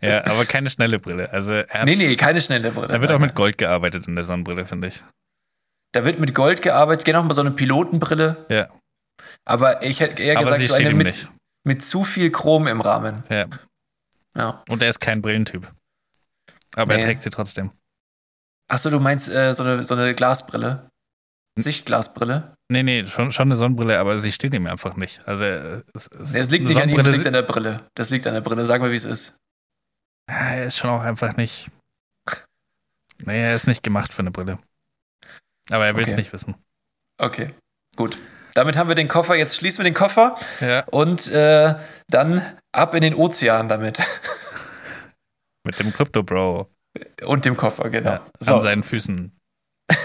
[0.01, 1.31] Ja, aber keine schnelle Brille.
[1.31, 2.89] Also er hat, Nee, nee, keine schnelle Brille.
[2.89, 5.01] Da wird auch mit Gold gearbeitet in der Sonnenbrille, finde ich.
[5.93, 8.45] Da wird mit Gold gearbeitet, genau mal so eine Pilotenbrille.
[8.49, 8.67] Ja.
[9.45, 11.29] Aber ich hätte eher Aber gesagt, so eine mit,
[11.65, 13.23] mit zu viel Chrom im Rahmen.
[13.29, 13.45] Ja.
[14.35, 14.61] Ja.
[14.67, 15.71] Und er ist kein Brillentyp.
[16.75, 16.99] Aber Nee.
[17.01, 17.71] er trägt sie trotzdem.
[18.69, 20.89] Achso, du meinst äh, so, eine, so eine Glasbrille?
[21.55, 22.55] Sichtglasbrille?
[22.71, 25.25] Nee, nee, schon, schon eine Sonnenbrille, aber sie steht ihm einfach nicht.
[25.27, 27.87] Also äh, es, es, Nee, es liegt nicht an ihm, es liegt an der Brille.
[27.95, 29.37] Das liegt an der Brille, sag mal, wie es ist.
[30.29, 31.69] Ja, Er ist schon auch einfach nicht.
[33.25, 34.57] Nee, er ist nicht gemacht für eine Brille.
[35.71, 36.21] Aber er will es Okay.
[36.21, 36.55] nicht wissen.
[37.19, 37.53] Okay,
[37.95, 38.17] gut.
[38.55, 40.83] Damit haben wir den Koffer, jetzt schließen wir den Koffer Ja.
[40.85, 41.75] und äh,
[42.07, 42.41] dann
[42.71, 43.99] ab in den Ozean damit.
[45.65, 46.69] Mit dem Crypto Bro
[47.23, 48.11] und dem Koffer, genau.
[48.11, 48.55] ja, so.
[48.55, 49.31] an seinen Füßen.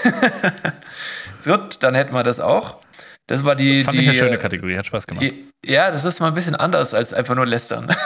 [1.45, 2.81] Gut, dann hätten wir das auch.
[3.27, 3.85] Das war die.
[3.85, 5.27] Fand die ich eine schöne Kategorie, hat Spaß gemacht.
[5.65, 7.95] Ja, das ist mal ein bisschen anders als einfach nur lästern.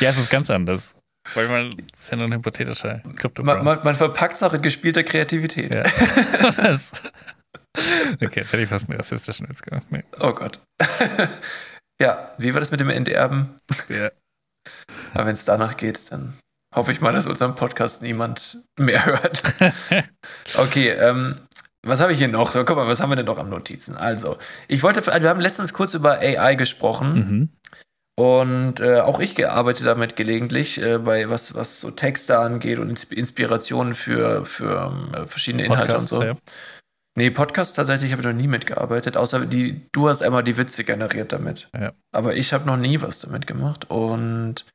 [0.00, 0.96] Ja, es ist ganz anders.
[1.34, 3.54] Weil man das ist ja nur ein hypothetischer Crypto Bro.
[3.54, 5.74] man, man, man verpackt es auch in gespielter Kreativität.
[5.74, 5.82] ja.
[8.14, 9.86] okay, jetzt hätte ich fast einen rassistischen Witz gemacht.
[9.90, 10.02] Nee.
[10.18, 10.60] Oh Gott.
[12.00, 13.54] ja, wie war das mit dem Enterben?
[13.88, 14.10] Ja.
[15.14, 16.38] Aber wenn es danach geht, dann
[16.74, 19.42] hoffe ich mal, dass unseren Podcast niemand mehr hört.
[20.56, 21.36] Okay, ähm,
[21.82, 22.52] was habe ich hier noch?
[22.52, 23.96] Guck mal, was haben wir denn noch am Notizen?
[23.96, 24.36] Also,
[24.68, 27.14] ich wollte, wir haben letztens kurz über AI gesprochen.
[27.14, 27.48] Mhm.
[28.18, 32.90] Und äh, auch ich arbeite damit gelegentlich, äh, bei was, was so Texte angeht und
[32.90, 36.24] Insp Inspirationen für, für ähm, verschiedene Inhalte Podcast, und so.
[36.24, 36.34] ja.
[37.16, 40.84] Nee, Podcast tatsächlich habe ich noch nie mitgearbeitet, außer die, du hast einmal die Witze
[40.84, 41.70] generiert damit.
[41.74, 41.92] Ja.
[42.12, 44.66] Aber ich habe noch nie was damit gemacht und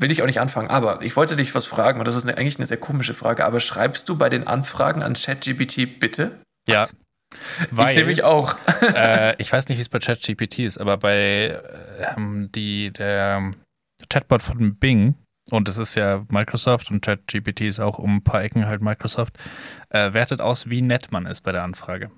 [0.00, 0.68] will ich auch nicht anfangen.
[0.70, 3.44] Aber ich wollte dich was fragen, und das ist eine, eigentlich eine sehr komische Frage,
[3.44, 6.40] aber schreibst du bei den Anfragen an ChatGPT bitte?
[6.68, 6.88] Ja.
[7.32, 8.56] ich Weil, nämlich auch.
[8.94, 11.60] äh, ich weiß nicht, wie es bei ChatGPT ist, aber bei
[12.16, 13.52] ähm, die, der
[14.08, 15.14] Chatbot von Bing,
[15.50, 19.38] und das ist ja Microsoft und ChatGPT ist auch um ein paar Ecken halt Microsoft,
[19.90, 22.10] äh, wertet aus, wie nett man ist bei der Anfrage.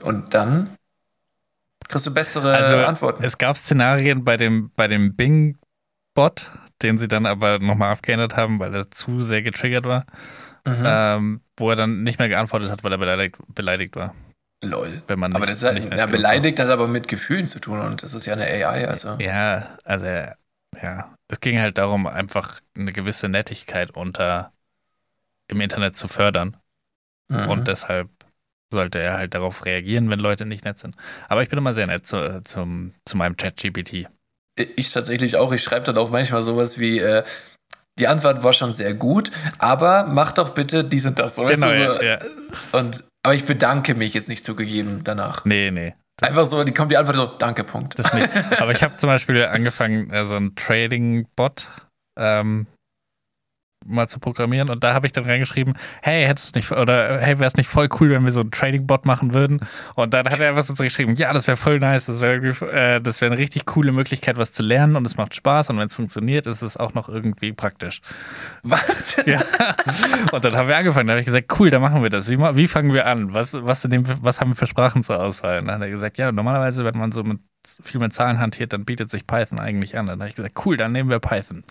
[0.00, 0.76] Und dann
[1.88, 3.22] kriegst du bessere Also, Antworten.
[3.22, 6.50] Es gab Szenarien bei dem, bei dem Bing-Bot,
[6.82, 10.04] den sie dann aber nochmal abgeändert haben, weil er zu sehr getriggert war,
[10.64, 10.82] Mhm.
[10.86, 14.14] ähm, wo er dann nicht mehr geantwortet hat, weil er beleidigt, beleidigt war.
[14.64, 15.02] Lol.
[15.08, 17.80] Wenn man Aber nicht, das ist ja, ja, beleidigt hat aber mit Gefühlen zu tun
[17.80, 19.08] und das ist ja eine AI, also.
[19.08, 19.20] war.
[19.20, 21.14] Ja, also ja.
[21.28, 24.52] Es ging halt darum, einfach eine gewisse Nettigkeit unter
[25.48, 26.56] im Internet zu fördern.
[27.28, 27.48] Mhm.
[27.48, 28.10] Und deshalb
[28.72, 30.96] sollte er halt darauf reagieren, wenn Leute nicht nett sind.
[31.28, 34.08] Aber ich bin immer sehr nett zu, zum, zu meinem Chat-GPT.
[34.76, 35.52] Ich tatsächlich auch.
[35.52, 37.22] Ich schreibe dann auch manchmal sowas wie, äh,
[37.98, 41.36] die Antwort war schon sehr gut, aber mach doch bitte dies und das.
[41.36, 42.02] So, weißt Genau, du, so.
[42.02, 42.18] ja, ja.
[42.72, 45.44] Und, aber ich bedanke mich jetzt nicht zugegeben danach.
[45.44, 45.94] Nee, nee.
[46.20, 47.98] Einfach so, die kommt die Antwort so, danke, Punkt.
[47.98, 48.28] Das nicht.
[48.60, 51.68] Aber ich habe zum Beispiel angefangen, äh, so einen Trading-Bot
[52.16, 52.66] ähm,
[53.84, 57.38] mal zu programmieren und da habe ich dann reingeschrieben, hey, hättest du nicht, oder hey,
[57.38, 59.60] wäre es nicht voll cool, wenn wir so einen Trading-Bot machen würden?
[59.94, 62.36] Und dann hat er einfach so geschrieben, ja, das wäre voll nice, das wäre
[62.72, 65.78] äh, das wäre eine richtig coole Möglichkeit, was zu lernen und es macht Spaß und
[65.78, 68.00] wenn es funktioniert, ist es auch noch irgendwie praktisch.
[68.62, 69.16] Was?
[69.26, 69.40] Ja.
[70.32, 71.06] Und dann haben wir angefangen.
[71.06, 72.28] Da habe ich gesagt, cool, dann machen wir das.
[72.28, 73.32] Wie, wie fangen wir an?
[73.32, 75.60] Was, was, in dem, was haben wir für Sprachen zur Auswahl?
[75.60, 77.38] Und dann hat er gesagt, ja, normalerweise, wenn man so mit,
[77.82, 80.06] viel mit Zahlen hantiert, dann bietet sich Python eigentlich an.
[80.06, 81.64] Dann habe ich gesagt, cool, dann nehmen wir Python.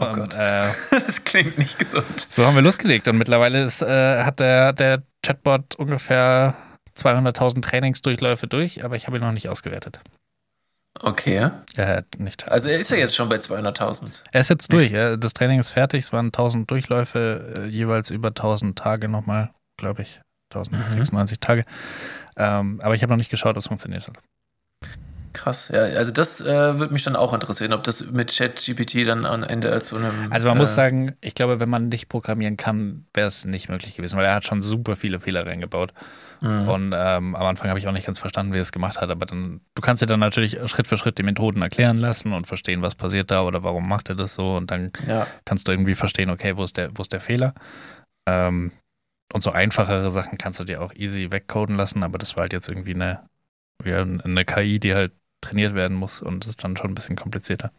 [0.00, 0.34] Oh und, Gott.
[0.34, 0.68] Äh,
[1.06, 2.26] Das klingt nicht gesund.
[2.28, 3.08] so haben wir losgelegt.
[3.08, 6.54] Und mittlerweile ist, äh, hat der, der Chatbot ungefähr
[6.96, 10.00] 200.000 Trainingsdurchläufe durch, aber ich habe ihn noch nicht ausgewertet.
[11.00, 11.50] Okay.
[11.76, 12.48] Hat nicht.
[12.48, 14.22] Also er ist ja jetzt schon bei 200.000.
[14.32, 14.90] Er ist jetzt durch.
[14.90, 15.16] ja.
[15.16, 16.04] Das Training ist fertig.
[16.04, 20.20] Es waren 1000 Durchläufe, äh, jeweils über 1000 Tage nochmal, glaube ich.
[20.52, 21.64] 1096 Tage.
[22.36, 24.16] Ähm, aber ich habe noch nicht geschaut, ob es funktioniert hat.
[25.38, 25.68] Krass.
[25.72, 29.42] Ja, also das äh, würde mich dann auch interessieren, ob das mit ChatGPT dann am
[29.44, 30.32] Ende zu einem.
[30.32, 33.68] Also man äh, muss sagen, ich glaube, wenn man nicht programmieren kann, wäre es nicht
[33.68, 35.92] möglich gewesen, weil er hat schon super viele Fehler reingebaut.
[36.40, 36.70] mh.
[36.70, 39.10] Und ähm, am Anfang habe ich auch nicht ganz verstanden, wie er es gemacht hat.
[39.10, 42.46] Aber dann, du kannst dir dann natürlich Schritt für Schritt die Methoden erklären lassen und
[42.46, 44.56] verstehen, was passiert da oder warum macht er das so.
[44.56, 45.26] Und dann Ja.
[45.44, 47.54] kannst du irgendwie verstehen, okay, wo ist der, wo ist der Fehler?
[48.28, 48.72] Ähm,
[49.32, 52.52] und so einfachere Sachen kannst du dir auch easy wegcoden lassen, aber das war halt
[52.52, 53.28] jetzt irgendwie eine,
[53.82, 57.16] wie eine KI, die halt trainiert werden muss und das ist dann schon ein bisschen
[57.16, 57.72] komplizierter.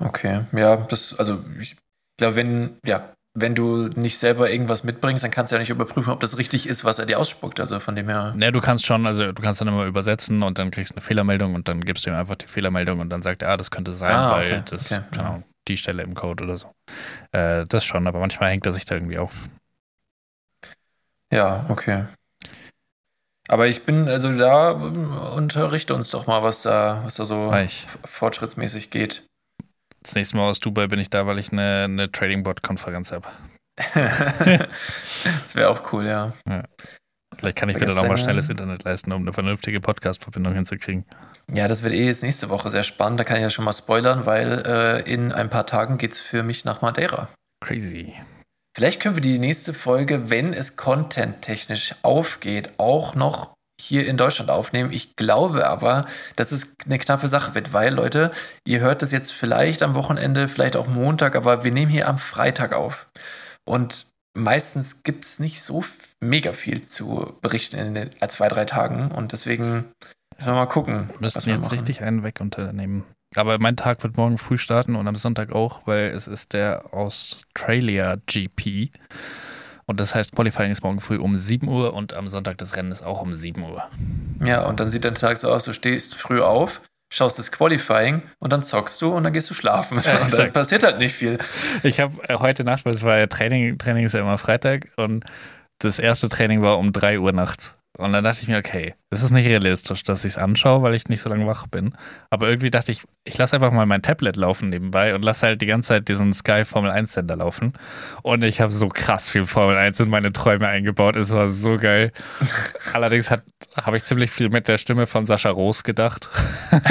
[0.00, 0.44] Okay.
[0.52, 1.76] Ja, das, also ich
[2.18, 6.12] glaube, wenn, ja, wenn du nicht selber irgendwas mitbringst, dann kannst du ja nicht überprüfen,
[6.12, 7.60] ob das richtig ist, was er dir ausspuckt.
[7.60, 8.34] Also von dem her.
[8.36, 11.02] Ne, du kannst schon, also du kannst dann immer übersetzen und dann kriegst du eine
[11.02, 13.70] Fehlermeldung und dann gibst du ihm einfach die Fehlermeldung und dann sagt er, ah, das
[13.70, 15.30] könnte sein, Ah, weil okay, das, okay, keine ja.
[15.30, 16.72] Ahnung, die Stelle im Code oder so.
[17.32, 19.32] Äh, das schon, aber manchmal hängt er sich da irgendwie auf.
[21.30, 22.04] Ja, okay.
[23.48, 27.48] Aber ich bin, also da ähm, unterrichte uns doch mal, was da, was da so
[27.48, 27.86] Reich.
[28.04, 29.24] fortschrittsmäßig geht.
[30.02, 33.28] Das nächste Mal aus Dubai bin ich da, weil ich eine, eine Trading-Bot-Konferenz habe.
[33.94, 36.32] das wäre auch cool, ja.
[37.36, 41.04] Vielleicht kann ich mir dann auch mal schnelles Internet leisten, um eine vernünftige Podcast-Verbindung hinzukriegen.
[41.52, 43.20] Ja, das wird eh jetzt nächste Woche sehr spannend.
[43.20, 46.42] Da kann ich ja schon mal spoilern, weil äh, in ein paar Tagen geht's für
[46.42, 47.28] mich nach Madeira.
[47.60, 48.14] Crazy.
[48.76, 54.50] Vielleicht können wir die nächste Folge, wenn es content-technisch aufgeht, auch noch hier in Deutschland
[54.50, 54.92] aufnehmen.
[54.92, 56.06] Ich glaube aber,
[56.36, 58.32] dass es eine knappe Sache wird, weil, Leute,
[58.66, 62.18] ihr hört das jetzt vielleicht am Wochenende, vielleicht auch Montag, aber wir nehmen hier am
[62.18, 63.08] Freitag auf.
[63.64, 64.06] Und
[64.36, 65.84] meistens gibt es nicht so
[66.20, 69.12] mega viel zu berichten in den äh, zwei, drei Tagen.
[69.12, 69.92] Und deswegen
[70.36, 71.10] müssen wir mal gucken.
[71.20, 71.78] Müssten wir jetzt machen.
[71.78, 73.04] richtig einen weg unternehmen.
[73.36, 76.92] Aber mein Tag wird morgen früh starten und am Sonntag auch, weil es ist der
[76.92, 78.90] Australia GP.
[79.86, 82.90] Und das heißt, Qualifying ist morgen früh um 7 Uhr und am Sonntag das Rennen
[82.90, 83.84] ist auch um 7 Uhr.
[84.44, 86.80] Ja, und dann sieht dein Tag so aus, du stehst früh auf,
[87.12, 89.98] schaust das Qualifying und dann zockst du und dann gehst du schlafen.
[90.04, 91.38] Ja, und dann passiert halt nicht viel.
[91.82, 94.88] Ich habe äh, heute Nacht, weil es war ja Training, Training ist ja immer Freitag
[94.96, 95.24] und
[95.80, 97.76] das erste Training war um 3 Uhr nachts.
[97.96, 100.94] Und dann dachte ich mir, okay, das ist nicht realistisch, dass ich es anschaue, weil
[100.94, 101.94] ich nicht so lange wach bin.
[102.28, 105.62] Aber irgendwie dachte ich, ich lasse einfach mal mein Tablet laufen nebenbei und lasse halt
[105.62, 107.72] die ganze Zeit diesen Sky Formel 1 Sender laufen.
[108.22, 111.14] Und ich habe so krass viel Formel 1 in meine Träume eingebaut.
[111.14, 112.10] Es war so geil.
[112.92, 116.28] Allerdings habe ich ziemlich viel mit der Stimme von Sascha Roos gedacht.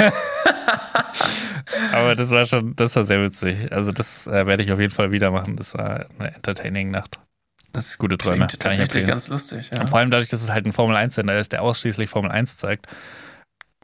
[1.92, 3.70] Aber das war schon, das war sehr witzig.
[3.72, 5.56] Also das äh, werde ich auf jeden Fall wieder machen.
[5.56, 7.20] Das war eine entertaining Nacht.
[7.74, 8.46] Das ist Gute Träume.
[8.46, 9.70] Klingt tatsächlich ganz lustig.
[9.72, 9.80] Ja.
[9.80, 12.56] Und vor allem dadurch, dass es halt ein Formel 1-Sender ist, der ausschließlich Formel 1
[12.56, 12.86] zeigt,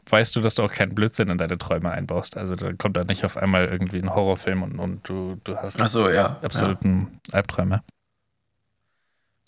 [0.09, 2.37] weißt du, dass du auch keinen Blödsinn in deine Träume einbaust.
[2.37, 5.79] Also da kommt da nicht auf einmal irgendwie ein Horrorfilm und, und du, du hast
[5.79, 6.37] Ach so, ja.
[6.41, 7.83] absoluten Albträume.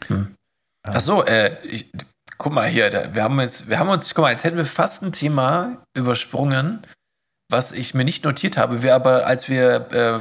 [0.07, 0.35] Hm.
[0.83, 1.89] Ach so, äh, ich,
[2.37, 4.65] guck mal hier, da, wir haben jetzt, wir haben uns, guck mal, jetzt hätten wir
[4.65, 6.85] fast ein Thema übersprungen,
[7.49, 10.19] was ich mir nicht notiert habe, wir aber, als wir äh,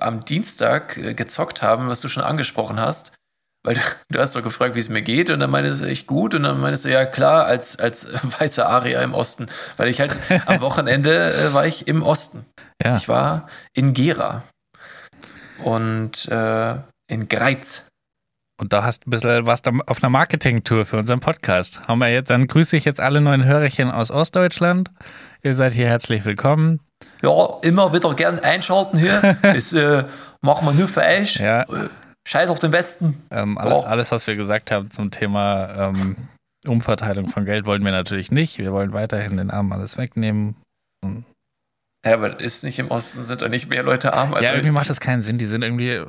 [0.00, 3.12] am Dienstag äh, gezockt haben, was du schon angesprochen hast,
[3.64, 3.74] weil
[4.10, 6.44] du, hast doch gefragt, wie es mir geht, und dann meintest du echt gut, und
[6.44, 8.06] dann meintest du, ja klar, als, als
[8.38, 10.16] weißer Aria im Osten, weil ich halt
[10.46, 12.44] am Wochenende äh, war ich im Osten.
[12.82, 14.42] Ja, Ich war in Gera
[15.62, 16.74] und äh,
[17.06, 17.86] in Greiz.
[18.60, 21.86] und da hast du ein bisschen was auf einer Marketing-Tour für unseren Podcast.
[21.86, 24.90] Haben wir jetzt, dann grüße ich jetzt alle neuen Hörerchen aus Ostdeutschland.
[25.42, 26.80] Ihr seid hier herzlich willkommen.
[27.22, 29.36] Ja, immer wieder gern einschalten hier.
[29.42, 30.04] Das äh,
[30.40, 31.36] machen wir nur für euch.
[31.36, 31.64] Ja.
[32.26, 33.22] Scheiß auf den Besten.
[33.30, 33.86] Ähm, alle, Boah.
[33.86, 36.16] alles, was wir gesagt haben zum Thema ähm,
[36.66, 38.58] Umverteilung von Geld, wollen wir natürlich nicht.
[38.58, 40.56] Wir wollen weiterhin den Armen alles wegnehmen.
[42.04, 44.32] Ja, aber ist nicht im Osten, sind da nicht mehr Leute arm?
[44.34, 45.38] Also ja, irgendwie macht das keinen Sinn.
[45.38, 46.02] Die sind irgendwie.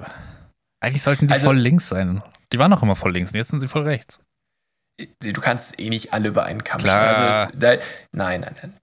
[0.82, 2.22] Eigentlich sollten die Also- voll links sein.
[2.54, 4.20] Die waren doch immer voll links und jetzt sind sie voll rechts.
[5.20, 7.48] du kannst eh nicht alle über einen Kamm Klar.
[7.48, 7.76] Also, da,
[8.14, 8.74] nein, nein, nein.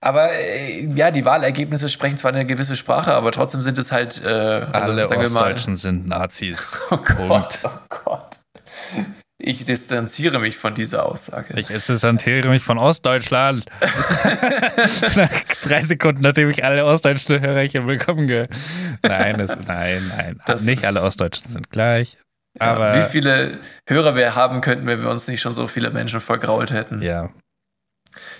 [0.00, 4.22] Aber äh, ja, die Wahlergebnisse sprechen zwar eine gewisse Sprache, aber trotzdem sind es halt,
[4.22, 6.78] äh, also Alle sagen wir mal, Ostdeutschen sind Nazis.
[6.90, 7.60] Oh Gott, Punkt.
[7.64, 7.70] oh
[8.04, 8.26] Gott.
[9.38, 11.58] Ich distanziere mich von dieser Aussage.
[11.58, 13.66] Ich distanziere mich von Ostdeutschland.
[15.16, 15.30] Nach
[15.62, 18.50] drei Sekunden, nachdem ich alle ostdeutschen Hörerchen willkommen gehört.
[19.02, 20.40] Nein, das, nein, nein.
[20.46, 22.16] Das nicht alle Ostdeutschen sind gleich.
[22.58, 25.90] Ja, Aber wie viele Hörer wir haben könnten, wenn wir uns nicht schon so viele
[25.90, 27.02] Menschen vergrault hätten.
[27.02, 27.28] ja,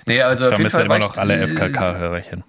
[0.07, 2.45] Nee, also ich auf jeden Fall immer noch alle äh, FKK-Hörerchen.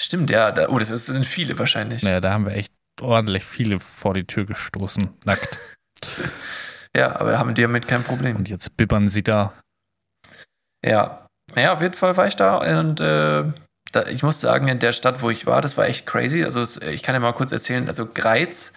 [0.00, 0.50] Stimmt, ja.
[0.52, 2.02] Da, oh, das ist- sind viele wahrscheinlich.
[2.02, 5.08] Naja, da haben wir echt ordentlich viele vor die Tür gestoßen.
[5.24, 5.58] Nackt.
[6.94, 8.36] Ja, aber haben die damit kein Problem.
[8.36, 9.54] Und jetzt bibbern sie da.
[10.84, 11.26] Ja.
[11.54, 13.44] Naja, auf jeden Fall war ich da und äh,
[13.92, 16.44] da, ich muss sagen, in der Stadt, wo ich war, das war echt crazy.
[16.44, 18.74] Also es, ich kann ja mal kurz erzählen, also Greiz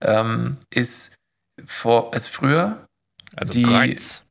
[0.00, 1.14] ähm, ist
[1.66, 2.86] vor, also früher,
[3.36, 4.24] Also Die- Greiz.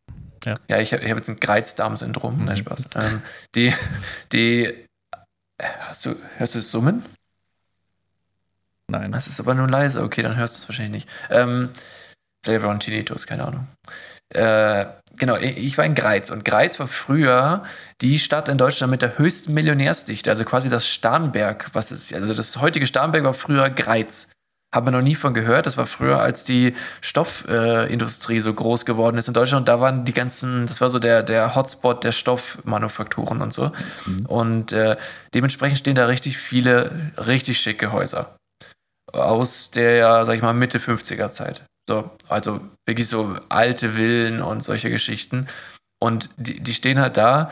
[0.67, 2.45] Ja, ich habe hab jetzt ein Greiz-Darm-Syndrom, Mhm.
[2.45, 2.89] nein, Spaß.
[2.95, 3.21] Ähm,
[3.55, 3.73] die,
[4.31, 4.85] die,
[5.61, 7.03] hast du, hörst du es summen?
[8.89, 9.11] Nein.
[9.11, 11.09] Das ist aber nur leise, okay, dann hörst du es wahrscheinlich nicht.
[11.29, 11.71] Ähm,
[12.45, 13.67] war ein Tinnitus, keine Ahnung.
[14.29, 14.85] Äh,
[15.17, 17.63] genau, ich ich war in Greiz und Greiz war früher
[18.01, 22.33] die Stadt in Deutschland mit der höchsten Millionärsdichte, also quasi das Starnberg, was ist, also
[22.33, 24.29] das heutige Starnberg war früher Greiz.
[24.77, 25.65] Haben wir noch nie von gehört.
[25.65, 29.67] Das war früher, als die Stoffindustrie äh, so groß geworden ist in Deutschland.
[29.67, 33.71] Da waren die ganzen, das war so der, der Hotspot der Stoffmanufakturen und so.
[34.27, 34.95] Und äh,
[35.33, 38.37] dementsprechend stehen da richtig viele, richtig schicke Häuser
[39.11, 41.65] aus der, sag ich mal, Mitte 50er Zeit.
[41.89, 45.47] So, also wirklich so alte Villen und solche Geschichten.
[45.99, 47.49] Und die, die stehen halt da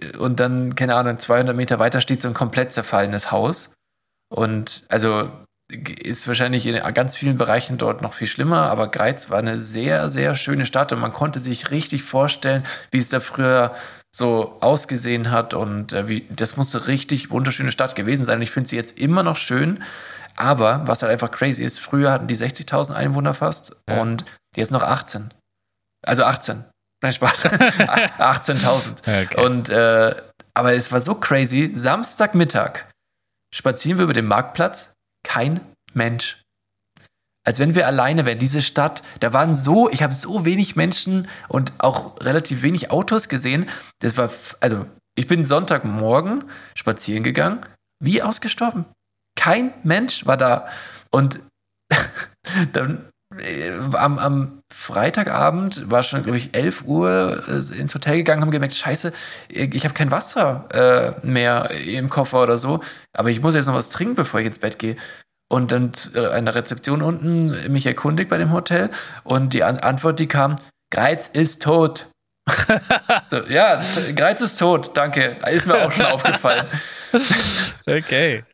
[0.00, 3.74] äh, und dann, keine Ahnung, 200 Meter weiter steht so ein komplett zerfallenes Haus.
[4.34, 5.30] Und also
[5.68, 10.08] ist wahrscheinlich in ganz vielen Bereichen dort noch viel schlimmer, aber Greiz war eine sehr,
[10.08, 13.74] sehr schöne Stadt und man konnte sich richtig vorstellen, wie es da früher
[14.14, 18.36] so ausgesehen hat und äh, wie das muss eine richtig wunderschöne Stadt gewesen sein.
[18.36, 19.82] Und ich finde sie jetzt immer noch schön,
[20.36, 24.00] aber was halt einfach crazy ist, früher hatten die 60.000 Einwohner fast Ja.
[24.00, 24.24] und
[24.54, 25.34] jetzt noch 18.
[26.06, 26.64] Also 18.
[27.02, 27.46] Nein, Spaß.
[27.50, 29.24] 18.000.
[29.24, 29.44] Okay.
[29.44, 30.14] Und äh,
[30.54, 31.70] aber es war so crazy.
[31.74, 32.84] Samstagmittag
[33.54, 34.94] spazieren wir über den Marktplatz,
[35.26, 35.60] kein
[35.92, 36.42] Mensch.
[37.44, 38.38] Als wenn wir alleine wären.
[38.38, 43.28] Diese Stadt, da waren so, ich habe so wenig Menschen und auch relativ wenig Autos
[43.28, 43.68] gesehen.
[44.00, 44.30] Das war,
[44.60, 44.86] also
[45.16, 46.44] ich bin Sonntagmorgen
[46.74, 47.60] spazieren gegangen,
[48.02, 48.84] wie ausgestorben.
[49.36, 50.68] Kein Mensch war da.
[51.10, 51.40] Und
[52.72, 53.08] dann
[53.92, 58.74] am, am Freitagabend war schon, glaube ich, 11 Uhr äh, ins Hotel gegangen, haben gemerkt,
[58.74, 59.12] scheiße,
[59.48, 62.80] ich habe kein Wasser äh, mehr im Koffer oder so,
[63.12, 64.96] aber ich muss jetzt noch was trinken, bevor ich ins Bett gehe.
[65.48, 68.90] Und dann äh, an der Rezeption unten mich erkundigt bei dem Hotel
[69.22, 70.56] und die An Antwort, die kam,
[70.90, 72.08] Greiz ist tot.
[73.30, 73.78] so, ja,
[74.14, 75.36] Greiz ist tot, danke.
[75.50, 76.66] Ist mir auch schon aufgefallen.
[77.88, 78.44] Okay.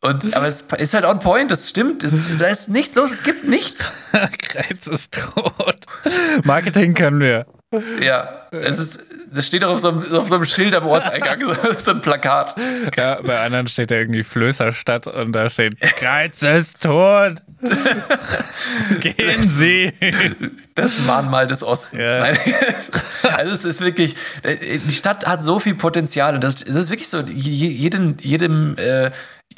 [0.00, 2.02] Und, aber es ist halt on point, das stimmt.
[2.02, 3.92] Es, da ist nichts los, es gibt nichts.
[4.12, 5.78] Greiz ist tot.
[6.44, 7.46] Marketing können wir.
[8.00, 9.00] Ja, es ist,
[9.32, 11.40] das steht auch auf so einem, auf so einem Schild am Ortseingang,
[11.78, 12.54] so, ein Plakat.
[12.96, 17.42] Ja, bei anderen steht da irgendwie Flößerstadt und da steht Greiz ist tot.
[19.00, 19.92] Gehen Sie.
[20.74, 22.00] Das Mahnmal des Ostens.
[22.02, 22.18] Ja.
[22.20, 22.38] Nein.
[23.36, 24.14] Also es ist wirklich,
[24.44, 28.76] die Stadt hat so viel Potenzial und das, es ist wirklich so, je- jeden, jedem,
[28.78, 29.10] äh,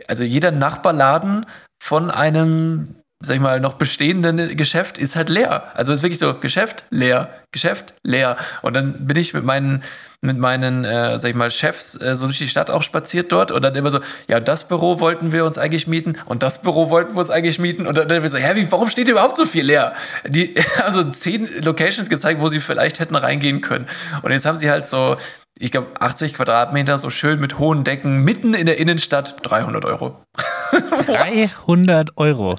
[0.06, 1.46] also jeder Nachbarladen
[1.82, 5.72] von einem, sag ich mal, noch bestehenden Geschäft ist halt leer.
[5.74, 8.36] Also es ist wirklich so, Geschäft, leer, Geschäft, leer.
[8.62, 9.82] Und dann bin ich mit meinen,
[10.20, 13.52] mit meinen, äh, sag ich mal, Chefs äh, so durch die Stadt auch spaziert dort
[13.52, 16.90] und dann immer so, ja, das Büro wollten wir uns eigentlich mieten und das Büro
[16.90, 19.36] wollten wir uns eigentlich mieten und dann, dann wir so, hä, wie, warum steht überhaupt
[19.36, 19.94] so viel leer?
[20.26, 20.54] Die,
[20.84, 23.86] also zehn Locations gezeigt, wo sie vielleicht hätten reingehen können.
[24.22, 25.16] Und jetzt haben sie halt so,
[25.60, 30.22] ich glaube, 80 Quadratmeter, so schön mit hohen Decken, mitten in der Innenstadt, 300 Euro.
[31.06, 32.58] 300 Euro.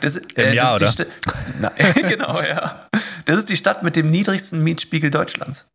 [0.00, 1.12] Das, Im Jahr, das ist die Sta-
[1.60, 2.86] Nein, genau, ja.
[3.24, 5.66] Das ist die Stadt mit dem niedrigsten Mietspiegel Deutschlands.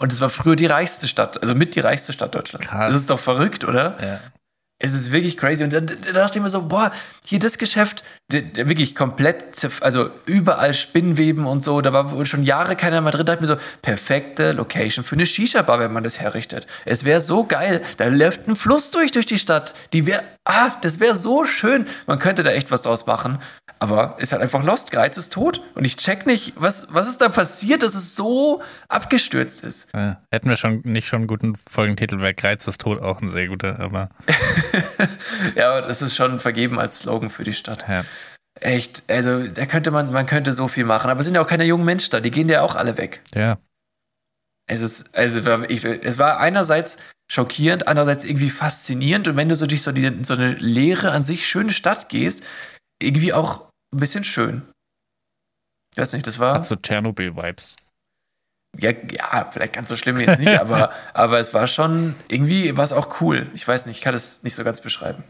[0.00, 2.66] Und es war früher die reichste Stadt, also mit die reichste Stadt Deutschlands.
[2.66, 2.92] Krass.
[2.92, 3.96] Das ist doch verrückt, oder?
[4.02, 4.20] Ja.
[4.78, 5.64] Es ist wirklich crazy.
[5.64, 6.90] Und dann, da dachte ich mir so, boah,
[7.24, 11.80] hier das Geschäft, der, der wirklich komplett, also überall Spinnweben und so.
[11.80, 13.24] Da war wohl schon Jahre keiner mehr drin.
[13.24, 16.66] Da dachte ich mir so, perfekte Location für eine Shisha-Bar, wenn man das herrichtet.
[16.84, 17.80] Es wäre so geil.
[17.96, 19.74] Da läuft ein Fluss durch, durch die Stadt.
[19.94, 21.86] Die wäre, ah, das wäre so schön.
[22.06, 23.38] Man könnte da echt was draus machen.
[23.78, 24.90] Aber ist halt einfach lost.
[24.90, 25.62] Geiz ist tot.
[25.74, 29.88] Und ich check nicht, was, was ist da passiert, dass es so abgestürzt ist.
[29.94, 33.30] Äh, hätten wir schon nicht schon einen guten Folgentitel, wäre Greiz ist tot auch ein
[33.30, 34.10] sehr guter, aber
[35.54, 37.84] Ja, aber das ist schon vergeben als Slogan für die Stadt.
[37.88, 38.04] ja.
[38.58, 41.46] Echt, also da könnte man, man könnte so viel machen, aber es sind ja auch
[41.46, 43.20] keine jungen Menschen da, die gehen ja auch alle weg.
[43.34, 43.58] ja.
[44.68, 46.96] Es ist, also ich, es war einerseits
[47.30, 51.22] schockierend, andererseits irgendwie faszinierend und wenn du so durch so, die, so eine leere, an
[51.22, 52.42] sich schöne Stadt gehst,
[53.00, 54.62] irgendwie auch ein bisschen schön.
[55.92, 56.54] Ich weiß nicht, das war.
[56.54, 57.76] Hat so Tschernobyl-Vibes.
[58.78, 62.84] Ja, ja, vielleicht ganz so schlimm jetzt nicht, aber, aber es war schon, irgendwie war
[62.84, 63.46] es auch cool.
[63.54, 65.24] Ich weiß nicht, ich kann es nicht so ganz beschreiben.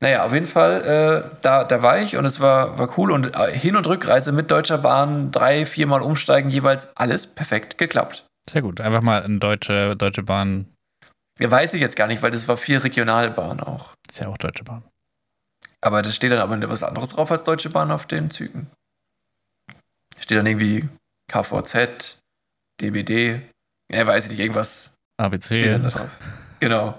[0.00, 3.36] Naja, auf jeden Fall, äh, da, da war ich und es war, war cool und
[3.36, 8.24] äh, Hin- und Rückreise mit Deutscher Bahn, drei, viermal umsteigen, jeweils alles perfekt geklappt.
[8.50, 8.80] Sehr gut.
[8.80, 10.66] Einfach mal eine deutsche, deutsche Bahn.
[11.38, 13.92] Ja, weiß ich jetzt gar nicht, weil das war viel Regionalbahn auch.
[14.10, 14.82] Ist ja auch Deutsche Bahn.
[15.80, 18.70] Aber das steht dann aber was anderes drauf als Deutsche Bahn auf den Zügen.
[20.18, 20.88] Steht dann irgendwie
[21.28, 22.18] KVZ,
[22.82, 23.40] DBD,
[23.90, 25.78] ja, weiß ich nicht, irgendwas ABC.
[25.78, 26.10] drauf.
[26.60, 26.98] Genau.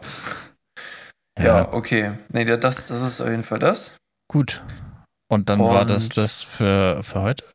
[1.39, 2.17] Ja, okay.
[2.29, 3.97] Nee, das, das ist auf jeden Fall das.
[4.31, 4.63] Gut.
[5.31, 7.45] Und dann war Und- das das für, für heute?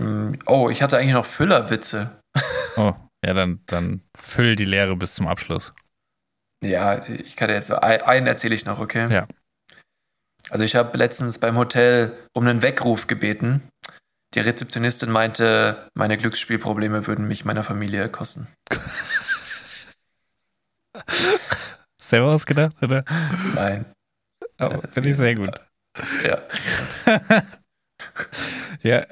[0.00, 2.20] Mm, Oh, ich hatte eigentlich noch Füllerwitze.
[2.76, 2.94] Oh,
[3.26, 5.74] ja, dann, dann füll die Lehre bis zum Abschluss.
[6.62, 9.12] Ja, ich kann dir jetzt einen erzähle ich noch, okay?
[9.12, 9.26] Ja.
[10.50, 13.68] Also ich habe letztens beim Hotel um einen Weckruf gebeten.
[14.34, 18.46] Die Rezeptionistin meinte, meine Glücksspielprobleme würden mich meiner Familie kosten.
[22.00, 23.04] Selber ausgedacht, oder?
[23.54, 23.86] Nein.
[24.60, 25.60] Oh, Finde ich sehr gut.
[26.24, 26.42] Ja.
[28.82, 29.04] Ja,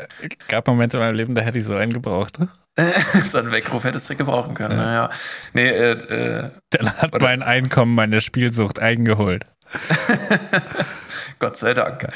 [0.47, 2.39] gab Momente in meinem Leben, da hätte ich so einen gebraucht.
[3.33, 4.77] so einen Weckruf hättest du gebrauchen können.
[4.77, 5.11] Naja.
[5.55, 9.45] Nee, äh, äh, Dann hat Oder- mein Einkommen meine Spielsucht eingeholt.
[11.41, 12.07] Gott sei Dank.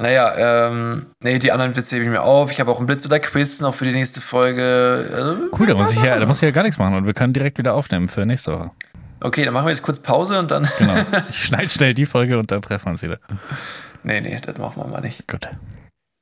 [0.00, 2.52] Naja, ähm, nee, die anderen Witze hebe ich mir auf.
[2.52, 5.10] Ich habe auch ein Blitz oder Quiz noch für die nächste Folge.
[5.12, 7.14] Also, Cool, da muss ich ja, da muss ich ja gar nichts machen und wir
[7.14, 8.70] können direkt wieder aufnehmen für nächste Woche.
[9.20, 10.68] Okay, dann machen wir jetzt kurz Pause und dann.
[10.78, 10.94] Genau.
[11.30, 13.18] Ich schneide schnell die Folge und dann treffen wir uns wieder.
[14.04, 15.26] nee, nee, das machen wir mal nicht.
[15.26, 15.48] Gut.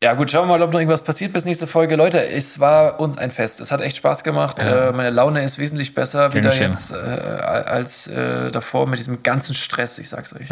[0.03, 1.97] Ja, gut, schauen wir mal, ob noch irgendwas passiert bis nächste Folge.
[1.97, 3.61] Leute, es war uns ein Fest.
[3.61, 4.63] Es hat echt Spaß gemacht.
[4.63, 4.89] Ja.
[4.89, 9.23] Äh, meine Laune ist wesentlich besser Gern wieder jetzt äh, als äh, davor mit diesem
[9.23, 10.49] ganzen Stress, ich sag's euch.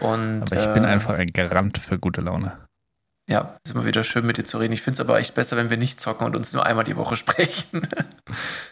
[0.00, 2.56] Und, Aber ich bin äh, einfach ein Garant für gute Laune.
[3.28, 4.72] Ja, ist immer wieder schön mit dir zu reden.
[4.72, 6.96] Ich finde es aber echt besser, wenn wir nicht zocken und uns nur einmal die
[6.96, 7.86] Woche sprechen.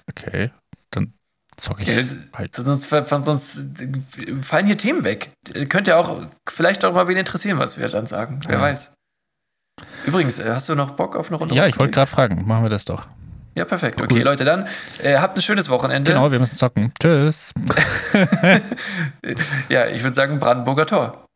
[0.08, 0.50] Okay,
[0.90, 1.12] dann
[1.56, 2.02] zocke ich Ja,
[2.34, 2.54] halt.
[2.56, 3.66] sonst, sonst
[4.42, 5.30] fallen hier Themen weg.
[5.68, 8.40] Könnte ja auch vielleicht auch mal wen interessieren, was wir dann sagen.
[8.46, 8.62] Wer Ja.
[8.62, 8.92] weiß.
[10.06, 11.54] Übrigens, äh, hast du noch Bock auf eine Runde?
[11.54, 13.06] Ja, ich wollte gerade fragen, machen wir das doch.
[13.58, 14.00] Ja, perfekt.
[14.00, 14.22] Okay, Cool.
[14.22, 14.68] Leute, dann
[15.02, 16.12] äh, habt ein schönes Wochenende.
[16.12, 16.92] Genau, wir müssen zocken.
[17.00, 17.52] Tschüss.
[19.68, 21.27] Ja, ich würde sagen Brandenburger Tor.